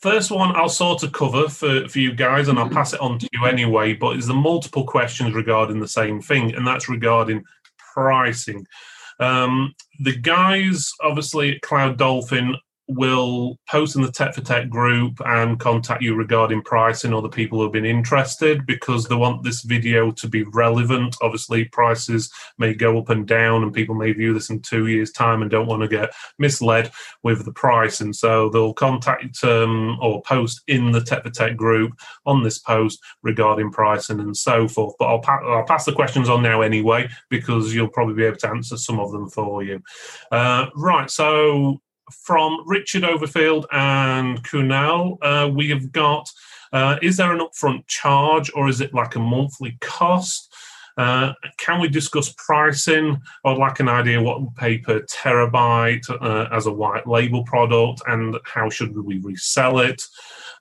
First 0.00 0.30
one 0.30 0.56
I'll 0.56 0.70
sort 0.70 1.02
of 1.02 1.12
cover 1.12 1.48
for, 1.48 1.86
for 1.88 1.98
you 1.98 2.14
guys, 2.14 2.48
and 2.48 2.58
I'll 2.58 2.70
pass 2.70 2.94
it 2.94 3.00
on 3.00 3.18
to 3.18 3.28
you 3.32 3.44
anyway. 3.44 3.92
But 3.92 4.16
it's 4.16 4.26
the 4.26 4.34
multiple 4.34 4.84
questions 4.84 5.34
regarding 5.34 5.80
the 5.80 5.88
same 5.88 6.22
thing, 6.22 6.54
and 6.54 6.66
that's 6.66 6.88
regarding 6.88 7.44
pricing. 7.92 8.66
Um, 9.20 9.74
the 10.00 10.16
guys, 10.16 10.90
obviously, 11.02 11.56
at 11.56 11.60
Cloud 11.60 11.98
Dolphin 11.98 12.56
will 12.88 13.58
post 13.68 13.96
in 13.96 14.02
the 14.02 14.10
Tech 14.10 14.34
for 14.34 14.40
Tech 14.40 14.70
group 14.70 15.20
and 15.26 15.60
contact 15.60 16.02
you 16.02 16.14
regarding 16.14 16.62
pricing 16.62 17.12
or 17.12 17.20
the 17.20 17.28
people 17.28 17.60
who've 17.60 17.72
been 17.72 17.84
interested 17.84 18.64
because 18.66 19.06
they 19.06 19.14
want 19.14 19.42
this 19.42 19.62
video 19.62 20.10
to 20.12 20.26
be 20.26 20.44
relevant. 20.44 21.14
Obviously, 21.20 21.66
prices 21.66 22.32
may 22.56 22.72
go 22.72 22.98
up 22.98 23.10
and 23.10 23.26
down, 23.26 23.62
and 23.62 23.74
people 23.74 23.94
may 23.94 24.12
view 24.12 24.32
this 24.32 24.50
in 24.50 24.60
two 24.60 24.86
years' 24.86 25.12
time 25.12 25.42
and 25.42 25.50
don't 25.50 25.66
want 25.66 25.82
to 25.82 25.88
get 25.88 26.14
misled 26.38 26.90
with 27.22 27.44
the 27.44 27.52
price. 27.52 28.00
And 28.00 28.14
so 28.16 28.48
they'll 28.48 28.72
contact 28.72 29.44
um, 29.44 29.98
or 30.00 30.22
post 30.22 30.62
in 30.66 30.90
the 30.90 31.02
Tech 31.02 31.22
for 31.22 31.30
Tech 31.30 31.56
group 31.56 31.92
on 32.24 32.42
this 32.42 32.58
post 32.58 33.00
regarding 33.22 33.70
pricing 33.70 34.20
and 34.20 34.36
so 34.36 34.66
forth. 34.66 34.94
But 34.98 35.08
I'll, 35.08 35.20
pa- 35.20 35.44
I'll 35.44 35.64
pass 35.64 35.84
the 35.84 35.92
questions 35.92 36.28
on 36.28 36.42
now 36.42 36.62
anyway 36.62 37.08
because 37.28 37.74
you'll 37.74 37.88
probably 37.88 38.14
be 38.14 38.24
able 38.24 38.38
to 38.38 38.48
answer 38.48 38.78
some 38.78 38.98
of 38.98 39.12
them 39.12 39.28
for 39.28 39.62
you. 39.62 39.82
Uh, 40.32 40.66
right. 40.74 41.10
So 41.10 41.80
from 42.12 42.62
Richard 42.66 43.02
Overfield 43.02 43.66
and 43.72 44.42
Kunal, 44.44 45.18
uh, 45.22 45.48
we 45.48 45.68
have 45.70 45.92
got 45.92 46.28
uh, 46.72 46.98
is 47.02 47.16
there 47.16 47.32
an 47.32 47.40
upfront 47.40 47.86
charge 47.86 48.50
or 48.54 48.68
is 48.68 48.80
it 48.80 48.94
like 48.94 49.14
a 49.14 49.20
monthly 49.20 49.76
cost? 49.80 50.54
Uh, 50.96 51.32
can 51.58 51.80
we 51.80 51.88
discuss 51.88 52.34
pricing? 52.36 53.16
I'd 53.44 53.56
like 53.56 53.78
an 53.78 53.88
idea 53.88 54.20
what 54.20 54.42
we 54.42 54.48
pay 54.56 54.78
per 54.78 55.00
terabyte 55.02 56.10
uh, 56.10 56.48
as 56.52 56.66
a 56.66 56.72
white 56.72 57.06
label 57.06 57.44
product 57.44 58.02
and 58.08 58.36
how 58.44 58.68
should 58.68 58.96
we 58.98 59.18
resell 59.18 59.78
it? 59.78 60.02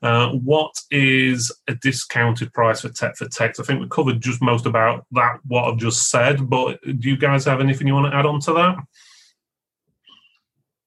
Uh, 0.03 0.29
what 0.29 0.79
is 0.91 1.51
a 1.67 1.73
discounted 1.73 2.53
price 2.53 2.81
for 2.81 2.89
Tech 2.89 3.15
for 3.15 3.27
Techs? 3.27 3.59
I 3.59 3.63
think 3.63 3.81
we 3.81 3.87
covered 3.89 4.21
just 4.21 4.43
most 4.43 4.67
about 4.67 5.07
that, 5.13 5.39
what 5.47 5.65
I've 5.65 5.79
just 5.79 6.11
said, 6.11 6.47
but 6.47 6.79
do 6.83 7.09
you 7.09 7.17
guys 7.17 7.45
have 7.45 7.59
anything 7.59 7.87
you 7.87 7.95
want 7.95 8.11
to 8.11 8.15
add 8.15 8.27
on 8.27 8.39
to 8.41 8.53
that? 8.53 8.77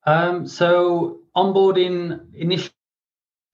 Um, 0.06 0.46
so 0.46 1.20
onboarding 1.36 2.34
initial, 2.34 2.72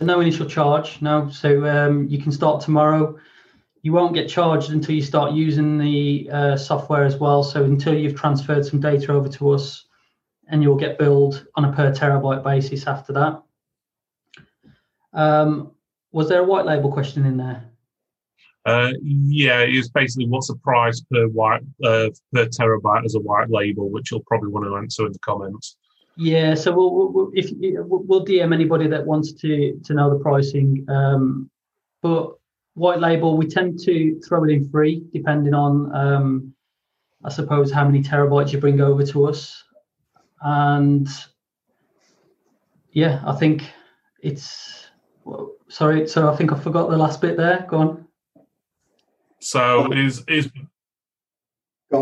no 0.01 0.21
initial 0.21 0.47
charge, 0.47 1.03
no. 1.03 1.29
So 1.31 1.67
um, 1.67 2.07
you 2.09 2.23
can 2.23 2.33
start 2.33 2.61
tomorrow. 2.61 3.19
You 3.83 3.93
won't 3.93 4.15
get 4.15 4.29
charged 4.29 4.71
until 4.71 4.95
you 4.95 5.03
start 5.03 5.33
using 5.33 5.79
the 5.79 6.29
uh, 6.33 6.57
software 6.57 7.05
as 7.05 7.17
well. 7.17 7.43
So 7.43 7.65
until 7.65 7.95
you've 7.95 8.17
transferred 8.17 8.65
some 8.65 8.81
data 8.81 9.13
over 9.13 9.29
to 9.29 9.51
us, 9.51 9.87
and 10.49 10.63
you'll 10.63 10.77
get 10.77 10.99
billed 10.99 11.47
on 11.55 11.65
a 11.65 11.73
per 11.73 11.93
terabyte 11.93 12.43
basis 12.43 12.87
after 12.87 13.13
that. 13.13 13.43
Um, 15.13 15.73
was 16.13 16.29
there 16.29 16.41
a 16.41 16.45
white 16.45 16.67
label 16.67 16.93
question 16.93 17.27
in 17.27 17.37
there? 17.37 17.65
Uh, 18.65 18.93
yeah, 19.03 19.61
it's 19.61 19.89
basically 19.89 20.27
what's 20.27 20.49
the 20.49 20.57
price 20.57 21.01
per 21.13 21.29
white 21.29 21.63
uh, 21.85 22.09
per 22.33 22.47
terabyte 22.47 23.05
as 23.05 23.15
a 23.15 23.21
white 23.21 23.51
label, 23.51 23.91
which 23.91 24.11
you'll 24.11 24.25
probably 24.27 24.51
want 24.51 24.65
to 24.65 24.77
answer 24.77 25.07
in 25.07 25.13
the 25.13 25.19
comments. 25.21 25.77
Yeah, 26.17 26.55
so 26.55 26.75
we'll, 26.75 27.13
we'll 27.13 27.31
if 27.35 27.51
we'll 27.59 28.25
DM 28.25 28.55
anybody 28.55 28.89
that 28.89 29.05
wants 29.05 29.33
to 29.35 29.79
to 29.85 29.95
know 29.95 30.11
the 30.11 30.23
pricing. 30.23 30.87
Um, 30.89 31.51
but 32.01 32.33
white 32.75 33.01
label, 33.01 33.37
we 33.37 33.47
tend 33.47 33.79
to 33.85 34.19
throw 34.27 34.45
it 34.45 34.51
in 34.51 34.71
free, 34.71 35.05
depending 35.13 35.53
on 35.53 35.95
um, 35.95 36.55
I 37.23 37.29
suppose 37.29 37.71
how 37.71 37.85
many 37.85 38.03
terabytes 38.03 38.53
you 38.53 38.59
bring 38.59 38.81
over 38.81 39.05
to 39.05 39.27
us, 39.27 39.62
and 40.41 41.07
yeah, 42.93 43.23
I 43.27 43.35
think 43.35 43.71
it's 44.23 44.87
sorry, 45.69 46.09
so 46.09 46.31
I 46.33 46.37
think 46.37 46.51
I 46.51 46.59
forgot 46.59 46.89
the 46.89 46.97
last 46.97 47.21
bit 47.21 47.37
there. 47.37 47.67
Go 47.69 47.79
on. 47.79 48.09
So 49.41 49.93
is 49.93 50.25
is 50.29 50.51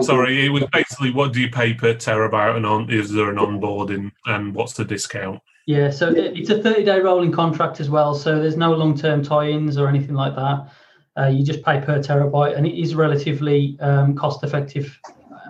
Sorry, 0.01 0.47
it 0.47 0.49
was 0.49 0.65
basically 0.73 1.11
what 1.13 1.33
do 1.33 1.41
you 1.41 1.51
pay 1.51 1.75
per 1.75 1.95
terabyte 1.95 2.57
and 2.57 2.65
on 2.65 2.91
is 2.91 3.13
there 3.13 3.29
an 3.29 3.37
onboarding 3.37 4.13
and 4.27 4.55
what's 4.55 4.73
the 4.73 4.85
discount? 4.85 5.41
Yeah, 5.67 5.91
so 5.91 6.13
it's 6.15 6.51
a 6.51 6.63
30 6.63 6.85
day 6.85 7.01
rolling 7.01 7.33
contract 7.33 7.81
as 7.81 7.91
well. 7.91 8.15
So 8.15 8.39
there's 8.41 8.57
no 8.57 8.73
long 8.73 8.97
term 8.97 9.23
tie 9.23 9.49
ins 9.49 9.79
or 9.79 9.89
anything 9.89 10.15
like 10.15 10.35
that. 10.37 10.69
Uh, 11.17 11.29
you 11.29 11.45
just 11.45 11.63
pay 11.63 11.81
per 11.81 12.01
terabyte 12.01 12.57
and 12.57 12.67
it 12.67 12.79
is 12.79 12.95
relatively 12.95 13.79
um, 13.81 14.15
cost 14.15 14.43
effective. 14.43 14.99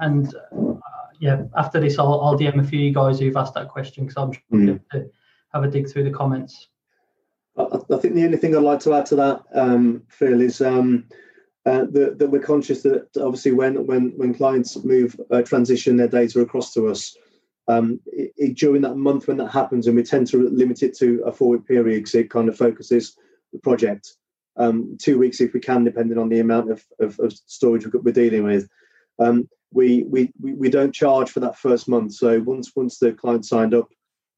And 0.01 0.35
uh, 0.53 0.74
yeah, 1.20 1.43
after 1.57 1.80
this, 1.80 1.99
I'll, 1.99 2.20
I'll, 2.20 2.39
DM 2.39 2.61
a 2.61 2.64
few 2.64 2.80
of 2.80 2.85
you 2.85 2.93
guys 2.93 3.18
who've 3.18 3.37
asked 3.37 3.55
that 3.55 3.68
question 3.68 4.05
because 4.05 4.22
I'm 4.22 4.32
sure 4.32 4.43
mm. 4.53 4.80
to 4.93 5.11
have 5.53 5.64
a 5.64 5.68
dig 5.68 5.89
through 5.89 6.05
the 6.05 6.11
comments. 6.11 6.68
I, 7.57 7.62
I, 7.62 7.97
think 7.99 8.14
the 8.14 8.24
only 8.24 8.37
thing 8.37 8.57
I'd 8.57 8.62
like 8.62 8.80
to 8.80 8.95
add 8.95 9.07
to 9.07 9.16
that, 9.16 9.43
um, 9.55 10.03
Phil, 10.09 10.41
is 10.43 10.61
um, 10.61 11.07
uh, 11.67 11.85
that, 11.91 12.19
that 12.19 12.29
we're 12.29 12.41
conscious 12.41 12.83
that 12.83 13.09
obviously 13.17 13.53
when 13.53 13.87
when 13.87 14.12
when 14.17 14.35
clients 14.35 14.77
move 14.85 15.19
uh, 15.31 15.43
transition 15.43 15.97
their 15.97 16.09
data 16.09 16.41
across 16.41 16.75
to 16.75 16.89
us, 16.89 17.17
um, 17.69 18.01
it, 18.07 18.33
it, 18.37 18.57
during 18.57 18.83
that 18.83 18.97
month 18.97 19.27
when 19.29 19.39
that 19.39 19.51
happens, 19.51 19.87
and 19.87 19.97
we 19.97 20.03
tend 20.03 20.27
to 20.29 20.49
limit 20.51 20.83
it 20.83 20.97
to 20.99 21.23
a 21.25 21.33
four 21.33 21.51
week 21.51 21.67
period 21.67 21.97
because 21.97 22.15
it 22.15 22.31
kind 22.31 22.49
of 22.49 22.57
focuses 22.57 23.17
the 23.53 23.59
project. 23.59 24.15
Um, 24.57 24.97
two 25.01 25.19
weeks 25.19 25.41
if 25.41 25.53
we 25.53 25.61
can, 25.61 25.83
depending 25.83 26.19
on 26.19 26.29
the 26.29 26.39
amount 26.39 26.71
of, 26.71 26.85
of, 27.01 27.19
of 27.19 27.33
storage 27.33 27.87
we're 27.87 28.12
dealing 28.12 28.45
with. 28.45 28.69
Um, 29.19 29.49
we, 29.73 30.05
we 30.05 30.33
we 30.39 30.71
don't 30.71 30.95
charge 30.95 31.31
for 31.31 31.41
that 31.41 31.59
first 31.59 31.89
month. 31.89 32.12
So 32.15 32.41
once 32.41 32.71
once 32.77 32.99
the 32.99 33.12
client 33.12 33.45
signed 33.45 33.75
up 33.75 33.89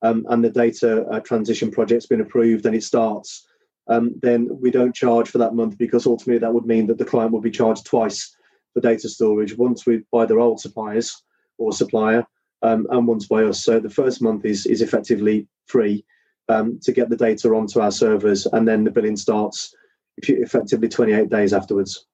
um, 0.03 0.25
and 0.31 0.43
the 0.43 0.51
data 0.51 1.05
uh, 1.07 1.21
transition 1.21 1.71
project's 1.71 2.07
been 2.07 2.21
approved 2.21 2.67
and 2.67 2.75
it 2.75 2.83
starts, 2.83 3.47
um, 3.89 4.15
then 4.21 4.49
we 4.61 4.71
don't 4.71 4.95
charge 4.95 5.31
for 5.31 5.39
that 5.39 5.55
month 5.55 5.79
because 5.79 6.07
ultimately 6.07 6.39
that 6.39 6.53
would 6.53 6.67
mean 6.67 6.87
that 6.89 6.99
the 6.99 7.05
client 7.05 7.33
would 7.33 7.43
be 7.43 7.51
charged 7.51 7.87
twice 7.87 8.37
for 8.75 8.81
data 8.81 9.09
storage. 9.09 9.57
Once 9.57 9.87
we 9.87 10.03
by 10.13 10.27
their 10.27 10.41
old 10.41 10.61
suppliers 10.61 11.23
or 11.59 11.73
supplier, 11.73 12.27
um, 12.63 12.87
and 12.91 13.07
once 13.07 13.27
by 13.27 13.45
us. 13.45 13.63
So 13.63 13.79
the 13.81 13.91
first 13.91 14.23
month 14.23 14.45
is 14.45 14.67
is 14.67 14.83
effectively 14.83 15.47
free 15.67 16.05
um, 16.49 16.79
to 16.83 16.93
get 16.93 17.09
the 17.09 17.17
data 17.17 17.49
onto 17.51 17.81
our 17.81 17.91
servers, 17.91 18.47
and 18.47 18.67
then 18.67 18.85
the 18.85 18.91
billing 18.91 19.17
starts 19.17 19.75
effectively 20.19 20.89
28 20.89 21.29
days 21.29 21.53
afterwards. 21.53 22.07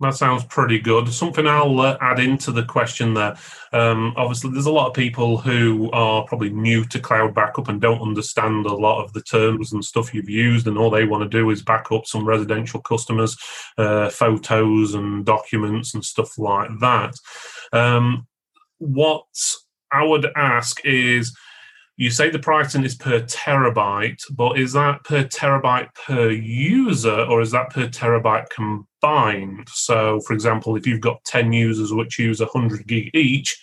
That 0.00 0.16
sounds 0.16 0.44
pretty 0.44 0.80
good. 0.80 1.08
Something 1.12 1.46
I'll 1.46 1.78
uh, 1.80 1.96
add 2.00 2.18
into 2.18 2.50
the 2.50 2.64
question 2.64 3.14
there. 3.14 3.36
Um, 3.72 4.12
obviously, 4.16 4.50
there's 4.50 4.66
a 4.66 4.72
lot 4.72 4.88
of 4.88 4.94
people 4.94 5.38
who 5.38 5.88
are 5.92 6.24
probably 6.24 6.50
new 6.50 6.84
to 6.86 6.98
cloud 6.98 7.32
backup 7.32 7.68
and 7.68 7.80
don't 7.80 8.02
understand 8.02 8.66
a 8.66 8.74
lot 8.74 9.04
of 9.04 9.12
the 9.12 9.22
terms 9.22 9.72
and 9.72 9.84
stuff 9.84 10.12
you've 10.12 10.28
used, 10.28 10.66
and 10.66 10.76
all 10.76 10.90
they 10.90 11.04
want 11.04 11.22
to 11.22 11.38
do 11.38 11.48
is 11.50 11.62
back 11.62 11.92
up 11.92 12.06
some 12.06 12.24
residential 12.24 12.80
customers' 12.80 13.36
uh, 13.78 14.10
photos 14.10 14.94
and 14.94 15.24
documents 15.24 15.94
and 15.94 16.04
stuff 16.04 16.36
like 16.38 16.70
that. 16.80 17.14
Um, 17.72 18.26
what 18.78 19.26
I 19.92 20.04
would 20.04 20.26
ask 20.36 20.84
is 20.84 21.36
you 21.96 22.10
say 22.10 22.28
the 22.28 22.38
pricing 22.38 22.84
is 22.84 22.96
per 22.96 23.20
terabyte, 23.20 24.22
but 24.32 24.58
is 24.58 24.72
that 24.72 25.04
per 25.04 25.24
terabyte 25.24 25.88
per 25.94 26.30
user 26.30 27.20
or 27.30 27.40
is 27.40 27.52
that 27.52 27.70
per 27.70 27.86
terabyte 27.86 28.50
combined? 28.50 29.68
So, 29.70 30.20
for 30.20 30.32
example, 30.32 30.76
if 30.76 30.86
you've 30.86 31.00
got 31.00 31.24
10 31.24 31.52
users 31.52 31.92
which 31.92 32.18
use 32.18 32.40
100 32.40 32.86
gig 32.86 33.10
each, 33.14 33.56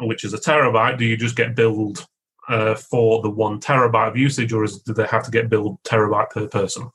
which 0.00 0.24
is 0.24 0.34
a 0.34 0.38
terabyte, 0.38 0.98
do 0.98 1.06
you 1.06 1.16
just 1.16 1.36
get 1.36 1.56
billed 1.56 2.04
uh, 2.48 2.74
for 2.74 3.22
the 3.22 3.30
one 3.30 3.60
terabyte 3.60 4.08
of 4.08 4.16
usage 4.16 4.52
or 4.52 4.64
is, 4.64 4.80
do 4.80 4.92
they 4.92 5.06
have 5.06 5.24
to 5.24 5.30
get 5.30 5.48
billed 5.48 5.82
terabyte 5.84 6.30
per 6.30 6.46
person? 6.46 6.90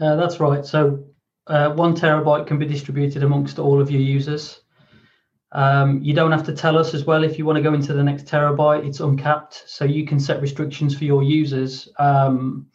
Uh, 0.00 0.16
that's 0.16 0.40
right. 0.40 0.64
So, 0.64 1.04
uh, 1.46 1.74
one 1.74 1.94
terabyte 1.94 2.46
can 2.46 2.58
be 2.58 2.64
distributed 2.64 3.22
amongst 3.22 3.58
all 3.58 3.82
of 3.82 3.90
your 3.90 4.00
users. 4.00 4.62
Um, 5.54 6.02
you 6.02 6.14
don't 6.14 6.32
have 6.32 6.44
to 6.46 6.52
tell 6.52 6.76
us 6.76 6.94
as 6.94 7.04
well 7.04 7.22
if 7.22 7.38
you 7.38 7.46
want 7.46 7.56
to 7.56 7.62
go 7.62 7.74
into 7.74 7.94
the 7.94 8.02
next 8.02 8.26
terabyte. 8.26 8.84
It's 8.84 8.98
uncapped, 8.98 9.62
so 9.66 9.84
you 9.84 10.04
can 10.04 10.18
set 10.18 10.42
restrictions 10.42 10.98
for 10.98 11.04
your 11.04 11.22
users. 11.22 11.88
Um, 11.98 12.66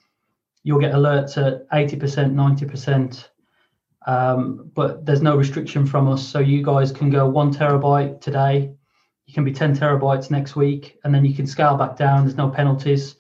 you'll 0.64 0.80
get 0.80 0.94
alerts 0.94 1.38
at 1.38 1.70
80%, 1.72 2.34
90%, 2.34 3.28
um, 4.08 4.72
but 4.74 5.06
there's 5.06 5.22
no 5.22 5.36
restriction 5.36 5.86
from 5.86 6.08
us. 6.08 6.26
So 6.26 6.40
you 6.40 6.64
guys 6.64 6.92
can 6.94 7.10
go 7.10 7.28
one 7.28 7.54
terabyte 7.54 8.22
today. 8.22 8.72
You 9.26 9.34
can 9.34 9.44
be 9.44 9.52
10 9.52 9.76
terabytes 9.76 10.32
next 10.32 10.56
week, 10.56 11.00
and 11.04 11.14
then 11.14 11.26
you 11.26 11.36
can 11.36 11.48
scale 11.48 11.76
back 11.76 11.98
down. 11.98 12.24
There's 12.24 12.38
no 12.38 12.50
penalties. 12.50 13.16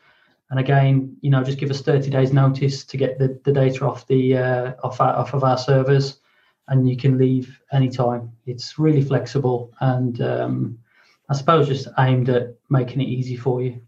And 0.51 0.60
again, 0.60 1.18
you 1.20 1.30
know, 1.30 1.43
just 1.43 1.60
give 1.60 1.70
us 1.70 1.82
30 1.82 2.10
days 2.10 2.32
notice 2.32 2.86
to 2.86 2.97
get 2.97 3.20
the, 3.20 3.39
the 3.43 3.51
data 3.51 3.86
off 3.86 4.07
the 4.07 4.38
uh, 4.38 4.74
off, 4.84 5.01
our, 5.01 5.16
off 5.16 5.34
of 5.34 5.43
our 5.43 5.57
servers 5.57 6.18
and 6.70 6.89
you 6.89 6.95
can 6.95 7.17
leave 7.17 7.59
anytime. 7.72 8.32
It's 8.45 8.80
really 8.80 9.01
flexible 9.01 9.74
and 9.82 10.22
um, 10.22 10.80
I 11.30 11.36
suppose 11.36 11.67
just 11.67 11.88
aimed 11.97 12.30
at 12.30 12.55
making 12.70 13.01
it 13.01 13.07
easy 13.07 13.36
for 13.36 13.61
you. 13.61 13.82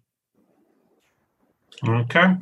Okay. 1.87 2.35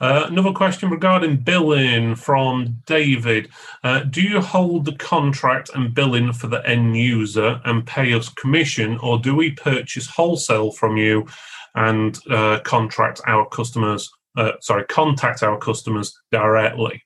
Uh, 0.00 0.26
another 0.28 0.52
question 0.52 0.88
regarding 0.88 1.38
billing 1.38 2.14
from 2.14 2.80
David. 2.86 3.48
Uh, 3.82 4.00
do 4.00 4.22
you 4.22 4.40
hold 4.40 4.84
the 4.84 4.94
contract 4.94 5.70
and 5.74 5.92
billing 5.92 6.32
for 6.32 6.46
the 6.46 6.64
end 6.68 6.96
user 6.96 7.60
and 7.64 7.86
pay 7.86 8.12
us 8.12 8.28
commission, 8.28 8.98
or 8.98 9.18
do 9.18 9.34
we 9.34 9.50
purchase 9.50 10.06
wholesale 10.06 10.70
from 10.70 10.96
you 10.96 11.26
and 11.74 12.18
uh, 12.30 12.60
contract 12.60 13.20
our 13.26 13.48
customers? 13.48 14.08
Uh, 14.36 14.52
sorry, 14.60 14.84
contact 14.84 15.42
our 15.42 15.58
customers 15.58 16.16
directly. 16.30 17.02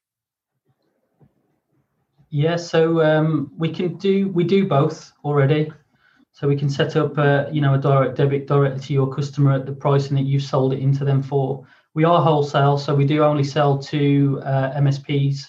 Yeah, 2.31 2.57
so 2.57 3.01
um, 3.03 3.51
we 3.57 3.71
can 3.71 3.97
do 3.97 4.29
we 4.29 4.45
do 4.45 4.67
both 4.67 5.13
already. 5.25 5.73
So 6.33 6.47
we 6.47 6.57
can 6.57 6.71
set 6.71 6.97
up 6.97 7.19
a, 7.19 7.49
you 7.51 7.61
know 7.61 7.75
a 7.75 7.79
direct 7.79 8.17
debit 8.17 8.47
directly 8.47 8.81
to 8.81 8.93
your 8.93 9.13
customer 9.13 9.53
at 9.53 9.67
the 9.67 9.73
pricing 9.73 10.17
that 10.17 10.23
you've 10.23 10.43
sold 10.43 10.73
it 10.73 10.81
into 10.81 11.05
them 11.05 11.23
for. 11.23 11.67
We 11.95 12.05
are 12.05 12.23
wholesale, 12.23 12.79
so 12.79 12.95
we 12.95 13.07
do 13.07 13.25
only 13.25 13.45
sell 13.45 13.79
to 13.79 14.41
uh, 14.45 14.79
MSPs 14.79 15.47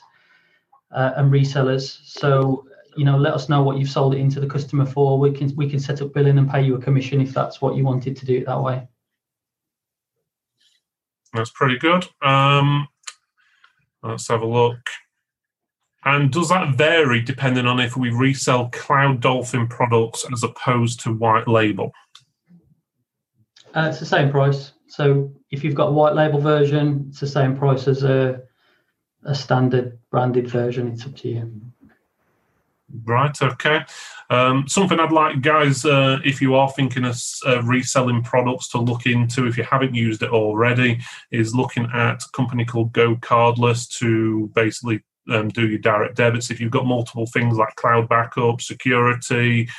uh, 0.92 1.12
and 1.18 1.32
resellers. 1.32 2.00
So 2.06 2.66
you 2.96 3.06
know, 3.06 3.18
let 3.18 3.34
us 3.34 3.50
know 3.50 3.62
what 3.62 3.78
you've 3.78 3.90
sold 3.90 4.16
it 4.16 4.20
into 4.20 4.40
the 4.40 4.48
customer 4.48 4.86
for. 4.86 5.20
We 5.20 5.32
can 5.32 5.56
we 5.56 5.70
can 5.70 5.80
set 5.80 6.02
up 6.02 6.14
billing 6.14 6.38
and 6.38 6.50
pay 6.50 6.64
you 6.64 6.76
a 6.76 6.82
commission 6.82 7.22
if 7.22 7.34
that's 7.34 7.62
what 7.62 7.76
you 7.76 7.84
wanted 7.84 8.16
to 8.18 8.26
do 8.26 8.38
it 8.38 8.46
that 8.46 8.62
way. 8.62 8.88
That's 11.34 11.52
pretty 11.52 11.78
good. 11.78 12.08
Um, 12.22 12.88
let's 14.02 14.28
have 14.30 14.42
a 14.42 14.48
look. 14.48 14.80
And 16.06 16.32
does 16.32 16.50
that 16.50 16.76
vary 16.76 17.22
depending 17.22 17.66
on 17.66 17.80
if 17.80 17.98
we 17.98 18.10
resell 18.10 18.70
Cloud 18.70 19.22
Dolphin 19.22 19.68
products 19.68 20.26
as 20.32 20.44
opposed 20.44 21.02
to 21.02 21.14
white 21.14 21.48
label? 21.48 21.92
Uh, 23.76 23.88
it's 23.90 24.00
the 24.00 24.06
same 24.06 24.32
price. 24.32 24.72
So 24.88 25.32
if 25.52 25.64
you've 25.64 25.76
got 25.76 25.90
a 25.90 25.92
white 25.92 26.16
label 26.16 26.40
version, 26.40 27.06
it's 27.10 27.20
the 27.20 27.28
same 27.28 27.56
price 27.56 27.88
as 27.88 28.04
a, 28.04 28.42
a 29.26 29.36
standard 29.36 30.00
branded 30.10 30.48
version. 30.48 30.88
It's 30.88 31.06
up 31.06 31.16
to 31.18 31.30
you. 31.30 31.62
Right. 33.04 33.40
Okay. 33.40 33.82
Um, 34.32 34.68
something 34.68 35.00
I'd 35.00 35.12
like, 35.12 35.42
guys, 35.42 35.86
uh, 35.86 36.20
if 36.24 36.42
you 36.42 36.56
are 36.56 36.72
thinking 36.72 37.06
of 37.06 37.16
uh, 37.46 37.62
reselling 37.64 38.24
products 38.24 38.70
to 38.70 38.80
look 38.80 39.06
into, 39.06 39.48
if 39.48 39.58
you 39.58 39.64
haven't 39.64 39.94
used 39.94 40.24
it 40.24 40.32
already, 40.32 41.00
is 41.32 41.54
looking 41.54 41.88
at 41.94 42.24
a 42.24 42.30
company 42.34 42.66
called 42.66 42.92
GoCardless 42.94 43.90
to 44.00 44.52
basically 44.56 45.04
um, 45.30 45.50
do 45.50 45.68
your 45.68 45.80
direct 45.80 46.16
debits. 46.16 46.52
If 46.52 46.60
you've 46.60 46.72
got 46.72 46.86
multiple 46.86 47.28
things 47.28 47.58
like 47.58 47.76
cloud 47.76 48.10
backup, 48.10 48.62
security, 48.62 49.70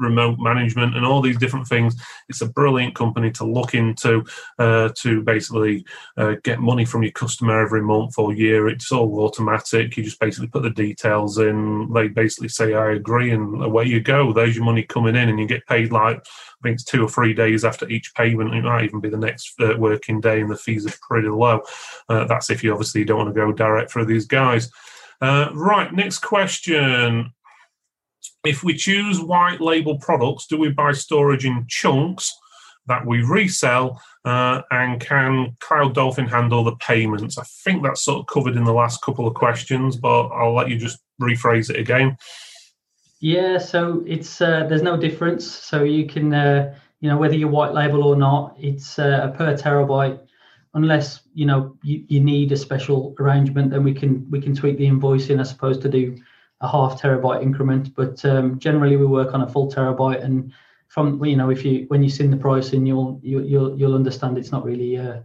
remote 0.00 0.38
management, 0.38 0.96
and 0.96 1.04
all 1.04 1.20
these 1.20 1.38
different 1.38 1.68
things, 1.68 1.94
it's 2.28 2.40
a 2.40 2.48
brilliant 2.48 2.94
company 2.94 3.30
to 3.32 3.44
look 3.44 3.74
into 3.74 4.24
uh, 4.58 4.88
to 4.96 5.22
basically 5.22 5.84
uh, 6.16 6.34
get 6.42 6.60
money 6.60 6.84
from 6.84 7.02
your 7.02 7.12
customer 7.12 7.60
every 7.60 7.82
month 7.82 8.18
or 8.18 8.32
year. 8.32 8.68
It's 8.68 8.90
all 8.90 9.20
automatic. 9.20 9.96
You 9.96 10.02
just 10.02 10.20
basically 10.20 10.48
put 10.48 10.62
the 10.62 10.70
details 10.70 11.38
in. 11.38 11.92
They 11.92 12.08
basically 12.08 12.48
say, 12.48 12.74
I 12.74 12.92
agree, 12.92 13.30
and 13.30 13.62
away 13.62 13.84
you 13.84 14.00
go. 14.00 14.32
There's 14.32 14.56
your 14.56 14.64
money 14.64 14.82
coming 14.82 15.16
in, 15.16 15.28
and 15.28 15.38
you 15.38 15.46
get 15.46 15.66
paid 15.66 15.92
like 15.92 16.24
I 16.60 16.62
think 16.62 16.74
it's 16.74 16.84
two 16.84 17.04
or 17.04 17.08
three 17.08 17.32
days 17.32 17.64
after 17.64 17.88
each 17.88 18.14
payment. 18.14 18.54
It 18.54 18.64
might 18.64 18.84
even 18.84 19.00
be 19.00 19.08
the 19.08 19.16
next 19.16 19.54
uh, 19.60 19.74
working 19.78 20.20
day, 20.20 20.40
and 20.40 20.50
the 20.50 20.56
fees 20.56 20.86
are 20.86 20.98
pretty 21.00 21.28
low. 21.28 21.62
Uh, 22.08 22.24
that's 22.24 22.50
if 22.50 22.62
you 22.62 22.72
obviously 22.72 23.04
don't 23.04 23.18
want 23.18 23.34
to 23.34 23.40
go 23.40 23.52
direct 23.52 23.90
for 23.90 24.04
these 24.04 24.26
guys. 24.26 24.70
Uh, 25.20 25.50
right, 25.54 25.92
next 25.92 26.18
question. 26.18 27.32
If 28.44 28.64
we 28.64 28.74
choose 28.74 29.20
white 29.20 29.60
label 29.60 29.98
products, 29.98 30.46
do 30.46 30.58
we 30.58 30.70
buy 30.70 30.92
storage 30.92 31.44
in 31.44 31.66
chunks 31.68 32.32
that 32.86 33.06
we 33.06 33.22
resell? 33.22 34.00
Uh, 34.24 34.62
and 34.70 35.00
can 35.00 35.56
Cloud 35.60 35.94
Dolphin 35.94 36.26
handle 36.26 36.64
the 36.64 36.76
payments? 36.76 37.38
I 37.38 37.44
think 37.64 37.82
that's 37.82 38.02
sort 38.02 38.20
of 38.20 38.26
covered 38.26 38.56
in 38.56 38.64
the 38.64 38.72
last 38.72 39.02
couple 39.02 39.26
of 39.26 39.34
questions, 39.34 39.96
but 39.96 40.28
I'll 40.28 40.54
let 40.54 40.70
you 40.70 40.78
just 40.78 41.00
rephrase 41.20 41.70
it 41.70 41.76
again. 41.76 42.16
Yeah, 43.20 43.58
so 43.58 44.02
it's 44.06 44.40
uh, 44.40 44.66
there's 44.66 44.82
no 44.82 44.96
difference. 44.96 45.46
So 45.46 45.84
you 45.84 46.06
can, 46.06 46.32
uh, 46.32 46.74
you 47.00 47.10
know, 47.10 47.18
whether 47.18 47.34
you're 47.34 47.50
white 47.50 47.74
label 47.74 48.04
or 48.04 48.16
not, 48.16 48.56
it's 48.58 48.98
uh, 48.98 49.32
per 49.36 49.54
terabyte. 49.54 50.18
Unless 50.72 51.22
you 51.34 51.46
know 51.46 51.76
you, 51.82 52.04
you 52.08 52.20
need 52.20 52.52
a 52.52 52.56
special 52.56 53.14
arrangement, 53.18 53.70
then 53.70 53.84
we 53.84 53.92
can 53.92 54.30
we 54.30 54.40
can 54.40 54.54
tweak 54.54 54.78
the 54.78 54.86
invoicing, 54.86 55.40
I 55.40 55.42
suppose, 55.42 55.76
to 55.78 55.88
do 55.88 56.16
a 56.60 56.68
half 56.68 57.00
terabyte 57.00 57.42
increment. 57.42 57.94
But 57.94 58.24
um, 58.24 58.58
generally, 58.58 58.96
we 58.96 59.06
work 59.06 59.34
on 59.34 59.42
a 59.42 59.48
full 59.48 59.70
terabyte, 59.70 60.22
and 60.22 60.52
from 60.88 61.24
you 61.24 61.36
know, 61.36 61.50
if 61.50 61.64
you 61.64 61.84
when 61.88 62.02
you 62.02 62.10
see 62.10 62.26
the 62.26 62.36
pricing, 62.36 62.86
you'll 62.86 63.20
you, 63.22 63.40
you'll 63.42 63.78
you'll 63.78 63.94
understand 63.94 64.36
it's 64.36 64.52
not 64.52 64.64
really 64.64 64.96
a, 64.96 65.24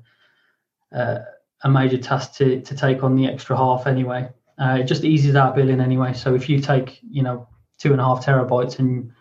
uh, 0.94 0.96
uh, 0.96 1.24
a 1.64 1.70
major 1.70 1.98
task 1.98 2.36
to 2.36 2.62
to 2.62 2.76
take 2.76 3.04
on 3.04 3.16
the 3.16 3.28
extra 3.28 3.58
half 3.58 3.88
anyway. 3.88 4.30
Uh, 4.58 4.78
it 4.80 4.86
just 4.86 5.04
eases 5.04 5.36
our 5.36 5.54
billing 5.54 5.82
anyway. 5.82 6.14
So 6.14 6.36
if 6.36 6.50
you 6.50 6.60
take 6.60 7.00
you 7.04 7.24
know 7.24 7.48
two 7.78 7.92
and 7.92 8.00
a 8.00 8.04
half 8.04 8.26
terabytes 8.26 8.80
and 8.80 9.12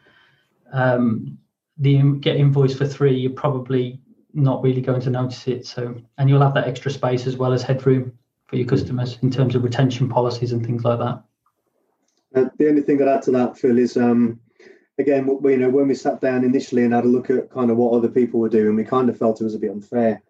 um, 0.72 1.38
the 1.78 2.00
get 2.20 2.36
invoice 2.36 2.76
for 2.76 2.86
three, 2.86 3.16
you're 3.16 3.32
probably 3.32 4.00
not 4.32 4.62
really 4.62 4.80
going 4.80 5.00
to 5.00 5.10
notice 5.10 5.46
it. 5.46 5.66
So, 5.66 5.94
and 6.18 6.28
you'll 6.28 6.42
have 6.42 6.54
that 6.54 6.66
extra 6.66 6.90
space 6.90 7.26
as 7.26 7.36
well 7.36 7.52
as 7.52 7.62
headroom 7.62 8.12
for 8.46 8.56
your 8.56 8.66
customers 8.66 9.18
in 9.22 9.30
terms 9.30 9.54
of 9.54 9.64
retention 9.64 10.08
policies 10.08 10.52
and 10.52 10.64
things 10.64 10.84
like 10.84 10.98
that. 10.98 11.22
Uh, 12.34 12.48
the 12.58 12.68
only 12.68 12.82
thing 12.82 13.00
I'd 13.00 13.08
add 13.08 13.22
to 13.22 13.30
that, 13.32 13.56
Phil, 13.56 13.78
is 13.78 13.96
um, 13.96 14.40
again, 14.98 15.38
we, 15.40 15.52
you 15.52 15.58
know, 15.58 15.70
when 15.70 15.88
we 15.88 15.94
sat 15.94 16.20
down 16.20 16.44
initially 16.44 16.84
and 16.84 16.92
had 16.92 17.04
a 17.04 17.08
look 17.08 17.30
at 17.30 17.50
kind 17.50 17.70
of 17.70 17.76
what 17.76 17.96
other 17.96 18.08
people 18.08 18.40
were 18.40 18.48
doing, 18.48 18.74
we 18.74 18.84
kind 18.84 19.08
of 19.08 19.18
felt 19.18 19.40
it 19.40 19.44
was 19.44 19.54
a 19.54 19.58
bit 19.58 19.70
unfair. 19.70 20.22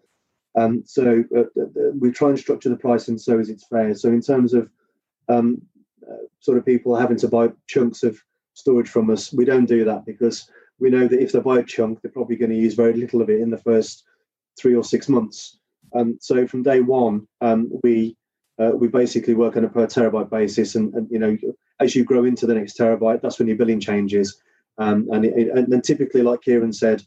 Um, 0.57 0.85
so 0.87 1.25
uh, 1.37 1.41
uh, 1.41 1.65
uh 1.65 1.91
we 1.99 2.13
try 2.13 2.29
and 2.29 2.39
structure 2.39 2.69
the 2.69 2.77
pricing 2.77 3.19
so 3.19 3.39
as 3.39 3.49
it's 3.49 3.67
fair. 3.67 3.95
So 3.95 4.11
in 4.11 4.21
terms 4.21 4.55
of 4.55 4.71
um, 5.29 5.63
uh, 6.09 6.27
sort 6.41 6.59
of 6.59 6.67
people 6.67 6.95
having 6.95 7.17
to 7.19 7.29
buy 7.29 7.49
chunks 7.67 8.03
of 8.03 8.21
storage 8.53 8.89
from 8.89 9.11
us, 9.11 9.33
we 9.33 9.45
don't 9.45 9.67
do 9.67 9.85
that 9.85 10.07
because 10.07 10.49
we 10.79 10.91
know 10.91 11.09
that 11.09 11.21
if 11.21 11.33
they 11.33 11.41
buy 11.41 11.59
a 11.59 11.65
chunk, 11.65 12.03
they're 12.03 12.11
probably 12.11 12.37
going 12.37 12.51
to 12.51 12.57
use 12.57 12.75
very 12.75 12.95
little 12.95 13.23
of 13.23 13.31
it 13.31 13.41
in 13.41 13.51
the 13.51 13.59
first 13.59 14.05
three 14.59 14.75
or 14.75 14.85
six 14.85 15.09
months. 15.09 15.59
Um, 15.95 16.19
so 16.21 16.47
from 16.47 16.63
day 16.63 16.81
one, 16.81 17.27
um, 17.41 17.71
we 17.83 18.17
uh, 18.61 18.71
we 18.75 18.89
basically 18.89 19.35
work 19.35 19.57
on 19.57 19.65
a 19.65 19.69
per 19.69 19.87
terabyte 19.87 20.31
basis, 20.31 20.75
and, 20.75 20.95
and, 20.95 21.09
you 21.11 21.19
know 21.19 21.37
as 21.81 21.95
you 21.95 22.05
grow 22.05 22.25
into 22.25 22.47
the 22.47 22.55
next 22.55 22.79
terabyte, 22.79 23.21
that's 23.21 23.39
when 23.39 23.49
your 23.49 23.57
billing 23.57 23.81
changes. 23.81 24.41
Um, 24.79 25.09
and, 25.13 25.25
it, 25.25 25.49
and 25.49 25.73
then 25.73 25.83
typically, 25.83 26.23
like 26.23 26.43
Kieran 26.43 26.73
said, 26.73 27.03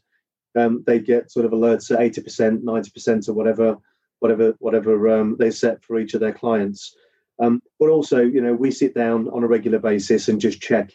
um, 0.56 0.84
they 0.86 0.98
get 0.98 1.30
sort 1.30 1.46
of 1.46 1.52
alerts 1.52 1.90
at 1.90 2.00
eighty 2.00 2.22
percent, 2.22 2.64
ninety 2.64 2.90
percent, 2.90 3.28
or 3.28 3.34
whatever, 3.34 3.76
whatever, 4.20 4.54
whatever 4.58 5.20
um, 5.20 5.36
they 5.38 5.50
set 5.50 5.82
for 5.84 5.98
each 5.98 6.14
of 6.14 6.20
their 6.20 6.32
clients. 6.32 6.94
Um, 7.40 7.62
but 7.78 7.88
also, 7.88 8.20
you 8.20 8.40
know, 8.40 8.52
we 8.52 8.70
sit 8.70 8.94
down 8.94 9.28
on 9.28 9.44
a 9.44 9.46
regular 9.46 9.78
basis 9.78 10.28
and 10.28 10.40
just 10.40 10.60
check, 10.60 10.92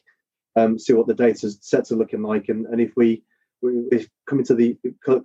um, 0.56 0.78
see 0.78 0.94
what 0.94 1.08
the 1.08 1.14
data 1.14 1.50
sets 1.50 1.92
are 1.92 1.96
looking 1.96 2.22
like, 2.22 2.50
and, 2.50 2.66
and 2.68 2.82
if 2.82 2.92
we 2.96 3.24
we're 3.62 4.02
coming 4.28 4.44
to 4.46 4.56
the 4.56 4.78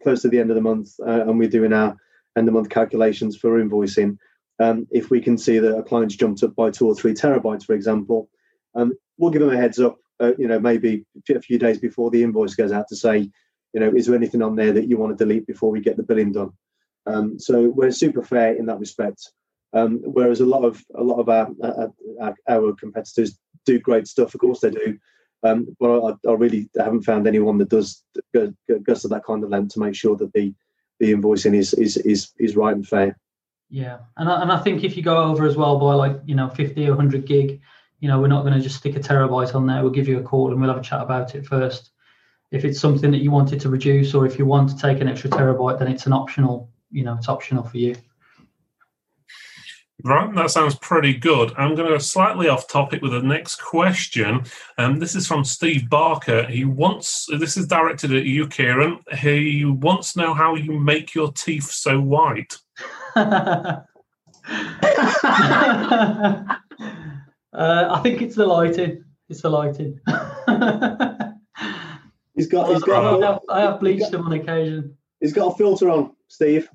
close 0.03 0.23
to 0.23 0.29
the 0.29 0.39
end 0.39 0.51
of 0.51 0.55
the 0.55 0.63
month, 0.63 0.91
uh, 1.01 1.23
and 1.23 1.39
we're 1.39 1.49
doing 1.49 1.73
our 1.73 1.97
end 2.37 2.47
of 2.49 2.55
month 2.55 2.69
calculations 2.69 3.37
for 3.37 3.61
invoicing. 3.61 4.17
Um, 4.61 4.87
if 4.91 5.11
we 5.11 5.21
can 5.21 5.39
see 5.39 5.59
that 5.59 5.77
a 5.77 5.83
client's 5.83 6.17
jumped 6.17 6.43
up 6.43 6.55
by 6.57 6.71
two 6.71 6.87
or 6.87 6.95
three 6.95 7.15
terabytes, 7.15 7.65
for 7.65 7.75
example, 7.75 8.29
um, 8.75 8.93
we'll 9.17 9.31
give 9.31 9.41
them 9.41 9.53
a 9.53 9.57
heads 9.57 9.79
up. 9.79 9.99
Uh, 10.21 10.33
you 10.37 10.49
know, 10.49 10.59
maybe 10.59 11.05
a 11.31 11.41
few 11.41 11.59
days 11.59 11.79
before 11.79 12.11
the 12.11 12.25
invoice 12.25 12.55
goes 12.55 12.73
out 12.73 12.89
to 12.89 12.97
say, 12.97 13.31
you 13.73 13.81
know, 13.81 13.93
is 13.95 14.07
there 14.07 14.17
anything 14.17 14.43
on 14.43 14.57
there 14.57 14.73
that 14.73 14.89
you 14.89 14.97
want 14.97 15.17
to 15.17 15.25
delete 15.25 15.47
before 15.47 15.71
we 15.71 15.81
get 15.81 15.97
the 15.97 16.03
billing 16.03 16.33
done? 16.33 16.51
Um, 17.07 17.39
so 17.39 17.69
we're 17.69 17.93
super 17.93 18.23
fair 18.23 18.55
in 18.55 18.67
that 18.67 18.81
respect. 18.81 19.31
Um, 19.73 20.01
whereas 20.03 20.41
a 20.41 20.47
lot 20.47 20.65
of 20.65 20.83
a 20.95 21.03
lot 21.03 21.21
of 21.21 21.29
our, 21.29 21.49
our, 22.21 22.35
our 22.49 22.73
competitors 22.73 23.39
do 23.67 23.79
great 23.79 24.09
stuff. 24.09 24.35
Of 24.35 24.41
course 24.41 24.61
they 24.61 24.71
do, 24.71 24.99
um, 25.43 25.77
but 25.79 26.01
I, 26.01 26.15
I, 26.29 26.33
really 26.33 26.71
haven't 26.77 27.03
found 27.03 27.27
anyone 27.27 27.59
that 27.59 27.69
does 27.69 28.03
go, 28.33 28.53
goes 28.83 29.03
to 29.03 29.09
that 29.09 29.25
kind 29.25 29.45
of 29.45 29.51
length 29.51 29.75
to 29.75 29.81
make 29.81 29.95
sure 29.95 30.17
that 30.17 30.33
the 30.33 30.55
the 31.01 31.13
invoicing 31.13 31.55
is 31.55 31.75
is 31.75 31.99
is, 31.99 32.33
is 32.39 32.57
right 32.57 32.75
and 32.75 32.89
fair. 32.89 33.19
Yeah, 33.71 33.99
and 34.17 34.29
I, 34.29 34.43
and 34.43 34.51
I 34.51 34.59
think 34.61 34.83
if 34.83 34.97
you 34.97 35.03
go 35.03 35.25
over 35.25 35.47
as 35.47 35.57
well 35.57 35.79
by 35.79 35.95
like 35.95 36.21
you 36.25 36.35
know 36.35 36.49
50 36.49 36.87
or 36.87 36.91
100 36.91 37.27
gig, 37.27 37.61
you 38.01 38.09
know 38.09 38.21
we're 38.21 38.29
not 38.29 38.43
going 38.43 38.55
to 38.55 38.61
just 38.61 38.77
stick 38.77 38.97
a 38.97 39.01
terabyte 39.01 39.55
on 39.55 39.67
there. 39.67 39.83
We'll 39.83 39.91
give 39.91 40.09
you 40.09 40.19
a 40.19 40.23
call 40.23 40.51
and 40.51 40.61
we'll 40.61 40.71
have 40.71 40.79
a 40.79 40.83
chat 40.83 41.03
about 41.03 41.35
it 41.35 41.47
first. 41.47 41.91
If 42.51 42.65
it's 42.65 42.81
something 42.81 43.11
that 43.11 43.19
you 43.19 43.31
wanted 43.31 43.61
to 43.61 43.69
reduce 43.69 44.15
or 44.15 44.25
if 44.25 44.39
you 44.39 44.47
want 44.47 44.71
to 44.71 44.79
take 44.79 45.03
an 45.03 45.09
extra 45.09 45.29
terabyte, 45.29 45.79
then 45.79 45.89
it's 45.89 46.07
an 46.07 46.15
optional. 46.15 46.71
You 46.91 47.05
know, 47.05 47.15
it's 47.15 47.29
optional 47.29 47.63
for 47.63 47.77
you. 47.77 47.95
Right, 50.05 50.33
that 50.37 50.53
sounds 50.53 50.77
pretty 50.77 51.13
good. 51.13 51.53
I'm 51.59 51.75
going 51.75 51.89
to 51.89 51.95
go 51.95 51.99
slightly 51.99 52.49
off 52.49 52.69
topic 52.69 53.03
with 53.03 53.11
the 53.11 53.21
next 53.21 53.57
question. 53.57 54.45
Um, 54.79 55.01
this 55.01 55.17
is 55.17 55.27
from 55.27 55.43
Steve 55.43 55.91
Barker. 55.91 56.45
He 56.45 56.65
wants, 56.65 57.27
this 57.37 57.57
is 57.57 57.67
directed 57.67 58.15
at 58.15 58.25
you, 58.25 58.47
Kieran. 58.47 59.01
He 59.19 59.65
wants 59.65 60.13
to 60.13 60.21
know 60.21 60.35
how 60.35 60.55
you 60.55 60.79
make 60.79 61.17
your 61.17 61.33
teeth 61.33 61.69
so 61.71 62.01
white. 62.01 62.57
uh, 63.19 64.05
I 67.53 68.01
think 68.03 68.23
it's 68.23 68.37
the 68.37 68.47
lighting. 68.47 69.05
It's 69.29 69.43
the 69.43 69.51
lighting. 69.51 70.01
he's 72.35 72.47
got, 72.47 72.69
he's 72.71 72.83
got, 72.83 73.23
I 73.23 73.27
have, 73.27 73.41
I 73.49 73.61
have 73.61 73.81
bleached 73.81 74.13
him 74.13 74.27
on 74.27 74.33
occasion. 74.33 74.97
He's 75.21 75.33
got 75.33 75.53
a 75.53 75.57
filter 75.57 75.91
on, 75.91 76.15
Steve. 76.29 76.69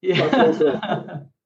Yeah. 0.00 1.20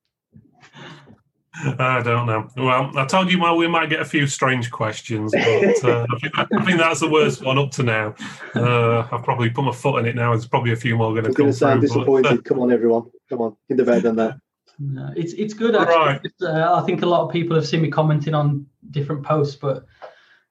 I 1.64 2.02
don't 2.02 2.26
know. 2.26 2.48
Well, 2.56 2.96
I 2.96 3.04
told 3.06 3.30
you 3.30 3.40
well, 3.40 3.56
we 3.56 3.68
might 3.68 3.88
get 3.88 4.00
a 4.00 4.04
few 4.04 4.26
strange 4.26 4.70
questions, 4.70 5.32
but 5.32 5.84
uh, 5.84 6.06
I, 6.10 6.18
think, 6.18 6.38
I, 6.38 6.64
think, 6.64 6.78
that's 6.78 7.00
the 7.00 7.08
worst 7.08 7.42
one 7.42 7.58
up 7.58 7.70
to 7.72 7.82
now. 7.82 8.14
Uh, 8.54 9.06
I've 9.12 9.22
probably 9.22 9.50
put 9.50 9.64
my 9.64 9.72
foot 9.72 10.00
in 10.00 10.06
it 10.06 10.16
now. 10.16 10.32
There's 10.32 10.46
probably 10.46 10.72
a 10.72 10.76
few 10.76 10.96
more 10.96 11.12
going 11.12 11.24
to 11.24 11.32
come. 11.32 11.52
Sound 11.52 11.80
disappointed. 11.80 12.22
But, 12.22 12.38
uh, 12.38 12.42
come 12.42 12.58
on, 12.60 12.72
everyone. 12.72 13.10
Come 13.28 13.40
on, 13.40 13.56
get 13.68 13.76
the 13.76 13.84
bed 13.84 14.02
than 14.02 14.16
that. 14.16 14.38
No, 14.78 15.12
it's 15.16 15.32
it's 15.34 15.54
good. 15.54 15.76
Actually. 15.76 15.96
Right. 15.96 16.20
Uh, 16.42 16.74
I 16.74 16.84
think 16.84 17.02
a 17.02 17.06
lot 17.06 17.24
of 17.24 17.30
people 17.30 17.54
have 17.54 17.66
seen 17.66 17.82
me 17.82 17.90
commenting 17.90 18.34
on 18.34 18.66
different 18.90 19.24
posts, 19.24 19.56
but 19.56 19.84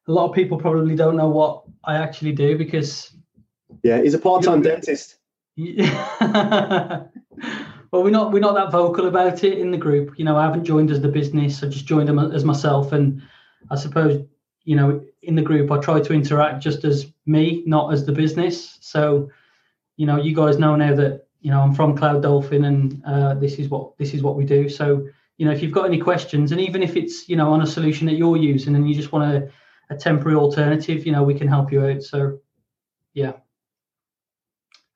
a 0.08 0.12
lot 0.12 0.30
of 0.30 0.36
people 0.36 0.58
probably 0.58 0.96
don't 0.96 1.18
know 1.18 1.30
what 1.30 1.64
I 1.84 1.98
actually 1.98 2.34
do 2.34 2.58
because. 2.58 3.14
Yeah, 3.84 4.02
he's 4.02 4.14
a 4.14 4.20
part-time 4.20 4.62
dentist. 4.62 5.18
Yeah. 5.56 7.04
well, 7.92 8.04
we're 8.04 8.10
not 8.10 8.32
we're 8.32 8.40
not 8.40 8.56
that 8.56 8.72
vocal 8.72 9.08
about 9.08 9.44
it 9.44 9.58
in 9.58 9.72
the 9.72 9.78
group. 9.78 10.18
You 10.18 10.26
know, 10.26 10.38
I 10.38 10.44
haven't 10.44 10.64
joined 10.64 10.92
as 10.92 11.02
the 11.02 11.10
business. 11.10 11.62
I 11.62 11.68
just 11.68 11.86
joined 11.86 12.08
them 12.08 12.20
as 12.20 12.46
myself, 12.46 12.94
and 12.94 13.22
I 13.70 13.76
suppose 13.76 14.26
you 14.64 14.76
know 14.76 15.04
in 15.24 15.36
the 15.36 15.42
group 15.42 15.72
I 15.72 15.78
try 15.80 16.00
to 16.00 16.14
interact 16.14 16.64
just 16.64 16.84
as 16.86 17.08
me, 17.26 17.64
not 17.66 17.94
as 17.94 18.06
the 18.06 18.12
business. 18.12 18.78
So, 18.82 19.30
you 19.98 20.06
know, 20.06 20.18
you 20.18 20.34
guys 20.34 20.58
know 20.58 20.76
now 20.76 20.96
that 20.96 21.28
you 21.42 21.52
know 21.52 21.60
I'm 21.60 21.76
from 21.76 21.98
Cloud 21.98 22.22
Dolphin, 22.22 22.66
and 22.66 23.04
uh, 23.06 23.34
this 23.36 23.56
is 23.56 23.68
what 23.68 23.98
this 23.98 24.14
is 24.14 24.24
what 24.24 24.38
we 24.38 24.46
do. 24.46 24.70
So, 24.70 25.08
you 25.38 25.46
know, 25.46 25.52
if 25.52 25.62
you've 25.62 25.74
got 25.74 25.86
any 25.86 26.00
questions, 26.00 26.54
and 26.54 26.62
even 26.62 26.82
if 26.82 26.96
it's 26.96 27.28
you 27.28 27.36
know 27.36 27.52
on 27.52 27.62
a 27.62 27.68
solution 27.68 28.08
that 28.08 28.16
you're 28.16 28.38
using 28.38 28.76
and 28.76 28.88
you 28.88 28.96
just 28.96 29.12
want 29.12 29.36
a, 29.36 29.50
a 29.94 29.98
temporary 29.98 30.38
alternative, 30.38 31.06
you 31.06 31.12
know, 31.12 31.24
we 31.24 31.34
can 31.34 31.48
help 31.48 31.74
you 31.74 31.86
out. 31.86 32.04
So, 32.04 32.40
yeah. 33.14 33.34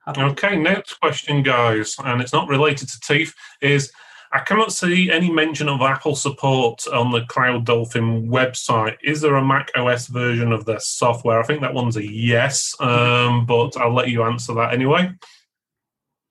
Okay, 0.07 0.55
next 0.55 0.99
question, 0.99 1.41
guys, 1.41 1.95
and 2.03 2.21
it's 2.21 2.33
not 2.33 2.47
related 2.47 2.87
to 2.89 2.99
teeth, 2.99 3.33
is 3.61 3.91
I 4.31 4.39
cannot 4.39 4.71
see 4.71 5.09
any 5.09 5.31
mention 5.31 5.69
of 5.69 5.81
Apple 5.81 6.15
support 6.15 6.85
on 6.87 7.11
the 7.11 7.25
Cloud 7.25 7.65
Dolphin 7.65 8.27
website. 8.27 8.97
Is 9.03 9.21
there 9.21 9.35
a 9.35 9.43
Mac 9.43 9.71
OS 9.75 10.07
version 10.07 10.51
of 10.51 10.65
their 10.65 10.79
software? 10.79 11.39
I 11.39 11.43
think 11.43 11.61
that 11.61 11.73
one's 11.73 11.97
a 11.97 12.05
yes, 12.05 12.75
um, 12.79 13.45
but 13.45 13.77
I'll 13.77 13.93
let 13.93 14.09
you 14.09 14.23
answer 14.23 14.53
that 14.55 14.73
anyway. 14.73 15.11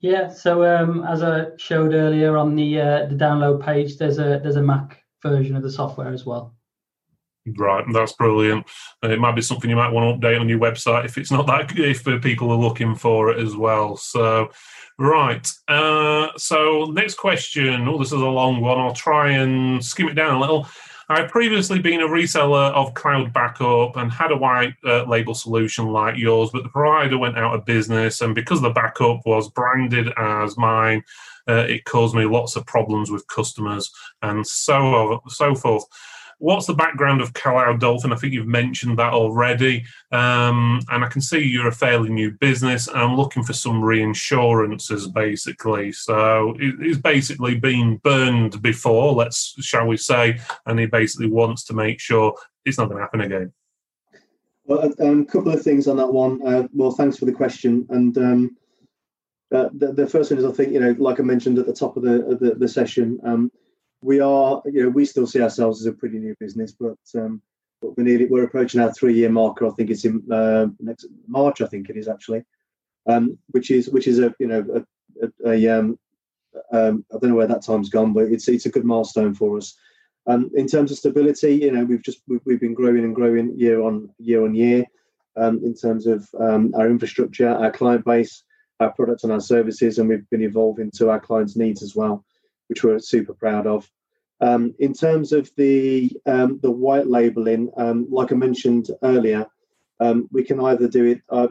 Yeah, 0.01 0.29
so 0.31 0.65
um, 0.65 1.03
as 1.05 1.23
I 1.23 1.47
showed 1.57 1.95
earlier 1.95 2.37
on 2.37 2.55
the 2.55 2.81
uh, 2.81 3.07
the 3.07 3.15
download 3.15 3.65
page, 3.65 3.97
there's 3.97 4.19
a 4.19 4.39
there's 4.43 4.57
a 4.57 4.63
Mac 4.63 5.03
version 5.23 5.57
of 5.57 5.63
the 5.63 5.71
software 5.71 6.13
as 6.13 6.27
well. 6.27 6.55
Right, 7.47 7.85
that's 7.93 8.13
brilliant. 8.13 8.67
And 9.03 9.13
it 9.13 9.21
might 9.21 9.37
be 9.37 9.43
something 9.43 9.69
you 9.69 9.77
might 9.77 9.93
want 9.93 10.21
to 10.21 10.27
update 10.27 10.41
on 10.41 10.49
your 10.49 10.59
website 10.59 11.05
if 11.05 11.19
it's 11.19 11.31
not 11.31 11.47
that 11.47 11.79
if 11.79 12.05
people 12.23 12.51
are 12.51 12.57
looking 12.57 12.95
for 12.95 13.31
it 13.31 13.39
as 13.39 13.55
well. 13.55 13.97
So, 13.97 14.51
right. 14.99 15.47
Uh, 15.69 16.29
so 16.39 16.87
next 16.87 17.17
question. 17.17 17.87
Oh, 17.87 17.99
this 17.99 18.13
is 18.13 18.21
a 18.21 18.27
long 18.27 18.63
one. 18.63 18.79
I'll 18.79 18.95
try 18.95 19.33
and 19.33 19.85
skim 19.85 20.09
it 20.09 20.15
down 20.15 20.37
a 20.37 20.41
little. 20.41 20.67
I've 21.11 21.29
previously 21.29 21.81
been 21.81 22.01
a 22.01 22.09
reseller 22.09 22.73
of 22.73 22.95
cloud 22.95 23.35
backup 23.35 23.97
and 23.97 24.11
had 24.11 24.33
a 24.33 24.37
white 24.39 24.75
uh, 24.83 25.05
label 25.05 25.35
solution 25.35 25.89
like 25.89 26.17
yours, 26.17 26.49
but 26.51 26.63
the 26.63 26.71
provider 26.71 27.19
went 27.19 27.37
out 27.37 27.55
of 27.55 27.67
business, 27.67 28.23
and 28.23 28.35
because 28.35 28.63
the 28.63 28.71
backup 28.71 29.21
was 29.27 29.51
branded 29.51 30.09
as 30.17 30.57
mine, 30.57 31.03
uh, 31.47 31.67
it 31.69 31.85
caused 31.85 32.15
me 32.15 32.25
lots 32.25 32.57
of 32.57 32.65
problems 32.65 33.11
with 33.11 33.27
customers 33.29 33.93
and 34.23 34.47
so 34.47 35.21
so 35.29 35.55
forth 35.55 35.85
what's 36.39 36.67
the 36.67 36.75
background 36.75 37.21
of 37.21 37.33
Cloud 37.33 37.81
Dolphin? 37.81 38.13
I 38.13 38.17
think 38.17 38.33
you've 38.33 38.47
mentioned 38.47 38.99
that 38.99 39.13
already. 39.13 39.85
Um, 40.13 40.81
and 40.91 41.05
I 41.05 41.09
can 41.09 41.21
see 41.21 41.39
you're 41.39 41.69
a 41.69 41.73
fairly 41.73 42.11
new 42.11 42.33
business, 42.33 42.89
and 42.89 42.99
I'm 42.99 43.17
looking 43.17 43.43
for 43.43 43.53
some 43.53 43.83
reinsurances 43.83 45.13
basically. 45.13 45.93
So 45.93 46.57
he's 46.59 46.99
basically 46.99 47.57
been 47.57 47.97
burned 47.99 48.61
before, 48.63 49.13
let's 49.13 49.55
shall 49.61 49.87
we 49.87 49.97
say, 49.97 50.41
and 50.67 50.79
he 50.79 50.87
basically 50.87 51.29
wants 51.29 51.65
to 51.65 51.75
make 51.75 52.01
sure 52.01 52.35
it's 52.65 52.79
not 52.79 52.89
going 52.89 52.99
to 52.99 53.03
happen 53.03 53.21
again. 53.21 53.53
Well, 54.67 54.93
a 54.99 55.07
um, 55.07 55.27
couple 55.27 55.53
of 55.53 55.63
things 55.63 55.89
on 55.89 55.99
that 55.99 56.13
one. 56.13 56.41
Uh, 56.47 56.67
well, 56.73 56.91
thanks 56.91 57.19
for 57.19 57.27
the 57.27 57.33
question. 57.33 57.87
And 57.91 58.17
um, 58.17 58.57
uh, 59.55 59.69
the, 59.75 59.93
the, 59.93 60.07
first 60.07 60.31
one 60.31 60.39
is, 60.39 60.45
I 60.45 60.53
think, 60.53 60.73
you 60.73 60.81
know, 60.81 60.95
like 60.99 61.21
I 61.21 61.23
mentioned 61.23 61.59
at 61.59 61.67
the 61.67 61.73
top 61.73 61.97
of 61.97 62.03
the 62.03 62.39
the, 62.41 62.55
the 62.55 62.69
session, 62.69 63.21
um, 63.25 63.53
we 64.05 64.21
are, 64.21 64.63
you 64.67 64.85
know, 64.85 64.91
we 64.91 65.07
still 65.07 65.27
see 65.27 65.41
ourselves 65.41 65.81
as 65.81 65.87
a 65.87 65.93
pretty 65.93 66.19
new 66.19 66.37
business, 66.39 66.73
but 66.73 66.99
um, 67.15 67.41
but 67.81 67.97
we're 67.97 68.05
nearly 68.05 68.27
we're 68.27 68.45
approaching 68.45 68.81
our 68.81 68.93
three 68.93 69.15
year 69.15 69.31
marker. 69.31 69.67
I 69.67 69.71
think 69.71 69.89
it's 69.91 70.05
in 70.05 70.23
uh, 70.31 70.67
next 70.79 71.07
March. 71.27 71.63
I 71.63 71.67
think 71.67 71.89
it 71.89 71.97
is 71.97 72.07
actually, 72.07 72.45
um, 73.09 73.39
which 73.53 73.71
is 73.71 73.89
which 73.89 74.07
is 74.07 74.19
a 74.19 74.35
you 74.39 74.47
know 74.47 74.65
a, 74.75 75.27
a, 75.27 75.53
a 75.53 75.79
um, 75.79 75.99
um, 76.71 77.05
I 77.11 77.19
don't 77.19 77.31
know 77.31 77.37
where 77.37 77.47
that 77.47 77.65
time's 77.65 77.89
gone, 77.89 78.13
but 78.13 78.25
it's 78.25 78.47
it's 78.47 78.67
a 78.67 78.71
good 78.71 78.85
milestone 78.85 79.35
for 79.35 79.57
us. 79.57 79.75
Um, 80.27 80.51
in 80.55 80.67
terms 80.67 80.91
of 80.91 80.99
stability, 80.99 81.57
you 81.57 81.73
know, 81.73 81.85
we've 81.85 82.03
just 82.03 82.21
we've, 82.29 82.41
we've 82.45 82.61
been 82.61 82.75
growing 82.75 83.05
and 83.05 83.15
growing 83.15 83.59
year 83.59 83.81
on 83.81 84.11
year 84.19 84.45
on 84.45 84.55
year. 84.55 84.85
Um, 85.37 85.65
in 85.65 85.75
terms 85.75 86.07
of 86.07 86.29
um, 86.39 86.73
our 86.77 86.89
infrastructure, 86.89 87.49
our 87.49 87.73
client 87.73 88.05
base, 88.05 88.45
our 88.79 88.93
products 88.93 89.25
and 89.25 89.33
our 89.33 89.41
services, 89.41 89.99
and 89.99 90.09
we've 90.09 90.29
been 90.31 90.43
evolving 90.43 90.93
to 90.93 91.11
our 91.11 91.19
clients' 91.19 91.57
needs 91.57 91.83
as 91.83 91.97
well 91.97 92.25
which 92.69 92.85
we're 92.85 92.99
super 92.99 93.35
proud 93.35 93.67
of. 93.67 93.91
Um, 94.41 94.75
in 94.79 94.93
terms 94.93 95.33
of 95.33 95.51
the 95.57 96.11
um, 96.27 96.59
the 96.63 96.71
white 96.71 97.07
labeling, 97.07 97.71
um, 97.77 98.07
like 98.11 98.33
I 98.33 98.35
mentioned 98.35 98.91
earlier, 99.03 99.47
um, 100.01 100.29
we 100.33 100.43
can 100.45 100.61
either 100.61 100.89
do 100.89 101.05
it 101.07 101.23
uh, 101.31 101.49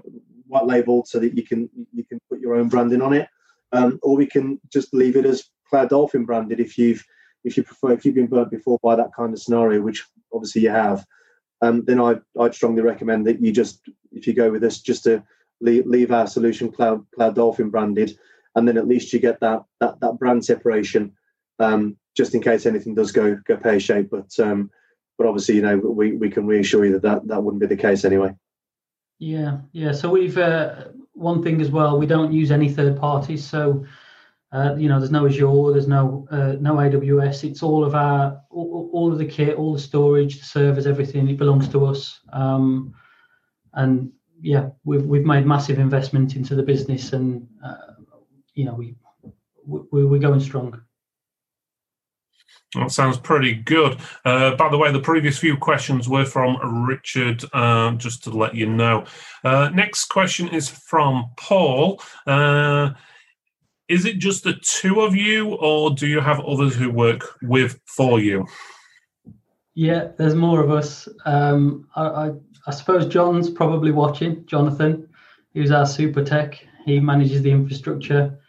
white 0.47 0.65
labeled 0.65 1.07
so 1.07 1.19
that 1.19 1.35
you 1.35 1.43
can 1.43 1.69
you 1.93 2.03
can 2.03 2.19
put 2.29 2.39
your 2.39 2.55
own 2.55 2.67
branding 2.67 3.01
on 3.01 3.13
it, 3.13 3.27
um, 3.71 3.99
or 4.03 4.15
we 4.15 4.27
can 4.27 4.59
just 4.71 4.93
leave 4.93 5.15
it 5.15 5.25
as 5.25 5.49
Cloud 5.69 5.89
Dolphin 5.89 6.25
branded 6.25 6.59
if 6.59 6.77
you've 6.77 7.03
if 7.43 7.57
you 7.57 7.63
prefer 7.63 7.91
if 7.91 8.05
you've 8.05 8.15
been 8.15 8.27
burnt 8.27 8.51
before 8.51 8.79
by 8.83 8.95
that 8.95 9.13
kind 9.15 9.33
of 9.33 9.39
scenario, 9.39 9.81
which 9.81 10.05
obviously 10.33 10.61
you 10.61 10.69
have. 10.69 11.05
Um, 11.61 11.85
then 11.85 12.01
I'd, 12.01 12.21
I'd 12.37 12.53
strongly 12.53 12.81
recommend 12.81 13.25
that 13.25 13.41
you 13.41 13.53
just 13.53 13.81
if 14.11 14.27
you 14.27 14.33
go 14.33 14.51
with 14.51 14.61
this 14.61 14.81
just 14.81 15.05
to 15.05 15.23
leave, 15.61 15.85
leave 15.85 16.11
our 16.11 16.27
solution 16.27 16.71
Cloud 16.71 17.05
Cloud 17.15 17.35
Dolphin 17.35 17.69
branded, 17.69 18.17
and 18.55 18.67
then 18.67 18.77
at 18.77 18.87
least 18.87 19.13
you 19.13 19.19
get 19.19 19.39
that 19.39 19.63
that, 19.79 19.99
that 19.99 20.19
brand 20.19 20.45
separation 20.45 21.13
um, 21.59 21.97
just 22.15 22.35
in 22.35 22.41
case 22.41 22.65
anything 22.65 22.95
does 22.95 23.11
go 23.11 23.35
go 23.45 23.57
pear 23.57 23.79
shaped. 23.79 24.11
But 24.11 24.37
um, 24.39 24.69
but 25.17 25.27
obviously, 25.27 25.55
you 25.55 25.61
know, 25.61 25.77
we, 25.77 26.13
we 26.13 26.29
can 26.29 26.47
reassure 26.47 26.85
you 26.85 26.93
that, 26.93 27.03
that 27.03 27.27
that 27.27 27.43
wouldn't 27.43 27.61
be 27.61 27.67
the 27.67 27.77
case 27.77 28.05
anyway. 28.05 28.33
Yeah, 29.19 29.59
yeah. 29.71 29.91
So 29.91 30.09
we've 30.09 30.37
uh, 30.37 30.85
one 31.13 31.43
thing 31.43 31.61
as 31.61 31.71
well. 31.71 31.97
We 31.97 32.07
don't 32.07 32.33
use 32.33 32.51
any 32.51 32.69
third 32.69 32.99
parties. 32.99 33.45
So 33.45 33.85
uh, 34.53 34.75
you 34.77 34.87
know, 34.87 34.99
there's 34.99 35.11
no 35.11 35.25
Azure, 35.25 35.71
there's 35.71 35.87
no 35.87 36.27
uh, 36.29 36.55
no 36.59 36.75
AWS. 36.75 37.49
It's 37.49 37.63
all 37.63 37.83
of 37.83 37.95
our 37.95 38.39
all, 38.51 38.89
all, 38.93 39.11
of 39.11 39.17
the 39.17 39.25
kit, 39.25 39.57
all 39.57 39.73
the 39.73 39.79
storage, 39.79 40.39
the 40.39 40.45
servers, 40.45 40.85
everything. 40.85 41.27
It 41.27 41.37
belongs 41.37 41.67
to 41.69 41.87
us. 41.87 42.19
Um, 42.31 42.93
and 43.73 44.11
yeah, 44.39 44.69
we've 44.83 45.03
we've 45.05 45.25
made 45.25 45.47
massive 45.47 45.79
investment 45.79 46.35
into 46.35 46.53
the 46.53 46.61
business, 46.61 47.13
and 47.13 47.47
uh, 47.65 47.92
you 48.53 48.65
know, 48.65 48.73
we, 48.73 48.95
we 49.65 50.05
we're 50.05 50.19
going 50.19 50.39
strong. 50.39 50.81
That 52.75 52.91
sounds 52.91 53.17
pretty 53.17 53.53
good. 53.53 53.99
Uh, 54.25 54.55
by 54.55 54.69
the 54.69 54.77
way, 54.77 54.91
the 54.91 54.99
previous 54.99 55.37
few 55.37 55.57
questions 55.57 56.09
were 56.09 56.25
from 56.25 56.85
Richard, 56.85 57.43
uh, 57.53 57.91
just 57.93 58.23
to 58.23 58.31
let 58.31 58.55
you 58.55 58.65
know. 58.65 59.05
Uh, 59.43 59.69
next 59.73 60.05
question 60.05 60.49
is 60.49 60.69
from 60.69 61.29
Paul. 61.37 62.01
Uh, 62.25 62.91
is 63.89 64.05
it 64.05 64.17
just 64.17 64.43
the 64.43 64.55
two 64.63 65.01
of 65.01 65.15
you, 65.15 65.53
or 65.55 65.91
do 65.91 66.07
you 66.07 66.19
have 66.19 66.39
others 66.39 66.75
who 66.75 66.89
work 66.89 67.37
with 67.43 67.79
for 67.85 68.19
you? 68.19 68.45
Yeah, 69.75 70.09
there's 70.17 70.35
more 70.35 70.63
of 70.63 70.71
us. 70.71 71.07
Um, 71.25 71.87
I, 71.95 72.05
I, 72.05 72.31
I 72.65 72.71
suppose 72.71 73.05
John's 73.07 73.49
probably 73.49 73.91
watching. 73.91 74.45
Jonathan, 74.45 75.09
who's 75.53 75.71
our 75.71 75.85
super 75.85 76.23
tech, 76.23 76.65
he 76.85 76.99
manages 76.99 77.41
the 77.41 77.51
infrastructure. 77.51 78.39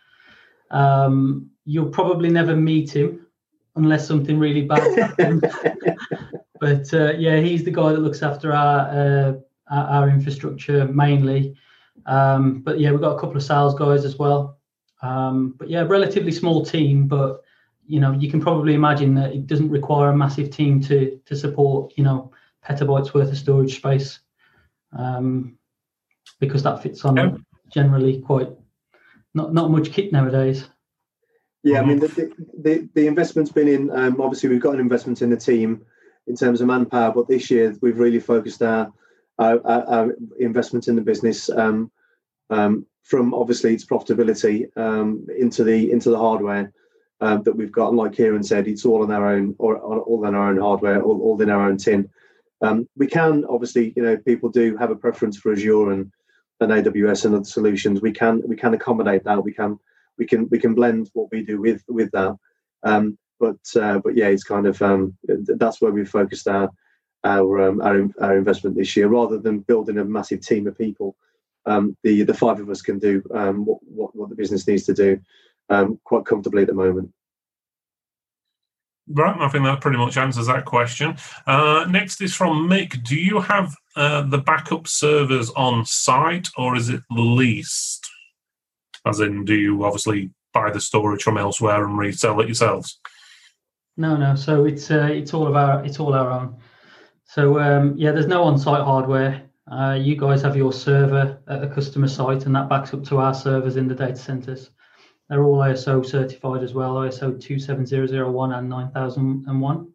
Um, 0.75 1.51
you'll 1.65 1.89
probably 1.89 2.29
never 2.29 2.57
meet 2.57 2.95
him 2.95 3.27
unless 3.77 4.07
something 4.07 4.39
really 4.39 4.63
bad 4.63 4.99
happens. 4.99 5.43
but 6.61 6.93
uh, 6.93 7.13
yeah, 7.13 7.41
he's 7.41 7.65
the 7.65 7.71
guy 7.71 7.93
that 7.93 8.01
looks 8.01 8.23
after 8.23 8.53
our 8.53 8.81
uh, 8.91 9.33
our, 9.71 10.09
infrastructure 10.11 10.87
mainly. 10.89 11.57
Um, 12.07 12.61
but 12.61 12.81
yeah, 12.81 12.91
we've 12.91 13.01
got 13.01 13.17
a 13.17 13.21
couple 13.21 13.37
of 13.37 13.43
sales 13.43 13.75
guys 13.75 14.05
as 14.05 14.19
well. 14.19 14.59
Um, 15.01 15.55
but 15.59 15.71
yeah, 15.71 15.83
relatively 15.83 16.33
small 16.33 16.65
team, 16.65 17.07
but 17.07 17.43
you 17.87 18.01
know 18.01 18.13
you 18.13 18.31
can 18.31 18.41
probably 18.41 18.75
imagine 18.75 19.15
that 19.15 19.33
it 19.33 19.47
doesn't 19.47 19.71
require 19.71 20.11
a 20.11 20.17
massive 20.17 20.51
team 20.51 20.81
to 20.81 21.21
to 21.27 21.37
support 21.37 21.93
you 21.97 22.05
know 22.05 22.33
petabytes 22.67 23.13
worth 23.13 23.31
of 23.31 23.37
storage 23.37 23.77
space 23.77 24.21
um, 24.99 25.59
because 26.41 26.63
that 26.63 26.83
fits 26.83 27.05
on 27.05 27.17
yeah. 27.17 27.31
generally 27.71 28.21
quite 28.21 28.49
not 29.35 29.53
not 29.53 29.71
much 29.71 29.93
kit 29.93 30.13
nowadays. 30.13 30.69
Yeah, 31.63 31.81
I 31.81 31.85
mean 31.85 31.99
the 31.99 32.33
the, 32.59 32.89
the 32.95 33.07
investment's 33.07 33.53
been 33.53 33.69
in. 33.69 33.91
Um, 33.91 34.21
obviously, 34.21 34.49
we've 34.49 34.61
got 34.61 34.75
an 34.75 34.81
investment 34.81 35.23
in 35.23 35.31
the 35.31 35.37
team 35.37 35.85
in 36.27 36.37
terms 36.37 36.61
of 36.61 36.67
manpower, 36.67 37.13
but 37.13 37.29
this 37.29 37.51
year 37.51 37.75
we've 37.81 37.99
really 37.99 38.21
focused 38.21 38.63
our 38.63 38.93
our, 39.39 39.61
our 39.67 40.17
investment 40.39 40.89
in 40.89 40.97
the 40.97 41.03
business 41.03 41.51
um, 41.51 41.91
um, 42.51 42.87
from 43.03 43.35
obviously 43.35 43.75
its 43.75 43.85
profitability 43.85 44.67
um, 44.77 45.27
into 45.39 45.65
the 45.65 45.91
into 45.91 46.11
the 46.11 46.19
hardware 46.19 46.73
um, 47.21 47.43
that 47.43 47.57
we've 47.57 47.73
got. 47.73 47.89
And 47.89 47.97
like 47.97 48.13
Kieran 48.13 48.43
said, 48.43 48.69
it's 48.69 48.85
all 48.85 49.03
on 49.03 49.11
our 49.11 49.29
own 49.33 49.55
or 49.59 49.79
all 49.79 50.27
on 50.27 50.35
our 50.35 50.51
own 50.51 50.59
hardware, 50.59 51.03
all, 51.03 51.21
all 51.23 51.41
in 51.41 51.51
our 51.51 51.69
own 51.69 51.79
tin. 51.79 52.09
Um, 52.61 52.89
we 52.97 53.07
can 53.07 53.45
obviously, 53.49 53.93
you 53.97 54.03
know, 54.03 54.17
people 54.17 54.49
do 54.49 54.77
have 54.77 54.91
a 54.91 54.97
preference 54.97 55.37
for 55.37 55.53
Azure 55.53 55.91
and 55.91 56.11
and 56.61 56.71
AWS 56.71 57.25
and 57.25 57.35
other 57.35 57.45
solutions. 57.45 58.01
We 58.01 58.13
can 58.13 58.43
we 58.47 58.57
can 58.57 58.75
accommodate 58.75 59.25
that. 59.25 59.43
We 59.43 59.53
can 59.53 59.79
we 60.19 60.27
can 60.27 60.49
we 60.51 60.59
can 60.59 60.75
blend 60.75 61.11
what 61.13 61.31
we 61.31 61.43
do 61.43 61.61
with 61.61 61.83
with 61.89 62.11
that. 62.13 62.37
Um, 62.83 63.19
but 63.41 63.59
uh, 63.81 63.99
but 63.99 64.17
yeah, 64.17 64.29
it's 64.29 64.45
kind 64.45 64.67
of 64.67 64.81
um, 64.83 65.17
that's 65.25 65.81
where 65.81 65.93
we 65.93 66.05
focused 66.05 66.49
our 66.49 66.71
our, 67.25 67.69
um, 67.69 67.81
our 67.81 68.09
our 68.21 68.37
investment 68.37 68.77
this 68.77 68.97
year, 68.97 69.09
rather 69.09 69.39
than 69.39 69.61
building 69.61 69.99
a 69.99 70.05
massive 70.05 70.41
team 70.41 70.67
of 70.67 70.79
people. 70.79 71.17
Um, 71.67 71.97
the 72.03 72.23
the 72.23 72.35
five 72.35 72.61
of 72.61 72.71
us 72.71 72.83
can 72.83 72.99
do 72.99 73.23
um, 73.35 73.65
what, 73.65 73.79
what, 73.83 74.15
what 74.15 74.29
the 74.29 74.37
business 74.37 74.67
needs 74.67 74.85
to 74.85 74.95
do 74.95 75.21
um, 75.71 75.99
quite 76.05 76.27
comfortably 76.27 76.63
at 76.63 76.69
the 76.69 76.75
moment. 76.75 77.13
Right, 79.07 79.37
I 79.39 79.49
think 79.49 79.65
that 79.65 79.83
pretty 79.83 79.99
much 79.99 80.17
answers 80.17 80.47
that 80.47 80.65
question. 80.65 81.17
Uh, 81.47 81.85
next 81.91 82.23
is 82.23 82.35
from 82.35 82.69
Mick. 82.69 83.03
Do 83.05 83.17
you 83.17 83.41
have 83.41 83.75
uh, 83.97 84.23
the 84.23 84.39
backup 84.39 84.89
servers 84.89 85.51
on 85.51 85.85
site 85.85 86.49
or 86.57 86.75
is 86.75 86.89
it 86.89 87.03
leased? 87.11 88.09
As 89.07 89.21
in, 89.21 89.45
do 89.45 89.55
you 89.55 89.85
obviously 89.85 90.31
buy 90.55 90.71
the 90.71 90.81
storage 90.81 91.23
from 91.23 91.37
elsewhere 91.37 91.85
and 91.85 91.99
resell 91.99 92.41
it 92.41 92.47
yourselves? 92.47 92.99
No, 93.99 94.17
no. 94.17 94.35
So 94.35 94.65
it's 94.65 94.91
uh, 94.91 95.09
it's 95.13 95.35
all 95.35 95.47
of 95.47 95.55
our 95.55 95.85
it's 95.85 96.01
all 96.01 96.15
our 96.15 96.31
own. 96.31 96.57
So 97.25 97.61
um, 97.61 97.95
yeah, 97.97 98.13
there's 98.13 98.27
no 98.27 98.43
on-site 98.45 98.83
hardware. 98.83 99.43
Uh, 99.71 99.99
you 100.01 100.17
guys 100.17 100.43
have 100.43 100.57
your 100.57 100.73
server 100.73 101.39
at 101.47 101.63
a 101.63 101.69
customer 101.69 102.09
site, 102.09 102.47
and 102.47 102.55
that 102.57 102.69
backs 102.69 102.95
up 102.95 103.05
to 103.05 103.19
our 103.19 103.35
servers 103.35 103.77
in 103.77 103.87
the 103.87 103.95
data 103.95 104.17
centers. 104.17 104.71
They're 105.29 105.45
all 105.45 105.59
ISO 105.59 106.05
certified 106.05 106.63
as 106.63 106.75
well, 106.75 106.97
ISO 106.97 107.41
27001 107.41 108.53
and 108.53 108.69
9001. 108.69 109.93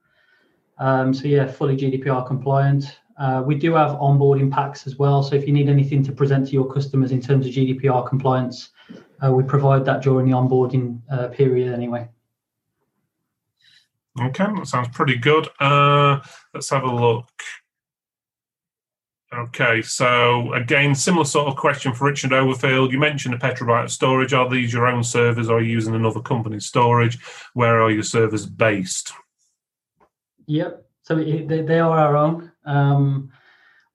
Um, 0.80 1.14
so 1.14 1.28
yeah, 1.28 1.46
fully 1.46 1.78
GDPR 1.78 2.26
compliant. 2.26 3.00
Uh, 3.20 3.44
we 3.46 3.56
do 3.56 3.74
have 3.74 3.92
onboarding 3.98 4.50
packs 4.50 4.88
as 4.88 4.98
well. 4.98 5.22
So 5.22 5.36
if 5.36 5.46
you 5.46 5.54
need 5.54 5.70
anything 5.70 6.04
to 6.04 6.12
present 6.12 6.48
to 6.48 6.54
your 6.54 6.72
customers 6.72 7.12
in 7.12 7.22
terms 7.22 7.46
of 7.46 7.52
GDPR 7.52 8.08
compliance, 8.08 8.70
uh, 9.24 9.32
we 9.32 9.44
provide 9.44 9.84
that 9.86 10.02
during 10.02 10.26
the 10.26 10.32
onboarding 10.32 11.02
uh, 11.12 11.28
period 11.28 11.74
anyway. 11.74 12.08
Okay, 14.20 14.46
that 14.46 14.68
sounds 14.68 14.88
pretty 14.90 15.18
good. 15.18 15.48
Uh, 15.60 16.20
let's 16.54 16.70
have 16.70 16.84
a 16.84 16.94
look. 16.94 17.30
Okay, 19.32 19.84
so 19.84 20.54
again, 20.54 20.96
similar 20.96 21.24
sort 21.24 21.48
of 21.48 21.56
question 21.56 21.94
for 21.94 22.06
Richard 22.06 22.32
Overfield. 22.32 22.92
You 22.92 22.98
mentioned 22.98 23.36
the 23.36 23.38
petabyte 23.38 23.92
storage. 23.92 24.34
Are 24.34 24.50
these 24.50 24.74
your 24.74 24.88
own 24.88 25.04
servers 25.04 25.50
or 25.50 25.60
are 25.60 25.62
you 25.62 25.72
using 25.72 25.94
another 25.94 26.20
company's 26.20 26.66
storage? 26.66 27.20
Where 27.54 27.80
are 27.80 27.92
your 27.92 28.04
servers 28.04 28.48
based? 28.48 29.14
Yep, 30.48 30.84
so 31.04 31.16
they, 31.16 31.44
they 31.44 31.80
are 31.80 32.00
our 32.00 32.18
own. 32.18 32.52
Um, 32.66 33.32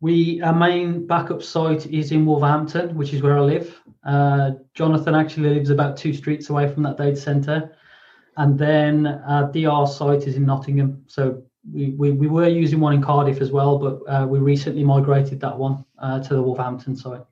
we 0.00 0.40
our 0.42 0.54
main 0.54 1.04
backup 1.06 1.42
site 1.42 1.86
is 1.86 2.12
in 2.12 2.26
Wolverhampton, 2.26 2.94
which 2.94 3.12
is 3.12 3.22
where 3.22 3.38
I 3.38 3.40
live. 3.40 3.80
Uh, 4.06 4.52
Jonathan 4.74 5.16
actually 5.16 5.48
lives 5.54 5.70
about 5.70 5.96
two 5.96 6.12
streets 6.12 6.48
away 6.48 6.72
from 6.72 6.84
that 6.84 6.96
data 6.96 7.16
center, 7.16 7.76
and 8.36 8.56
then 8.56 9.06
our 9.06 9.50
DR 9.50 9.88
site 9.88 10.28
is 10.28 10.36
in 10.36 10.46
Nottingham. 10.46 11.02
So 11.08 11.42
we, 11.72 11.90
we, 11.90 12.10
we 12.10 12.28
were 12.28 12.48
using 12.48 12.80
one 12.80 12.92
in 12.92 13.02
Cardiff 13.02 13.40
as 13.40 13.50
well, 13.50 13.78
but 13.78 14.02
uh, 14.10 14.26
we 14.26 14.38
recently 14.38 14.84
migrated 14.84 15.40
that 15.40 15.58
one 15.58 15.84
uh, 15.98 16.20
to 16.20 16.34
the 16.34 16.42
Wolverhampton 16.42 16.96
site. 16.96 17.22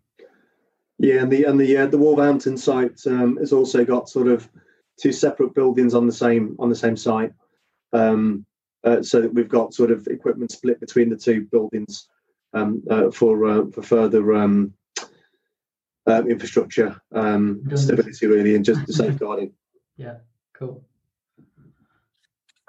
Yeah, 0.99 1.23
and 1.23 1.33
the 1.33 1.45
and 1.45 1.59
the 1.59 1.77
uh, 1.77 1.87
the 1.87 1.99
Wolverhampton 1.99 2.57
site 2.57 3.01
um, 3.07 3.37
has 3.39 3.53
also 3.53 3.85
got 3.85 4.09
sort 4.09 4.29
of 4.29 4.49
two 5.01 5.11
separate 5.13 5.55
buildings 5.55 5.95
on 5.95 6.07
the 6.07 6.13
same 6.13 6.55
on 6.61 6.69
the 6.69 6.77
same 6.77 6.97
site. 6.97 7.33
Um, 7.93 8.47
uh, 8.85 9.03
so 9.03 9.21
that 9.21 9.33
we've 9.33 9.49
got 9.49 9.75
sort 9.75 9.91
of 9.91 10.07
equipment 10.09 10.51
split 10.51 10.81
between 10.81 11.09
the 11.09 11.17
two 11.17 11.43
buildings 11.53 12.09
um, 12.53 12.83
uh, 12.91 13.11
for 13.11 13.47
uh, 13.47 13.67
for 13.73 13.83
further 13.83 14.35
um, 14.35 14.75
uh, 16.07 16.23
infrastructure 16.29 17.01
um, 17.13 17.63
stability, 17.75 18.27
really, 18.27 18.55
and 18.55 18.65
just 18.65 18.93
safeguarding. 18.93 19.53
Yeah, 19.97 20.17
cool. 20.53 20.85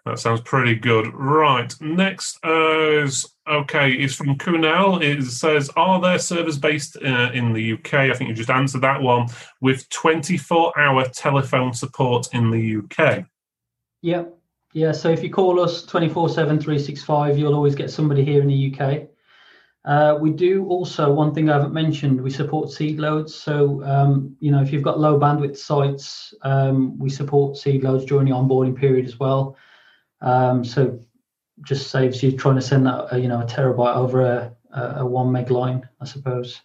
That 0.06 0.20
sounds 0.20 0.42
pretty 0.42 0.76
good. 0.76 1.14
Right. 1.14 1.74
Next 1.80 2.38
is 2.44 3.26
okay. 3.48 3.92
Is 3.92 4.16
from 4.16 4.38
Kunal. 4.38 5.02
It 5.02 5.24
says, 5.24 5.70
"Are 5.78 6.02
there 6.02 6.20
servers 6.20 6.58
based 6.58 6.98
uh, 6.98 7.32
in 7.34 7.54
the 7.54 7.74
UK?" 7.74 7.94
I 7.94 8.14
think 8.14 8.30
you 8.30 8.36
just 8.36 8.50
answered 8.50 8.82
that 8.82 9.02
one 9.02 9.28
with 9.62 9.88
24-hour 9.90 11.08
telephone 11.10 11.74
support 11.74 12.28
in 12.34 12.52
the 12.52 12.78
UK. 12.78 13.26
Yeah, 14.02 14.26
yeah, 14.74 14.92
so 14.92 15.10
if 15.10 15.24
you 15.24 15.30
call 15.30 15.60
us 15.60 15.86
24 15.86 16.30
7, 16.30 16.60
365, 16.60 17.38
you'll 17.38 17.54
always 17.54 17.76
get 17.76 17.92
somebody 17.92 18.26
here 18.26 18.42
in 18.42 18.48
the 18.48 18.76
UK. 18.76 19.08
Uh, 19.86 20.18
we 20.20 20.32
do 20.32 20.66
also, 20.66 21.12
one 21.12 21.34
thing 21.34 21.50
I 21.50 21.54
haven't 21.54 21.74
mentioned, 21.74 22.20
we 22.20 22.32
support 22.32 22.72
seed 22.72 23.00
loads. 23.00 23.36
So, 23.36 23.84
um, 23.84 24.36
you 24.40 24.50
know, 24.52 24.62
if 24.62 24.74
you've 24.74 24.82
got 24.82 25.00
low 25.00 25.20
bandwidth 25.20 25.58
sites, 25.58 26.34
um, 26.42 26.98
we 26.98 27.10
support 27.10 27.58
seed 27.58 27.84
loads 27.84 28.06
during 28.06 28.26
the 28.26 28.32
onboarding 28.32 28.76
period 28.76 29.06
as 29.06 29.20
well. 29.20 29.56
Um, 30.24 30.64
so 30.64 31.00
just 31.62 31.92
saves 31.92 32.24
you 32.24 32.32
trying 32.32 32.56
to 32.56 32.62
send 32.62 32.86
that 32.88 33.14
uh, 33.14 33.18
you 33.18 33.28
know 33.28 33.42
a 33.42 33.46
terabyte 33.46 33.96
over 33.96 34.22
a, 34.22 34.56
a, 34.74 35.06
one 35.06 35.32
meg 35.32 35.52
line, 35.52 35.88
I 36.02 36.06
suppose. 36.06 36.60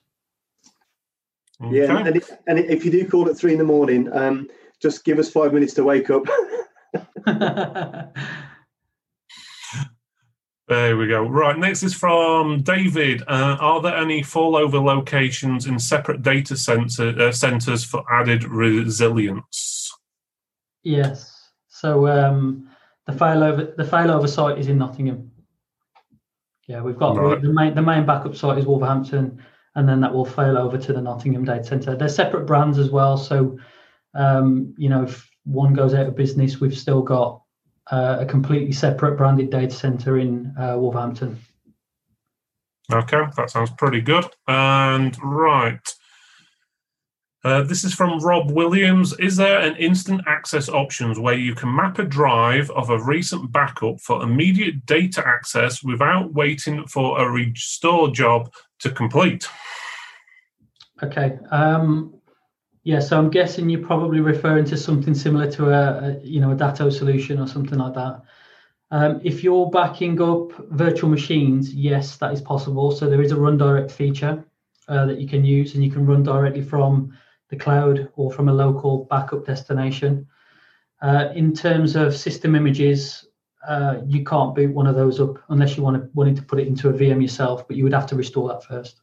Okay. 1.63 1.77
Yeah, 1.77 1.99
and, 1.99 2.17
it, 2.17 2.31
and 2.47 2.59
if 2.59 2.85
you 2.85 2.91
do 2.91 3.07
call 3.07 3.29
at 3.29 3.37
three 3.37 3.53
in 3.53 3.59
the 3.59 3.65
morning, 3.65 4.11
um, 4.13 4.49
just 4.81 5.05
give 5.05 5.19
us 5.19 5.31
five 5.31 5.53
minutes 5.53 5.75
to 5.75 5.85
wake 5.85 6.09
up. 6.09 6.23
there 10.69 10.97
we 10.97 11.09
go. 11.09 11.25
Right, 11.25 11.59
next 11.59 11.83
is 11.83 11.95
from 11.95 12.63
David. 12.63 13.23
Uh, 13.23 13.57
are 13.59 13.83
there 13.83 13.97
any 13.97 14.23
failover 14.23 14.81
locations 14.81 15.67
in 15.67 15.81
separate 15.81 16.23
data 16.23 16.57
center, 16.57 17.09
uh, 17.21 17.33
centers 17.33 17.85
for 17.85 18.05
added 18.13 18.45
resilience? 18.45 19.91
Yes. 20.85 21.35
So 21.67 22.07
um, 22.07 22.69
the 23.09 23.15
failover 23.15 23.75
the 23.75 23.83
failover 23.83 24.29
site 24.29 24.59
is 24.59 24.69
in 24.69 24.79
Nottingham. 24.79 25.33
Yeah, 26.69 26.83
we've 26.83 26.99
got 26.99 27.17
right. 27.17 27.41
the 27.41 27.53
main 27.53 27.75
the 27.75 27.83
main 27.83 28.05
backup 28.05 28.37
site 28.37 28.59
is 28.59 28.67
Wolverhampton, 28.67 29.43
and 29.75 29.89
then 29.89 30.01
that 30.03 30.13
will 30.13 30.27
fail 30.27 30.59
over 30.59 30.77
to 30.77 30.93
the 30.93 31.01
Nottingham 31.01 31.45
data 31.45 31.65
center. 31.65 31.97
They're 31.97 32.09
separate 32.09 32.45
brands 32.45 32.79
as 32.79 32.91
well, 32.91 33.17
so 33.17 33.59
um, 34.15 34.75
you 34.77 34.91
know 34.91 35.05
if 35.05 35.29
one 35.45 35.73
goes 35.73 35.95
out 35.95 36.07
of 36.07 36.17
business, 36.17 36.61
we've 36.61 36.77
still 36.77 37.01
got 37.01 37.43
uh, 37.91 38.19
a 38.21 38.27
completely 38.27 38.73
separate 38.73 39.17
branded 39.17 39.49
data 39.49 39.75
center 39.75 40.19
in 40.19 40.55
uh, 40.59 40.77
Wolverhampton. 40.77 41.39
Okay, 42.93 43.23
that 43.37 43.51
sounds 43.51 43.71
pretty 43.79 44.03
good. 44.03 44.27
And 44.47 45.17
right, 45.23 45.81
uh, 47.45 47.63
this 47.63 47.85
is 47.85 47.95
from 47.95 48.19
Rob 48.19 48.51
Williams. 48.51 49.15
Is 49.19 49.37
there 49.37 49.61
an 49.61 49.77
instant 49.77 50.23
access 50.27 50.69
options 50.69 51.21
where 51.21 51.37
you 51.37 51.55
can 51.55 51.75
map 51.75 51.99
a 52.01 52.05
drive 52.05 52.69
of 52.73 52.91
a 52.91 53.03
recent 53.03 53.53
backup 53.53 54.01
for 54.01 54.23
immediate 54.23 54.85
data 54.87 55.23
access 55.25 55.83
without 55.83 56.35
waiting 56.35 56.87
for 56.89 57.21
a 57.21 57.31
restore 57.31 58.11
job 58.11 58.53
to 58.81 58.91
complete? 58.91 59.49
Okay. 61.03 61.39
Um, 61.53 62.19
yeah, 62.83 62.99
so 62.99 63.19
I'm 63.19 63.31
guessing 63.31 63.69
you're 63.69 63.87
probably 63.87 64.21
referring 64.21 64.65
to 64.67 64.77
something 64.77 65.15
similar 65.15 65.51
to 65.53 65.71
a, 65.71 66.09
a 66.09 66.21
you 66.25 66.41
know 66.41 66.51
a 66.51 66.57
Datto 66.57 66.91
solution 66.91 67.39
or 67.39 67.47
something 67.47 67.79
like 67.79 67.95
that. 67.95 68.23
Um, 68.91 69.21
if 69.23 69.45
you're 69.45 69.71
backing 69.71 70.21
up 70.21 70.53
virtual 70.71 71.11
machines, 71.11 71.73
yes, 71.73 72.17
that 72.17 72.33
is 72.33 72.41
possible. 72.41 72.91
So 72.91 73.09
there 73.09 73.23
is 73.23 73.31
a 73.31 73.37
run 73.37 73.59
direct 73.59 73.93
feature 73.93 74.45
uh, 74.89 75.07
that 75.07 75.21
you 75.21 75.29
can 75.29 75.45
use, 75.45 75.75
and 75.75 75.85
you 75.85 75.91
can 75.91 76.05
run 76.05 76.25
directly 76.25 76.63
from 76.63 77.13
the 77.49 77.57
cloud 77.57 78.11
or 78.17 78.33
from 78.33 78.49
a 78.49 78.53
local 78.53 79.05
backup 79.05 79.47
destination. 79.47 80.27
Uh, 81.01 81.29
in 81.35 81.55
terms 81.55 81.97
of 81.97 82.17
system 82.17 82.55
images, 82.55 83.27
uh, 83.67 83.97
you 84.07 84.25
can't 84.25 84.55
boot 84.55 84.73
one 84.73 84.87
of 84.87 84.95
those 84.95 85.21
up 85.21 85.39
unless 85.49 85.77
you 85.77 85.83
want 85.83 85.97
to 85.97 86.09
wanting 86.15 86.35
to 86.35 86.43
put 86.43 86.59
it 86.59 86.67
into 86.67 86.89
a 86.89 86.93
VM 86.93 87.21
yourself, 87.21 87.67
but 87.67 87.77
you 87.77 87.85
would 87.85 87.93
have 87.93 88.07
to 88.07 88.17
restore 88.17 88.49
that 88.49 88.65
first. 88.65 89.01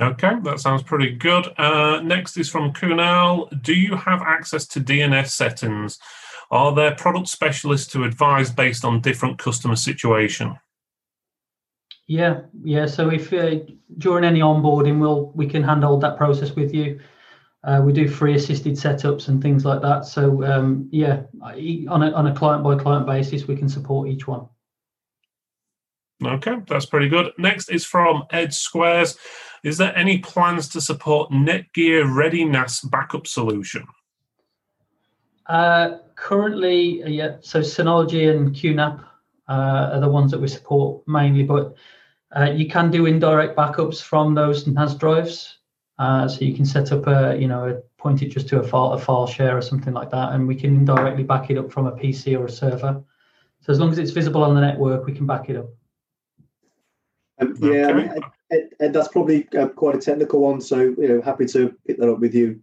Okay, 0.00 0.32
that 0.42 0.60
sounds 0.60 0.82
pretty 0.82 1.10
good. 1.10 1.46
Uh, 1.58 2.00
next 2.02 2.36
is 2.36 2.48
from 2.48 2.72
Kunal. 2.72 3.48
Do 3.62 3.74
you 3.74 3.96
have 3.96 4.22
access 4.22 4.66
to 4.68 4.80
DNS 4.80 5.28
settings? 5.28 5.98
Are 6.50 6.74
there 6.74 6.94
product 6.94 7.28
specialists 7.28 7.90
to 7.92 8.04
advise 8.04 8.50
based 8.50 8.84
on 8.84 9.00
different 9.00 9.38
customer 9.38 9.76
situation? 9.76 10.58
Yeah, 12.10 12.40
yeah. 12.64 12.86
So 12.86 13.08
if 13.08 13.32
uh, 13.32 13.60
during 13.98 14.24
any 14.24 14.40
onboarding, 14.40 14.98
we'll 14.98 15.30
we 15.36 15.46
can 15.46 15.62
handle 15.62 15.96
that 16.00 16.16
process 16.16 16.56
with 16.56 16.74
you. 16.74 16.98
Uh, 17.62 17.82
we 17.84 17.92
do 17.92 18.08
free 18.08 18.34
assisted 18.34 18.72
setups 18.72 19.28
and 19.28 19.40
things 19.40 19.64
like 19.64 19.80
that. 19.82 20.04
So 20.06 20.42
um, 20.42 20.88
yeah, 20.90 21.22
on 21.88 22.02
a 22.02 22.10
on 22.10 22.26
a 22.26 22.34
client 22.34 22.64
by 22.64 22.74
client 22.74 23.06
basis, 23.06 23.46
we 23.46 23.54
can 23.54 23.68
support 23.68 24.08
each 24.08 24.26
one. 24.26 24.48
Okay, 26.24 26.56
that's 26.66 26.86
pretty 26.86 27.08
good. 27.08 27.30
Next 27.38 27.70
is 27.70 27.86
from 27.86 28.24
Ed 28.32 28.52
Squares. 28.52 29.16
Is 29.62 29.78
there 29.78 29.96
any 29.96 30.18
plans 30.18 30.68
to 30.70 30.80
support 30.80 31.30
Netgear 31.30 32.06
ReadyNAS 32.06 32.90
backup 32.90 33.28
solution? 33.28 33.86
Uh, 35.46 35.98
currently, 36.16 37.04
uh, 37.04 37.08
yeah. 37.08 37.36
So 37.40 37.60
Synology 37.60 38.28
and 38.28 38.52
QNAP 38.52 39.00
uh, 39.48 39.90
are 39.92 40.00
the 40.00 40.08
ones 40.08 40.32
that 40.32 40.40
we 40.40 40.48
support 40.48 41.06
mainly, 41.06 41.44
but 41.44 41.76
uh, 42.36 42.50
you 42.50 42.68
can 42.68 42.90
do 42.90 43.06
indirect 43.06 43.56
backups 43.56 44.02
from 44.02 44.34
those 44.34 44.66
NAS 44.66 44.94
drives. 44.94 45.58
Uh, 45.98 46.26
so 46.26 46.44
you 46.44 46.54
can 46.54 46.64
set 46.64 46.92
up 46.92 47.06
a, 47.06 47.36
you 47.38 47.46
know, 47.46 47.82
point 47.98 48.22
it 48.22 48.28
just 48.28 48.48
to 48.48 48.58
a 48.58 48.62
file, 48.62 48.92
a 48.92 48.98
file 48.98 49.26
share 49.26 49.56
or 49.56 49.60
something 49.60 49.92
like 49.92 50.10
that, 50.10 50.32
and 50.32 50.48
we 50.48 50.54
can 50.54 50.74
indirectly 50.74 51.22
back 51.22 51.50
it 51.50 51.58
up 51.58 51.70
from 51.70 51.86
a 51.86 51.92
PC 51.92 52.38
or 52.38 52.46
a 52.46 52.50
server. 52.50 53.02
So 53.60 53.72
as 53.72 53.78
long 53.78 53.92
as 53.92 53.98
it's 53.98 54.10
visible 54.10 54.42
on 54.42 54.54
the 54.54 54.62
network, 54.62 55.04
we 55.04 55.12
can 55.12 55.26
back 55.26 55.50
it 55.50 55.56
up. 55.56 55.68
Um, 57.38 57.54
yeah, 57.60 57.88
okay. 57.88 58.20
Ed, 58.50 58.70
Ed, 58.80 58.92
that's 58.94 59.08
probably 59.08 59.46
uh, 59.58 59.68
quite 59.68 59.94
a 59.94 60.00
technical 60.00 60.40
one. 60.40 60.60
So 60.60 60.80
you 60.80 61.08
know, 61.08 61.20
happy 61.20 61.46
to 61.46 61.74
pick 61.86 61.98
that 61.98 62.10
up 62.10 62.18
with 62.18 62.34
you 62.34 62.60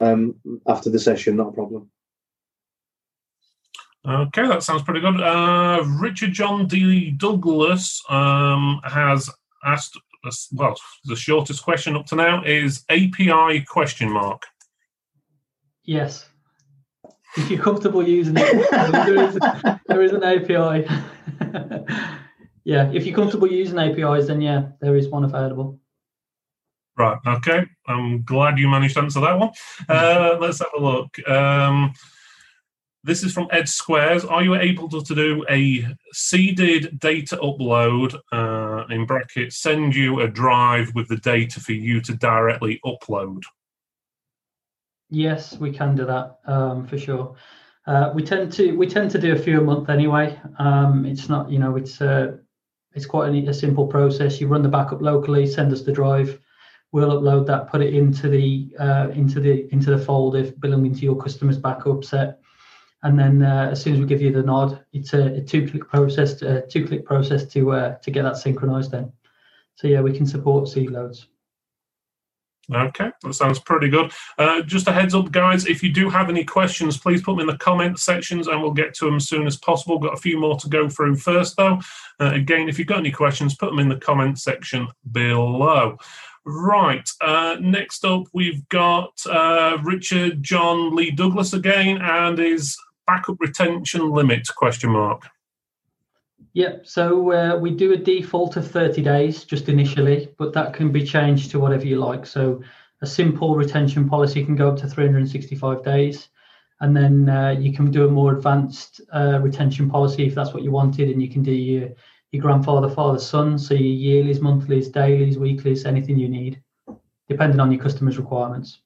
um, 0.00 0.36
after 0.66 0.88
the 0.88 0.98
session. 0.98 1.36
Not 1.36 1.48
a 1.48 1.52
problem. 1.52 1.90
Okay, 4.06 4.46
that 4.46 4.62
sounds 4.62 4.82
pretty 4.82 5.00
good. 5.00 5.20
Uh, 5.20 5.84
Richard 6.00 6.32
John 6.32 6.66
D. 6.66 7.10
Douglas 7.10 8.02
um, 8.08 8.80
has 8.84 9.28
asked, 9.64 9.98
well, 10.52 10.76
the 11.04 11.16
shortest 11.16 11.62
question 11.62 11.96
up 11.96 12.06
to 12.06 12.16
now 12.16 12.42
is 12.44 12.84
API 12.88 13.62
question 13.62 14.10
mark. 14.10 14.44
Yes. 15.84 16.28
If 17.36 17.50
you're 17.50 17.62
comfortable 17.62 18.06
using 18.06 18.34
it, 18.38 18.70
there, 18.70 19.24
is, 19.24 19.38
there 19.86 20.02
is 20.02 20.12
an 20.12 20.22
API. 20.22 20.86
yeah, 22.64 22.90
if 22.92 23.04
you're 23.04 23.14
comfortable 23.14 23.50
using 23.50 23.78
APIs, 23.78 24.28
then 24.28 24.40
yeah, 24.40 24.68
there 24.80 24.96
is 24.96 25.08
one 25.08 25.24
available. 25.24 25.78
Right. 26.96 27.18
Okay. 27.26 27.64
I'm 27.86 28.22
glad 28.24 28.58
you 28.58 28.68
managed 28.68 28.94
to 28.94 29.02
answer 29.02 29.20
that 29.20 29.38
one. 29.38 29.50
Uh, 29.88 30.36
let's 30.40 30.58
have 30.58 30.72
a 30.76 30.80
look. 30.80 31.16
Um, 31.28 31.92
this 33.08 33.24
is 33.24 33.32
from 33.32 33.48
Ed 33.50 33.68
Squares. 33.68 34.24
Are 34.26 34.44
you 34.44 34.54
able 34.54 34.88
to, 34.90 35.14
do 35.14 35.44
a 35.48 35.86
seeded 36.12 37.00
data 37.00 37.38
upload, 37.38 38.14
uh, 38.32 38.84
in 38.92 39.06
brackets, 39.06 39.56
send 39.56 39.96
you 39.96 40.20
a 40.20 40.28
drive 40.28 40.94
with 40.94 41.08
the 41.08 41.16
data 41.16 41.58
for 41.58 41.72
you 41.72 42.02
to 42.02 42.14
directly 42.14 42.78
upload? 42.84 43.42
Yes, 45.08 45.58
we 45.58 45.72
can 45.72 45.96
do 45.96 46.04
that 46.04 46.38
um, 46.44 46.86
for 46.86 46.98
sure. 46.98 47.34
Uh, 47.86 48.12
we 48.14 48.22
tend 48.22 48.52
to 48.52 48.76
we 48.76 48.86
tend 48.86 49.10
to 49.12 49.18
do 49.18 49.32
a 49.32 49.38
few 49.38 49.58
a 49.58 49.64
month 49.64 49.88
anyway. 49.88 50.38
Um, 50.58 51.06
it's 51.06 51.30
not 51.30 51.50
you 51.50 51.58
know 51.58 51.76
it's 51.76 52.02
uh, 52.02 52.36
it's 52.92 53.06
quite 53.06 53.34
a, 53.34 53.48
a, 53.48 53.54
simple 53.54 53.86
process. 53.86 54.38
You 54.38 54.48
run 54.48 54.60
the 54.60 54.68
backup 54.68 55.00
locally, 55.00 55.46
send 55.46 55.72
us 55.72 55.80
the 55.80 55.92
drive, 55.92 56.38
we'll 56.92 57.18
upload 57.18 57.46
that, 57.46 57.70
put 57.70 57.80
it 57.80 57.94
into 57.94 58.28
the 58.28 58.68
uh, 58.78 59.08
into 59.14 59.40
the 59.40 59.72
into 59.72 59.90
the 59.90 60.04
folder 60.04 60.52
belonging 60.58 60.94
to 60.96 61.00
your 61.00 61.16
customer's 61.16 61.56
backup 61.56 62.04
set 62.04 62.40
and 63.02 63.18
then 63.18 63.42
uh, 63.42 63.68
as 63.70 63.82
soon 63.82 63.94
as 63.94 64.00
we 64.00 64.06
give 64.06 64.22
you 64.22 64.32
the 64.32 64.42
nod, 64.42 64.84
it's 64.92 65.14
a, 65.14 65.34
a 65.34 65.40
two-click 65.40 65.88
process, 65.88 66.40
a 66.42 66.62
two-click 66.62 67.04
process 67.04 67.44
to 67.46 67.72
uh, 67.72 67.94
to 67.96 68.10
get 68.10 68.22
that 68.22 68.36
synchronized. 68.36 68.90
Then, 68.90 69.12
so 69.76 69.88
yeah, 69.88 70.00
we 70.00 70.16
can 70.16 70.26
support 70.26 70.68
seed 70.68 70.90
loads. 70.90 71.26
Okay, 72.70 73.10
that 73.22 73.32
sounds 73.32 73.58
pretty 73.58 73.88
good. 73.88 74.12
Uh, 74.36 74.60
just 74.60 74.88
a 74.88 74.92
heads 74.92 75.14
up, 75.14 75.30
guys, 75.32 75.64
if 75.66 75.82
you 75.82 75.90
do 75.90 76.10
have 76.10 76.28
any 76.28 76.44
questions, 76.44 76.98
please 76.98 77.22
put 77.22 77.32
them 77.32 77.40
in 77.40 77.46
the 77.46 77.56
comment 77.56 77.98
sections 77.98 78.46
and 78.46 78.60
we'll 78.60 78.72
get 78.72 78.92
to 78.94 79.06
them 79.06 79.16
as 79.16 79.26
soon 79.26 79.46
as 79.46 79.56
possible. 79.56 79.98
Got 79.98 80.12
a 80.12 80.20
few 80.20 80.38
more 80.38 80.58
to 80.58 80.68
go 80.68 80.86
through 80.86 81.16
first, 81.16 81.56
though. 81.56 81.80
Uh, 82.20 82.32
again, 82.34 82.68
if 82.68 82.78
you've 82.78 82.86
got 82.88 82.98
any 82.98 83.10
questions, 83.10 83.56
put 83.56 83.70
them 83.70 83.78
in 83.78 83.88
the 83.88 83.96
comment 83.96 84.38
section 84.38 84.86
below. 85.12 85.96
Right. 86.44 87.08
Uh, 87.22 87.56
next 87.58 88.04
up, 88.04 88.24
we've 88.34 88.68
got 88.68 89.14
uh, 89.26 89.78
Richard 89.82 90.42
John 90.42 90.94
Lee 90.94 91.10
Douglas 91.10 91.54
again, 91.54 91.98
and 92.02 92.36
his 92.36 92.76
backup 93.08 93.40
retention 93.40 94.10
limit? 94.10 94.46
Question 94.54 94.90
mark. 94.90 95.22
Yep. 96.52 96.86
So 96.86 97.32
uh, 97.32 97.56
we 97.56 97.70
do 97.70 97.92
a 97.92 97.96
default 97.96 98.56
of 98.56 98.70
30 98.70 99.02
days 99.02 99.44
just 99.44 99.68
initially, 99.68 100.28
but 100.38 100.52
that 100.54 100.74
can 100.74 100.90
be 100.92 101.04
changed 101.04 101.50
to 101.50 101.60
whatever 101.60 101.86
you 101.86 101.98
like. 101.98 102.26
So 102.26 102.62
a 103.00 103.06
simple 103.06 103.54
retention 103.54 104.08
policy 104.08 104.44
can 104.44 104.56
go 104.56 104.70
up 104.70 104.78
to 104.78 104.88
365 104.88 105.84
days. 105.84 106.28
And 106.80 106.96
then 106.96 107.28
uh, 107.28 107.50
you 107.50 107.72
can 107.72 107.90
do 107.90 108.06
a 108.06 108.10
more 108.10 108.34
advanced 108.34 109.00
uh, 109.12 109.40
retention 109.42 109.90
policy 109.90 110.26
if 110.26 110.34
that's 110.34 110.52
what 110.52 110.62
you 110.62 110.70
wanted. 110.70 111.10
And 111.10 111.20
you 111.20 111.28
can 111.28 111.42
do 111.42 111.52
your, 111.52 111.90
your 112.32 112.42
grandfather, 112.42 112.88
father, 112.88 113.18
son. 113.18 113.58
So 113.58 113.74
your 113.74 114.24
yearlies, 114.24 114.40
monthlies, 114.40 114.88
dailies, 114.88 115.38
weeklies, 115.38 115.84
anything 115.84 116.18
you 116.18 116.28
need, 116.28 116.62
depending 117.28 117.60
on 117.60 117.72
your 117.72 117.82
customer's 117.82 118.18
requirements. 118.18 118.80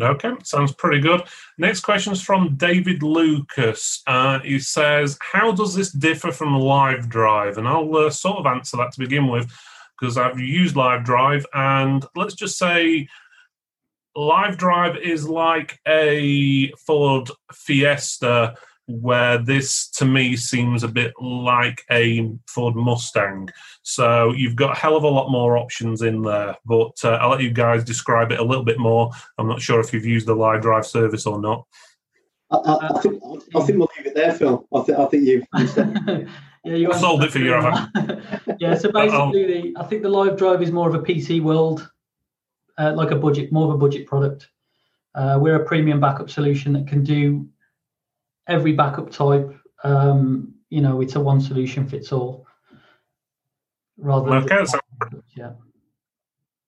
Okay, 0.00 0.32
sounds 0.42 0.72
pretty 0.72 1.00
good. 1.00 1.22
Next 1.56 1.80
question 1.80 2.12
is 2.12 2.20
from 2.20 2.56
David 2.56 3.02
Lucas. 3.02 4.02
Uh, 4.06 4.40
he 4.40 4.58
says, 4.58 5.18
How 5.22 5.52
does 5.52 5.74
this 5.74 5.90
differ 5.90 6.32
from 6.32 6.50
Livedrive? 6.50 7.56
And 7.56 7.66
I'll 7.66 7.96
uh, 7.96 8.10
sort 8.10 8.38
of 8.38 8.46
answer 8.46 8.76
that 8.76 8.92
to 8.92 8.98
begin 8.98 9.28
with 9.28 9.50
because 9.98 10.18
I've 10.18 10.38
used 10.38 10.74
Livedrive. 10.76 11.44
And 11.54 12.04
let's 12.14 12.34
just 12.34 12.58
say 12.58 13.08
Livedrive 14.14 15.00
is 15.00 15.26
like 15.26 15.80
a 15.86 16.70
Ford 16.72 17.30
Fiesta, 17.52 18.54
where 18.86 19.38
this 19.38 19.88
to 19.88 20.04
me 20.04 20.36
seems 20.36 20.84
a 20.84 20.88
bit 20.88 21.12
like 21.20 21.84
a 21.90 22.30
Ford 22.48 22.76
Mustang. 22.76 23.48
So 23.82 24.32
you've 24.32 24.56
got 24.56 24.76
a 24.76 24.80
hell 24.80 24.96
of 24.96 25.02
a 25.02 25.08
lot 25.08 25.30
more 25.30 25.58
options 25.58 26.02
in 26.02 26.22
there. 26.22 26.56
But 26.64 26.92
uh, 27.04 27.18
I'll 27.20 27.30
let 27.30 27.42
you 27.42 27.50
guys 27.50 27.84
describe 27.84 28.30
it 28.32 28.38
a 28.38 28.44
little 28.44 28.64
bit 28.64 28.78
more. 28.78 29.10
I'm 29.38 29.48
not 29.48 29.60
sure 29.60 29.80
if 29.80 29.92
you've 29.92 30.06
used 30.06 30.26
the 30.26 30.36
Livedrive 30.36 30.84
service 30.84 31.26
or 31.26 31.40
not. 31.40 31.66
I, 32.50 32.56
I, 32.56 32.96
I 32.96 33.00
think 33.00 33.22
I 33.54 33.60
think 33.60 33.78
we'll 33.78 33.90
leave 33.96 34.06
it 34.06 34.14
there, 34.14 34.32
Phil. 34.32 34.66
I 34.72 34.80
think 34.82 34.98
I 34.98 35.06
think 35.06 35.24
you've. 35.24 35.46
yeah, 36.64 36.76
you 36.76 36.94
sold 36.94 37.24
it 37.24 37.32
for 37.32 37.40
you. 37.40 37.50
yeah, 38.60 38.76
so 38.76 38.92
basically, 38.92 39.46
the, 39.46 39.76
I 39.78 39.84
think 39.84 40.02
the 40.02 40.08
Livedrive 40.08 40.62
is 40.62 40.70
more 40.70 40.88
of 40.88 40.94
a 40.94 41.00
PC 41.00 41.42
world, 41.42 41.90
uh, 42.78 42.92
like 42.94 43.10
a 43.10 43.16
budget, 43.16 43.50
more 43.50 43.68
of 43.68 43.74
a 43.74 43.78
budget 43.78 44.06
product. 44.06 44.48
Uh, 45.16 45.38
we're 45.40 45.56
a 45.56 45.64
premium 45.64 45.98
backup 45.98 46.30
solution 46.30 46.72
that 46.74 46.86
can 46.86 47.02
do 47.02 47.48
every 48.46 48.72
backup 48.72 49.10
type. 49.10 49.54
Um, 49.84 50.54
you 50.70 50.80
know, 50.80 51.00
it's 51.00 51.14
a 51.14 51.20
one 51.20 51.40
solution 51.40 51.86
fits 51.88 52.12
all. 52.12 52.46
Rather 53.98 54.40
than 54.40 54.66
yeah. 55.36 55.52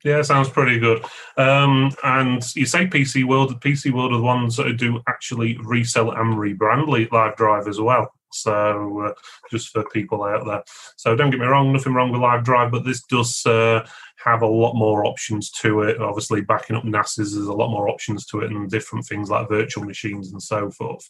Yeah, 0.04 0.22
sounds 0.22 0.48
pretty 0.48 0.78
good. 0.78 1.04
Um, 1.36 1.90
and 2.04 2.42
you 2.54 2.66
say 2.66 2.86
PC 2.86 3.24
World. 3.24 3.60
PC 3.60 3.92
World 3.92 4.12
are 4.12 4.18
the 4.18 4.22
ones 4.22 4.56
that 4.56 4.76
do 4.76 5.00
actually 5.08 5.58
resell 5.64 6.12
and 6.12 6.34
rebrand 6.34 6.86
Livedrive 6.86 7.68
as 7.68 7.80
well. 7.80 8.12
So 8.30 9.00
uh, 9.06 9.12
just 9.50 9.70
for 9.70 9.84
people 9.90 10.22
out 10.22 10.46
there. 10.46 10.62
So 10.96 11.16
don't 11.16 11.30
get 11.30 11.40
me 11.40 11.46
wrong, 11.46 11.72
nothing 11.72 11.94
wrong 11.94 12.12
with 12.12 12.20
Livedrive, 12.20 12.70
but 12.70 12.84
this 12.84 13.02
does 13.04 13.44
uh, 13.46 13.86
have 14.24 14.42
a 14.42 14.46
lot 14.46 14.74
more 14.74 15.04
options 15.04 15.50
to 15.62 15.82
it. 15.82 16.00
Obviously, 16.00 16.42
backing 16.42 16.76
up 16.76 16.84
NASes, 16.84 17.34
there's 17.34 17.36
a 17.36 17.52
lot 17.52 17.70
more 17.70 17.88
options 17.88 18.26
to 18.26 18.40
it, 18.40 18.50
and 18.50 18.70
different 18.70 19.06
things 19.06 19.30
like 19.30 19.48
virtual 19.48 19.84
machines 19.84 20.32
and 20.32 20.42
so 20.42 20.70
forth. 20.70 21.08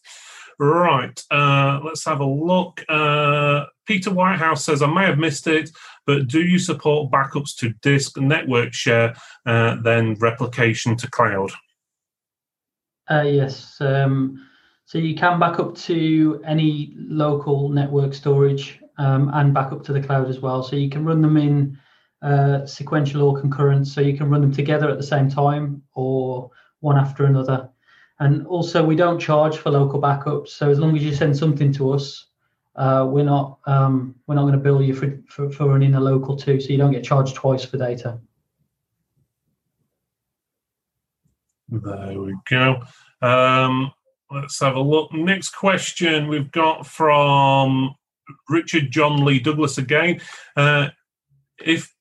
Right, 0.61 1.23
uh, 1.31 1.81
let's 1.85 2.05
have 2.05 2.21
a 2.21 2.27
look. 2.27 2.85
Uh, 2.89 3.67
Peter 3.87 4.11
Whitehouse 4.11 4.65
says, 4.65 4.83
I 4.83 4.93
may 4.93 5.07
have 5.07 5.19
missed 5.19 5.47
it, 5.47 5.71
but 6.05 6.27
do 6.27 6.43
you 6.43 6.59
support 6.59 7.13
backups 7.13 7.57
to 7.59 7.75
disk, 7.81 8.17
network 8.17 8.75
share, 8.75 9.15
uh, 9.47 9.77
then 9.83 10.15
replication 10.15 10.97
to 10.97 11.11
cloud? 11.11 11.53
Uh, 13.09 13.23
yes. 13.23 13.81
Um, 13.81 14.49
so 14.85 14.99
you 14.99 15.15
can 15.15 15.39
back 15.39 15.61
up 15.61 15.77
to 15.77 16.43
any 16.45 16.93
local 16.97 17.69
network 17.69 18.13
storage 18.13 18.81
um, 18.99 19.31
and 19.35 19.55
back 19.55 19.73
up 19.73 19.85
to 19.85 19.93
the 19.93 20.03
cloud 20.03 20.29
as 20.29 20.41
well. 20.41 20.63
So 20.63 20.77
you 20.77 20.91
can 20.91 21.05
run 21.05 21.23
them 21.23 21.37
in 21.37 21.79
uh, 22.21 22.67
sequential 22.67 23.23
or 23.23 23.41
concurrent. 23.41 23.87
So 23.87 24.01
you 24.01 24.17
can 24.17 24.29
run 24.29 24.41
them 24.41 24.53
together 24.53 24.91
at 24.91 24.97
the 24.97 25.05
same 25.05 25.31
time 25.31 25.83
or 25.95 26.51
one 26.81 26.99
after 26.99 27.27
another. 27.27 27.71
And 28.21 28.47
also, 28.47 28.85
we 28.85 28.97
don't 28.97 29.21
charge 29.21 29.59
for 29.59 29.71
local 29.71 30.01
backups. 30.01 30.49
So 30.49 30.71
as 30.71 30.79
long 30.79 30.97
as 30.97 31.05
you 31.05 31.15
send 31.15 31.37
something 31.37 31.73
to 31.75 31.93
us, 31.93 32.27
uh, 32.75 33.07
we're 33.09 33.25
not 33.25 33.59
um, 33.67 34.15
we're 34.27 34.37
not 34.37 34.43
going 34.43 34.55
to 34.55 34.59
bill 34.59 34.81
you 34.83 34.95
for, 34.95 35.19
for, 35.29 35.51
for 35.51 35.69
running 35.69 35.95
a 35.95 36.01
local 36.01 36.37
too. 36.37 36.61
So 36.61 36.69
you 36.69 36.79
don't 36.79 36.93
get 36.93 37.05
charged 37.05 37.35
twice 37.35 37.65
for 37.65 37.77
data. 37.77 38.21
There 41.69 42.21
we 42.21 42.35
go. 42.49 42.83
Um, 43.21 43.93
let's 44.31 44.59
have 44.61 44.77
a 44.77 44.81
look. 44.81 45.13
Next 45.13 45.51
question 45.51 46.29
we've 46.29 46.51
got 46.51 46.87
from 46.87 47.95
Richard 48.49 48.91
John 48.91 49.25
Lee 49.25 49.41
Douglas 49.41 49.79
again. 49.79 50.21
Uh, 50.57 50.89
if 51.59 51.93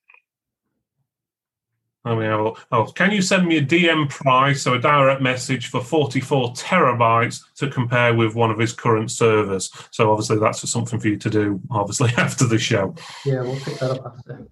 let 2.07 2.17
me 2.17 2.25
have 2.25 2.39
a 2.39 2.53
Oh, 2.71 2.85
can 2.85 3.11
you 3.11 3.21
send 3.21 3.47
me 3.47 3.57
a 3.57 3.61
DM 3.61 4.09
price, 4.09 4.61
so 4.61 4.73
a 4.73 4.79
direct 4.79 5.21
message 5.21 5.67
for 5.67 5.81
44 5.81 6.53
terabytes 6.53 7.41
to 7.55 7.69
compare 7.69 8.13
with 8.13 8.35
one 8.35 8.51
of 8.51 8.59
his 8.59 8.73
current 8.73 9.11
servers? 9.11 9.71
So 9.91 10.11
obviously 10.11 10.39
that's 10.39 10.67
something 10.69 10.99
for 10.99 11.07
you 11.07 11.17
to 11.17 11.29
do, 11.29 11.61
obviously, 11.69 12.11
after 12.17 12.45
the 12.45 12.59
show. 12.59 12.95
Yeah, 13.25 13.41
we'll 13.41 13.59
pick 13.59 13.79
that 13.79 13.91
up 13.91 14.13
after. 14.17 14.47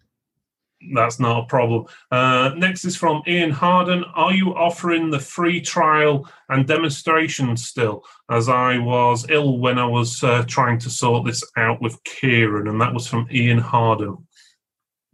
That's 0.93 1.19
not 1.19 1.43
a 1.43 1.47
problem. 1.47 1.85
Uh, 2.11 2.51
next 2.57 2.85
is 2.85 2.95
from 2.95 3.23
Ian 3.27 3.51
Harden. 3.51 4.03
Are 4.13 4.33
you 4.33 4.53
offering 4.53 5.09
the 5.09 5.19
free 5.19 5.61
trial 5.61 6.29
and 6.49 6.67
demonstration 6.67 7.57
still? 7.57 8.03
As 8.29 8.49
I 8.49 8.77
was 8.77 9.25
ill 9.29 9.57
when 9.57 9.79
I 9.79 9.85
was 9.85 10.23
uh, 10.23 10.43
trying 10.47 10.79
to 10.79 10.89
sort 10.89 11.25
this 11.25 11.43
out 11.57 11.81
with 11.81 12.03
Kieran, 12.03 12.67
and 12.67 12.79
that 12.81 12.93
was 12.93 13.07
from 13.07 13.27
Ian 13.31 13.57
Harden. 13.57 14.27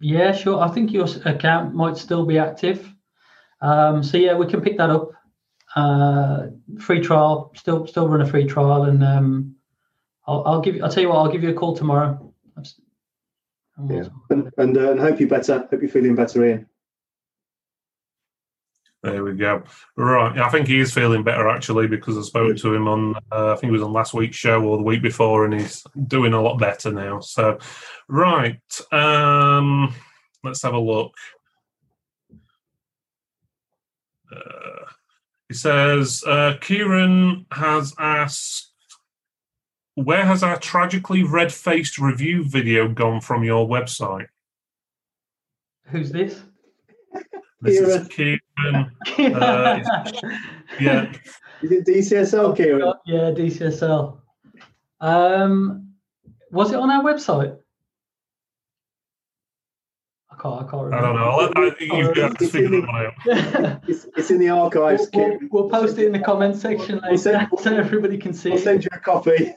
Yeah, 0.01 0.31
sure. 0.31 0.59
I 0.59 0.69
think 0.69 0.91
your 0.91 1.07
account 1.25 1.75
might 1.75 1.95
still 1.97 2.25
be 2.25 2.39
active. 2.39 2.91
Um, 3.61 4.03
so 4.03 4.17
yeah, 4.17 4.35
we 4.35 4.47
can 4.47 4.61
pick 4.61 4.77
that 4.77 4.89
up. 4.89 5.11
Uh, 5.75 6.47
free 6.79 6.99
trial, 6.99 7.51
still 7.55 7.87
still 7.87 8.09
run 8.09 8.21
a 8.21 8.25
free 8.25 8.45
trial, 8.45 8.83
and 8.83 9.03
um, 9.03 9.55
I'll, 10.27 10.43
I'll 10.45 10.61
give 10.61 10.75
you. 10.75 10.83
I'll 10.83 10.91
tell 10.91 11.03
you 11.03 11.09
what. 11.09 11.17
I'll 11.17 11.31
give 11.31 11.43
you 11.43 11.51
a 11.51 11.53
call 11.53 11.75
tomorrow. 11.75 12.33
yeah, 13.89 14.03
and 14.29 14.51
and, 14.57 14.77
uh, 14.77 14.91
and 14.91 14.99
hope 14.99 15.19
you 15.19 15.27
better. 15.27 15.59
Hope 15.59 15.81
you're 15.81 15.89
feeling 15.89 16.15
better, 16.15 16.45
Ian. 16.45 16.67
There 19.03 19.23
we 19.23 19.33
go. 19.33 19.63
Right, 19.97 20.37
I 20.37 20.49
think 20.49 20.67
he 20.67 20.79
is 20.79 20.93
feeling 20.93 21.23
better 21.23 21.47
actually 21.49 21.87
because 21.87 22.17
I 22.17 22.21
spoke 22.21 22.57
to 22.57 22.73
him 22.75 22.87
on. 22.87 23.15
Uh, 23.31 23.53
I 23.53 23.55
think 23.55 23.69
it 23.69 23.73
was 23.73 23.81
on 23.81 23.93
last 23.93 24.13
week's 24.13 24.37
show 24.37 24.61
or 24.61 24.77
the 24.77 24.83
week 24.83 25.01
before, 25.01 25.43
and 25.43 25.59
he's 25.59 25.83
doing 26.07 26.33
a 26.33 26.41
lot 26.41 26.59
better 26.59 26.91
now. 26.91 27.19
So, 27.19 27.57
right, 28.07 28.61
um, 28.91 29.95
let's 30.43 30.61
have 30.61 30.75
a 30.75 30.79
look. 30.79 31.15
Uh, 34.31 34.85
he 35.49 35.55
says 35.55 36.23
uh, 36.27 36.57
Kieran 36.61 37.47
has 37.51 37.95
asked, 37.97 38.71
"Where 39.95 40.25
has 40.25 40.43
our 40.43 40.59
tragically 40.59 41.23
red-faced 41.23 41.97
review 41.97 42.43
video 42.47 42.87
gone 42.87 43.19
from 43.19 43.43
your 43.43 43.67
website?" 43.67 44.27
Who's 45.87 46.11
this? 46.11 46.39
This 47.62 47.80
Kieran. 47.80 48.01
is 48.01 48.07
Kieran. 48.07 48.91
Uh, 49.41 49.80
yeah. 50.80 51.12
Is 51.62 51.72
it 51.72 51.86
DCSL, 51.86 52.57
Kieran? 52.57 52.93
Yeah, 53.05 53.32
DCSL. 53.32 54.18
Um, 54.99 55.93
was 56.49 56.72
it 56.72 56.78
on 56.78 56.89
our 56.89 57.03
website? 57.03 57.55
I 60.32 60.36
can't. 60.41 60.55
I 60.55 60.72
can't 60.72 60.84
remember. 60.86 60.95
I 60.95 61.01
don't 61.01 61.16
know. 61.16 61.51
I, 61.55 61.68
I, 61.68 61.99
you've 61.99 62.16
got 62.16 62.39
to 62.39 62.47
figure 62.47 62.82
that 62.82 62.88
one 62.88 63.05
out. 63.05 63.84
It's, 63.88 64.07
it's, 64.18 64.32
in 64.32 64.39
the 64.39 64.49
archives. 64.49 65.07
We'll, 65.14 65.30
we'll, 65.30 65.39
we'll 65.51 65.70
post 65.70 65.99
it 65.99 66.07
in 66.07 66.14
the 66.14 66.20
comment 66.20 66.55
section 66.55 66.95
later, 66.95 67.09
we'll 67.12 67.18
send, 67.20 67.47
so 67.59 67.76
everybody 67.76 68.18
can 68.18 68.34
see. 68.34 68.53
I'll 68.53 68.57
send 68.57 68.84
you 68.84 68.89
a 68.91 68.99
copy. 68.99 69.53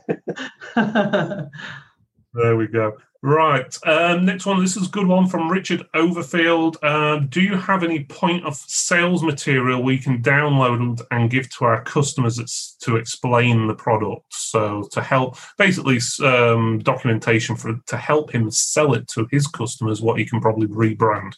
There 2.35 2.57
we 2.57 2.67
go. 2.67 2.97
Right. 3.23 3.75
Um, 3.87 4.27
next 4.27 4.45
one. 4.45 4.61
This 4.61 4.77
is 4.77 4.89
a 4.89 4.91
good 4.91 5.07
one 5.07 5.29
from 5.29 5.51
Richard 5.51 5.83
Overfield. 5.95 6.77
Um, 6.85 7.27
do 7.29 7.41
you 7.41 7.57
have 7.57 7.83
any 7.83 8.05
point 8.05 8.45
of 8.45 8.55
sales 8.55 9.23
material 9.23 9.83
we 9.83 9.97
can 9.97 10.21
download 10.21 11.01
and 11.11 11.31
give 11.31 11.49
to 11.57 11.65
our 11.65 11.83
customers 11.85 12.77
to 12.83 12.97
explain 12.97 13.67
the 13.67 13.75
product? 13.75 14.27
So 14.29 14.87
to 14.93 15.01
help, 15.01 15.39
basically, 15.57 16.01
um, 16.23 16.81
documentation 16.81 17.57
for 17.57 17.81
to 17.87 17.97
help 17.97 18.31
him 18.31 18.51
sell 18.51 18.93
it 18.93 19.09
to 19.15 19.27
his 19.31 19.47
customers, 19.47 20.03
what 20.03 20.19
he 20.19 20.27
can 20.27 20.43
probably 20.43 20.67
rebrand. 20.67 21.33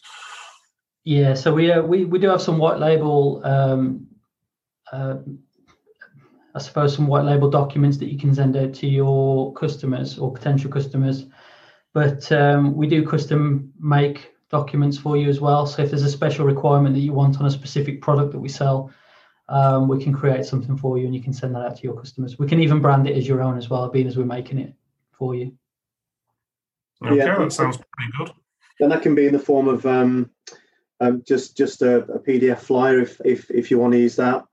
Yeah. 1.05 1.35
So 1.35 1.53
we 1.53 1.71
uh, 1.71 1.83
we 1.83 2.03
we 2.03 2.19
do 2.19 2.27
have 2.27 2.41
some 2.41 2.57
white 2.57 2.79
label. 2.79 3.41
Um, 3.45 4.07
uh, 4.91 5.19
I 6.57 6.59
suppose 6.59 6.95
some 6.95 7.07
white 7.07 7.25
label 7.25 7.49
documents 7.49 7.97
that 7.97 8.11
you 8.11 8.17
can 8.17 8.33
send 8.33 8.57
out 8.57 8.73
to 8.75 8.87
your 8.87 9.53
customers 9.53 10.17
or 10.17 10.33
potential 10.33 10.69
customers 10.69 11.27
but 11.97 12.31
um, 12.31 12.75
we 12.75 12.85
do 12.85 13.03
custom 13.03 13.73
make 13.79 14.35
documents 14.51 14.99
for 14.99 15.17
you 15.17 15.29
as 15.29 15.41
well. 15.41 15.65
So 15.65 15.81
if 15.81 15.89
there's 15.89 16.03
a 16.03 16.11
special 16.11 16.45
requirement 16.45 16.93
that 16.93 17.01
you 17.01 17.11
want 17.11 17.39
on 17.39 17.47
a 17.47 17.49
specific 17.49 18.03
product 18.03 18.33
that 18.33 18.39
we 18.39 18.49
sell, 18.49 18.91
um, 19.49 19.87
we 19.87 20.03
can 20.03 20.13
create 20.13 20.45
something 20.45 20.77
for 20.77 20.99
you 20.99 21.07
and 21.07 21.15
you 21.15 21.23
can 21.23 21.33
send 21.33 21.55
that 21.55 21.65
out 21.65 21.75
to 21.77 21.81
your 21.81 21.99
customers. 21.99 22.37
We 22.37 22.45
can 22.45 22.59
even 22.59 22.81
brand 22.81 23.07
it 23.07 23.17
as 23.17 23.27
your 23.27 23.41
own 23.41 23.57
as 23.57 23.71
well, 23.71 23.89
being 23.89 24.05
as 24.05 24.15
we're 24.15 24.25
making 24.25 24.59
it 24.59 24.75
for 25.11 25.33
you. 25.33 25.53
Okay, 27.03 27.17
yeah, 27.17 27.35
that 27.35 27.51
sounds 27.51 27.77
pretty 27.77 28.11
good. 28.19 28.31
Then 28.79 28.89
that 28.89 29.01
can 29.01 29.15
be 29.15 29.25
in 29.25 29.33
the 29.33 29.39
form 29.39 29.67
of 29.67 29.83
um, 29.87 30.29
um, 30.99 31.23
just 31.25 31.57
just 31.57 31.81
a, 31.81 32.03
a, 32.03 32.19
PDF 32.19 32.59
flyer 32.59 32.99
if, 32.99 33.19
if 33.25 33.49
if 33.49 33.71
you 33.71 33.79
want 33.79 33.93
to 33.93 33.99
use 33.99 34.15
that. 34.17 34.45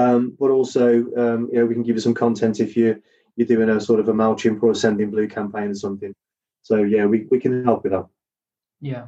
Um, 0.00 0.34
but 0.40 0.50
also, 0.50 1.04
um, 1.16 1.50
you 1.52 1.58
know, 1.58 1.66
we 1.66 1.74
can 1.74 1.82
give 1.82 1.96
you 1.96 2.00
some 2.00 2.14
content 2.14 2.58
if 2.58 2.74
you 2.74 3.02
you're 3.36 3.46
doing 3.46 3.68
a 3.68 3.80
sort 3.80 4.00
of 4.00 4.08
a 4.08 4.12
Mailchimp 4.12 4.62
or 4.62 4.70
a 4.70 4.74
Sendinblue 4.74 5.30
campaign 5.30 5.70
or 5.70 5.74
something. 5.74 6.14
So 6.62 6.76
yeah, 6.82 7.04
we, 7.04 7.26
we 7.30 7.38
can 7.38 7.64
help 7.64 7.82
with 7.84 7.92
that. 7.92 8.06
Yeah. 8.80 9.06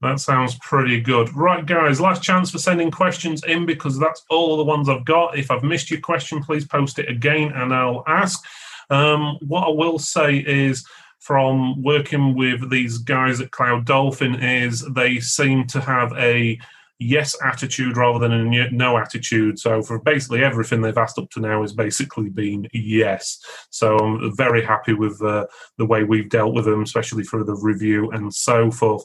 That 0.00 0.18
sounds 0.18 0.58
pretty 0.60 1.00
good. 1.00 1.34
Right, 1.34 1.64
guys, 1.64 2.00
last 2.00 2.22
chance 2.22 2.50
for 2.50 2.58
sending 2.58 2.90
questions 2.90 3.44
in 3.44 3.66
because 3.66 3.98
that's 3.98 4.24
all 4.30 4.56
the 4.56 4.64
ones 4.64 4.88
I've 4.88 5.04
got. 5.04 5.38
If 5.38 5.50
I've 5.50 5.62
missed 5.62 5.90
your 5.90 6.00
question, 6.00 6.42
please 6.42 6.64
post 6.64 6.98
it 6.98 7.08
again 7.08 7.52
and 7.52 7.72
I'll 7.74 8.02
ask. 8.06 8.42
Um, 8.90 9.38
what 9.42 9.66
I 9.66 9.70
will 9.70 9.98
say 9.98 10.38
is, 10.38 10.84
from 11.20 11.80
working 11.82 12.34
with 12.34 12.68
these 12.68 12.98
guys 12.98 13.40
at 13.40 13.52
Cloud 13.52 13.86
Dolphin, 13.86 14.34
is 14.42 14.84
they 14.92 15.20
seem 15.20 15.66
to 15.68 15.80
have 15.80 16.12
a 16.18 16.58
yes 17.02 17.36
attitude 17.42 17.96
rather 17.96 18.18
than 18.18 18.32
a 18.32 18.70
no 18.70 18.96
attitude. 18.98 19.58
So 19.58 19.82
for 19.82 19.98
basically 19.98 20.42
everything 20.42 20.80
they've 20.80 20.96
asked 20.96 21.18
up 21.18 21.30
to 21.30 21.40
now 21.40 21.62
has 21.62 21.72
basically 21.72 22.28
been 22.28 22.68
yes. 22.72 23.38
So 23.70 23.96
I'm 23.96 24.36
very 24.36 24.64
happy 24.64 24.94
with 24.94 25.20
uh, 25.22 25.46
the 25.78 25.86
way 25.86 26.04
we've 26.04 26.30
dealt 26.30 26.54
with 26.54 26.64
them, 26.64 26.82
especially 26.82 27.24
for 27.24 27.44
the 27.44 27.54
review 27.54 28.10
and 28.10 28.32
so 28.32 28.70
forth. 28.70 29.04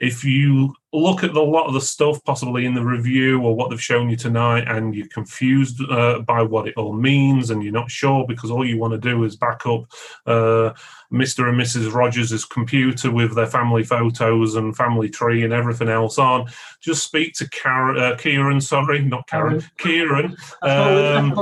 If 0.00 0.24
you 0.24 0.74
look 0.92 1.22
at 1.22 1.36
a 1.36 1.42
lot 1.42 1.66
of 1.66 1.74
the 1.74 1.80
stuff 1.80 2.22
possibly 2.24 2.64
in 2.64 2.74
the 2.74 2.84
review 2.84 3.42
or 3.42 3.54
what 3.54 3.68
they've 3.68 3.82
shown 3.82 4.08
you 4.08 4.16
tonight 4.16 4.64
and 4.66 4.94
you're 4.94 5.06
confused 5.08 5.82
uh, 5.90 6.20
by 6.20 6.40
what 6.40 6.66
it 6.66 6.74
all 6.76 6.94
means 6.94 7.50
and 7.50 7.62
you're 7.62 7.72
not 7.72 7.90
sure 7.90 8.24
because 8.26 8.50
all 8.50 8.64
you 8.64 8.78
want 8.78 8.92
to 8.92 8.98
do 8.98 9.22
is 9.24 9.36
back 9.36 9.66
up 9.66 9.82
uh, 10.26 10.72
mr 11.12 11.48
and 11.48 11.60
mrs 11.60 11.92
rogers' 11.92 12.44
computer 12.46 13.10
with 13.10 13.34
their 13.34 13.46
family 13.46 13.84
photos 13.84 14.54
and 14.54 14.76
family 14.76 15.10
tree 15.10 15.44
and 15.44 15.52
everything 15.52 15.88
else 15.88 16.18
on 16.18 16.46
just 16.80 17.04
speak 17.04 17.34
to 17.34 17.48
Karen, 17.50 17.98
uh, 17.98 18.16
kieran 18.16 18.60
sorry 18.60 19.02
not 19.02 19.26
karen 19.28 19.62
kieran. 19.76 20.36
Um, 20.62 21.34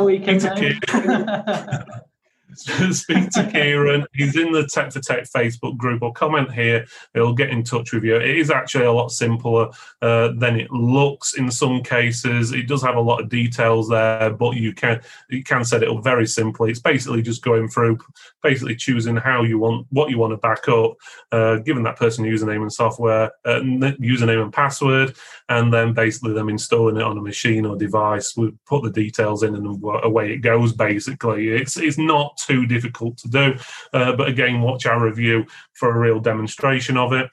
speak 2.55 3.31
to 3.31 3.47
Kieran. 3.53 4.07
He's 4.15 4.37
in 4.37 4.53
the 4.53 4.67
Tech 4.67 4.93
for 4.93 5.01
Tech 5.01 5.25
Facebook 5.25 5.77
group 5.77 6.03
or 6.03 6.13
comment 6.13 6.53
here. 6.53 6.87
He'll 7.15 7.35
get 7.35 7.51
in 7.51 7.65
touch 7.65 7.93
with 7.93 8.05
you. 8.05 8.17
It 8.17 8.39
is 8.39 8.51
actually 8.51 8.85
a 8.85 8.93
lot 8.93 9.11
simpler 9.11 9.69
uh, 10.03 10.33
than 10.37 10.59
it 10.59 10.71
looks 10.71 11.35
in 11.35 11.51
some 11.51 11.83
cases. 11.83 12.53
It 12.53 12.69
does 12.69 12.83
have 12.83 12.97
a 12.97 13.01
lot 13.01 13.21
of 13.21 13.29
details 13.29 13.89
there, 13.89 14.31
but 14.31 14.57
you 14.57 14.73
can 14.73 15.01
you 15.29 15.43
can 15.43 15.65
set 15.65 15.83
it 15.83 15.89
up 15.89 16.05
very 16.05 16.27
simply. 16.27 16.71
It's 16.71 16.81
basically 16.81 17.23
just 17.23 17.43
going 17.43 17.69
through, 17.69 17.99
basically 18.43 18.77
choosing 18.77 19.17
how 19.17 19.43
you 19.43 19.59
want 19.59 19.87
what 19.91 20.11
you 20.11 20.19
want 20.19 20.33
to 20.33 20.39
back 20.39 20.69
up, 20.69 20.95
uh, 21.33 21.57
giving 21.57 21.83
that 21.83 21.97
person 21.97 22.25
username 22.25 22.63
and 22.63 22.73
software, 22.73 23.33
uh, 23.45 23.61
username 23.61 24.43
and 24.43 24.53
password, 24.53 25.17
and 25.49 25.73
then 25.73 25.93
basically 25.93 26.33
them 26.33 26.49
installing 26.49 26.97
it 26.97 27.03
on 27.03 27.19
a 27.19 27.23
machine 27.23 27.67
or 27.67 27.77
device. 27.77 28.37
We 28.37 28.53
put 28.67 28.83
the 28.83 28.91
details 28.91 29.43
in, 29.43 29.55
and 29.55 29.83
away 30.05 30.33
it 30.33 30.39
goes. 30.39 30.73
Basically, 30.73 31.49
it's 31.49 31.77
it's 31.77 31.99
not 31.99 32.36
too 32.37 32.67
difficult 32.67 33.17
to 33.19 33.29
do. 33.29 33.55
Uh, 33.93 34.15
but 34.17 34.29
again, 34.29 34.61
watch 34.61 34.87
our 34.87 35.05
review 35.05 35.47
for 35.75 35.91
a 35.91 35.99
real 35.99 36.21
demonstration 36.21 36.97
of 36.97 37.13
it. 37.13 37.31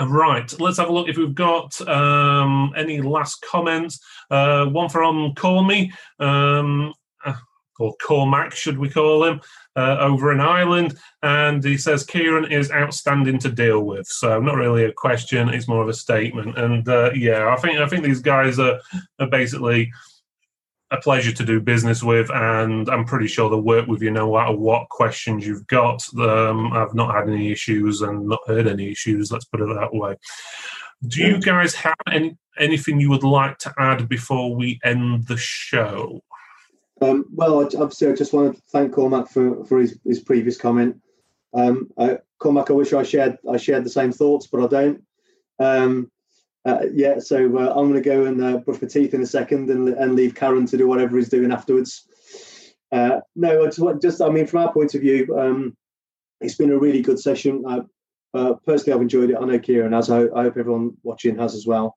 Right, 0.00 0.52
let's 0.58 0.78
have 0.78 0.88
a 0.88 0.92
look 0.92 1.08
if 1.08 1.16
we've 1.16 1.34
got 1.34 1.80
um, 1.82 2.72
any 2.76 3.00
last 3.00 3.44
comments. 3.48 4.00
Uh, 4.28 4.66
one 4.66 4.88
from 4.88 5.34
Call 5.34 5.62
Me, 5.62 5.92
um, 6.18 6.92
uh, 7.24 7.34
or 7.78 7.94
Cormac, 8.04 8.56
should 8.56 8.76
we 8.76 8.88
call 8.88 9.22
him, 9.22 9.40
uh, 9.76 9.98
over 10.00 10.32
in 10.32 10.40
Ireland. 10.40 10.98
And 11.22 11.62
he 11.62 11.76
says 11.76 12.04
Kieran 12.04 12.50
is 12.50 12.72
outstanding 12.72 13.38
to 13.40 13.50
deal 13.50 13.82
with. 13.82 14.08
So 14.08 14.40
not 14.40 14.56
really 14.56 14.84
a 14.84 14.92
question; 14.92 15.48
it's 15.48 15.68
more 15.68 15.82
of 15.82 15.88
a 15.88 15.94
statement. 15.94 16.58
And 16.58 16.88
uh, 16.88 17.12
yeah, 17.14 17.54
I 17.56 17.60
think 17.60 17.78
I 17.78 17.86
think 17.88 18.02
these 18.02 18.20
guys 18.20 18.58
are, 18.58 18.80
are 19.20 19.28
basically 19.28 19.92
a 20.94 21.00
pleasure 21.00 21.32
to 21.32 21.44
do 21.44 21.60
business 21.60 22.02
with, 22.02 22.30
and 22.30 22.88
I'm 22.88 23.04
pretty 23.04 23.26
sure 23.26 23.48
they'll 23.48 23.60
work 23.60 23.86
with 23.86 24.02
you 24.02 24.10
no 24.10 24.32
matter 24.32 24.56
what 24.56 24.88
questions 24.88 25.46
you've 25.46 25.66
got. 25.66 26.02
Um, 26.18 26.72
I've 26.72 26.94
not 26.94 27.14
had 27.14 27.28
any 27.28 27.52
issues 27.52 28.02
and 28.02 28.26
not 28.26 28.40
heard 28.46 28.66
any 28.66 28.90
issues. 28.90 29.30
Let's 29.30 29.44
put 29.44 29.60
it 29.60 29.66
that 29.66 29.94
way. 29.94 30.16
Do 31.06 31.20
you 31.20 31.40
guys 31.40 31.74
have 31.74 31.94
any 32.10 32.36
anything 32.58 33.00
you 33.00 33.10
would 33.10 33.24
like 33.24 33.58
to 33.58 33.74
add 33.78 34.08
before 34.08 34.54
we 34.54 34.80
end 34.84 35.26
the 35.26 35.36
show? 35.36 36.22
Um, 37.00 37.26
well, 37.32 37.60
obviously, 37.60 38.08
I 38.08 38.14
just 38.14 38.32
want 38.32 38.56
to 38.56 38.62
thank 38.70 38.94
Cormac 38.94 39.28
for, 39.28 39.64
for 39.64 39.80
his, 39.80 39.98
his 40.04 40.20
previous 40.20 40.56
comment. 40.56 41.00
Um, 41.52 41.90
uh, 41.98 42.16
Cormac, 42.38 42.70
I 42.70 42.74
wish 42.74 42.92
I 42.92 43.02
shared 43.02 43.38
I 43.50 43.56
shared 43.56 43.84
the 43.84 43.90
same 43.90 44.12
thoughts, 44.12 44.46
but 44.46 44.62
I 44.62 44.66
don't. 44.66 45.02
Um, 45.58 46.10
uh, 46.64 46.86
yeah, 46.92 47.18
so 47.18 47.36
uh, 47.58 47.74
I'm 47.76 47.90
going 47.90 47.94
to 47.94 48.00
go 48.00 48.24
and 48.24 48.42
uh, 48.42 48.58
brush 48.58 48.80
my 48.80 48.88
teeth 48.88 49.14
in 49.14 49.22
a 49.22 49.26
second 49.26 49.70
and, 49.70 49.88
and 49.88 50.14
leave 50.14 50.34
Karen 50.34 50.66
to 50.66 50.76
do 50.76 50.88
whatever 50.88 51.16
he's 51.16 51.28
doing 51.28 51.52
afterwards. 51.52 52.08
Uh, 52.90 53.20
no, 53.36 53.64
I 53.64 53.66
just, 53.66 53.80
just, 54.00 54.22
I 54.22 54.30
mean, 54.30 54.46
from 54.46 54.62
our 54.62 54.72
point 54.72 54.94
of 54.94 55.00
view, 55.00 55.36
um, 55.38 55.76
it's 56.40 56.54
been 56.54 56.70
a 56.70 56.78
really 56.78 57.02
good 57.02 57.18
session. 57.18 57.64
Uh, 58.34 58.54
personally, 58.66 58.94
I've 58.94 59.02
enjoyed 59.02 59.30
it. 59.30 59.36
I 59.40 59.44
know 59.44 59.58
Kieran 59.58 59.92
has. 59.92 60.10
I, 60.10 60.22
I 60.34 60.44
hope 60.44 60.56
everyone 60.56 60.96
watching 61.02 61.38
has 61.38 61.54
as 61.54 61.66
well. 61.66 61.96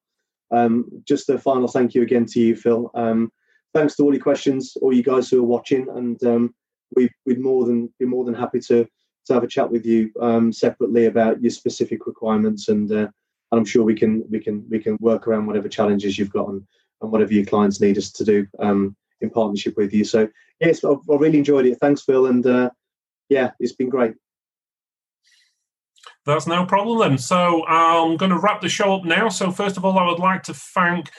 Um, 0.51 0.86
just 1.05 1.30
a 1.30 1.38
final 1.38 1.68
thank 1.68 1.93
you 1.93 2.01
again 2.01 2.26
to 2.28 2.39
you, 2.39 2.55
Phil. 2.55 2.91
Um, 2.93 3.32
thanks 3.74 3.95
to 3.95 4.03
all 4.03 4.13
your 4.13 4.24
questions, 4.24 4.78
all 4.82 4.93
you 4.93 5.03
guys 5.03 5.30
who 5.30 5.39
are 5.39 5.47
watching, 5.47 5.88
and 5.89 6.22
um, 6.24 6.55
we, 6.95 7.09
would 7.26 7.39
more 7.39 7.65
than 7.65 7.93
be 7.99 8.05
more 8.05 8.26
than 8.26 8.34
happy 8.34 8.59
to 8.61 8.88
to 9.26 9.34
have 9.34 9.43
a 9.43 9.47
chat 9.47 9.70
with 9.70 9.86
you 9.86 10.09
um, 10.22 10.53
separately 10.53 11.05
about 11.05 11.41
your 11.41 11.51
specific 11.51 12.07
requirements 12.07 12.70
and 12.70 12.89
uh, 12.91 13.07
and 13.51 13.59
I'm 13.59 13.65
sure 13.65 13.83
we 13.83 13.95
can 13.95 14.23
we 14.29 14.39
can 14.39 14.65
we 14.69 14.79
can 14.79 14.97
work 14.99 15.27
around 15.27 15.47
whatever 15.47 15.69
challenges 15.69 16.17
you've 16.17 16.33
got 16.33 16.49
and, 16.49 16.61
and 17.01 17.11
whatever 17.11 17.33
your 17.33 17.45
clients 17.45 17.81
need 17.81 17.97
us 17.97 18.11
to 18.11 18.23
do 18.23 18.47
um, 18.59 18.95
in 19.21 19.29
partnership 19.29 19.75
with 19.77 19.93
you. 19.93 20.03
So 20.03 20.27
yes, 20.59 20.83
I 20.83 20.95
really 21.07 21.37
enjoyed 21.37 21.65
it. 21.65 21.77
Thanks, 21.79 22.01
Phil, 22.03 22.27
and 22.27 22.45
uh, 22.45 22.69
yeah, 23.29 23.51
it's 23.59 23.73
been 23.73 23.89
great. 23.89 24.13
That's 26.25 26.47
no 26.47 26.65
problem 26.65 26.99
then. 26.99 27.17
So 27.17 27.65
I'm 27.67 28.17
going 28.17 28.31
to 28.31 28.39
wrap 28.39 28.59
the 28.59 28.67
show 28.67 28.93
up 28.95 29.05
now. 29.05 29.29
So 29.29 29.49
first 29.49 29.77
of 29.77 29.85
all, 29.85 29.97
I 29.97 30.05
would 30.05 30.19
like 30.19 30.43
to 30.43 30.53
thank 30.53 31.09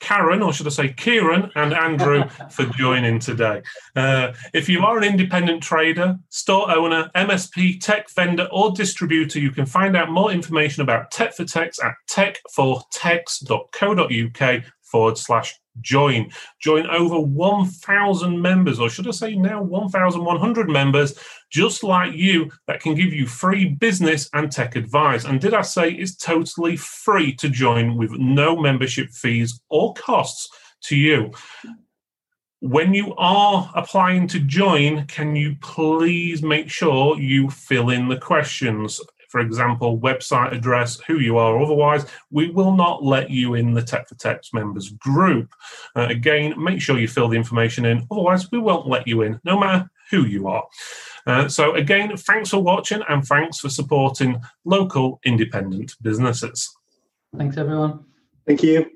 Karen, 0.00 0.42
or 0.42 0.52
should 0.52 0.66
I 0.66 0.70
say 0.70 0.92
Kieran 0.92 1.50
and 1.54 1.72
Andrew, 1.72 2.24
for 2.50 2.64
joining 2.64 3.18
today. 3.18 3.62
Uh, 3.94 4.32
if 4.52 4.68
you 4.68 4.84
are 4.84 4.98
an 4.98 5.04
independent 5.04 5.62
trader, 5.62 6.18
store 6.30 6.70
owner, 6.70 7.10
MSP, 7.14 7.80
tech 7.80 8.10
vendor, 8.10 8.48
or 8.50 8.72
distributor, 8.72 9.38
you 9.38 9.50
can 9.50 9.66
find 9.66 9.96
out 9.96 10.10
more 10.10 10.32
information 10.32 10.82
about 10.82 11.10
Tech 11.10 11.34
for 11.34 11.44
Techs 11.44 11.78
at 11.82 11.94
techfortechs.co.uk 12.10 14.64
forward 14.90 15.18
slash 15.18 15.54
join. 15.80 16.30
Join 16.60 16.86
over 16.86 17.20
1,000 17.20 18.40
members, 18.40 18.80
or 18.80 18.90
should 18.90 19.08
I 19.08 19.12
say 19.12 19.34
now 19.34 19.62
1,100 19.62 20.68
members, 20.68 21.18
just 21.50 21.82
like 21.82 22.14
you, 22.14 22.50
that 22.66 22.80
can 22.80 22.94
give 22.94 23.12
you 23.12 23.26
free 23.26 23.66
business 23.66 24.28
and 24.32 24.50
tech 24.50 24.76
advice. 24.76 25.24
And 25.24 25.40
did 25.40 25.54
I 25.54 25.62
say 25.62 25.90
it's 25.90 26.16
totally 26.16 26.76
free 26.76 27.34
to 27.36 27.48
join 27.48 27.96
with 27.96 28.12
no 28.12 28.56
membership 28.56 29.10
fees 29.10 29.60
or 29.68 29.94
costs 29.94 30.48
to 30.84 30.96
you? 30.96 31.32
When 32.60 32.92
you 32.92 33.14
are 33.16 33.70
applying 33.74 34.26
to 34.28 34.40
join, 34.40 35.06
can 35.06 35.34
you 35.34 35.56
please 35.62 36.42
make 36.42 36.68
sure 36.68 37.18
you 37.18 37.48
fill 37.48 37.88
in 37.88 38.08
the 38.08 38.18
questions? 38.18 39.00
For 39.30 39.40
example, 39.40 39.98
website 39.98 40.52
address, 40.52 41.00
who 41.06 41.18
you 41.20 41.38
are. 41.38 41.62
Otherwise, 41.62 42.04
we 42.30 42.50
will 42.50 42.74
not 42.74 43.04
let 43.04 43.30
you 43.30 43.54
in 43.54 43.72
the 43.72 43.82
Tech 43.82 44.08
for 44.08 44.16
Techs 44.16 44.52
members 44.52 44.90
group. 44.90 45.54
Uh, 45.96 46.08
again, 46.10 46.52
make 46.62 46.80
sure 46.80 46.98
you 46.98 47.08
fill 47.08 47.28
the 47.28 47.36
information 47.36 47.84
in. 47.84 48.06
Otherwise, 48.10 48.50
we 48.50 48.58
won't 48.58 48.88
let 48.88 49.06
you 49.06 49.22
in, 49.22 49.40
no 49.44 49.58
matter 49.58 49.88
who 50.10 50.26
you 50.26 50.48
are. 50.48 50.66
Uh, 51.26 51.48
so, 51.48 51.74
again, 51.74 52.16
thanks 52.16 52.50
for 52.50 52.60
watching 52.60 53.02
and 53.08 53.24
thanks 53.24 53.58
for 53.58 53.68
supporting 53.68 54.42
local 54.64 55.20
independent 55.24 55.94
businesses. 56.02 56.76
Thanks, 57.36 57.56
everyone. 57.56 58.04
Thank 58.46 58.64
you. 58.64 58.90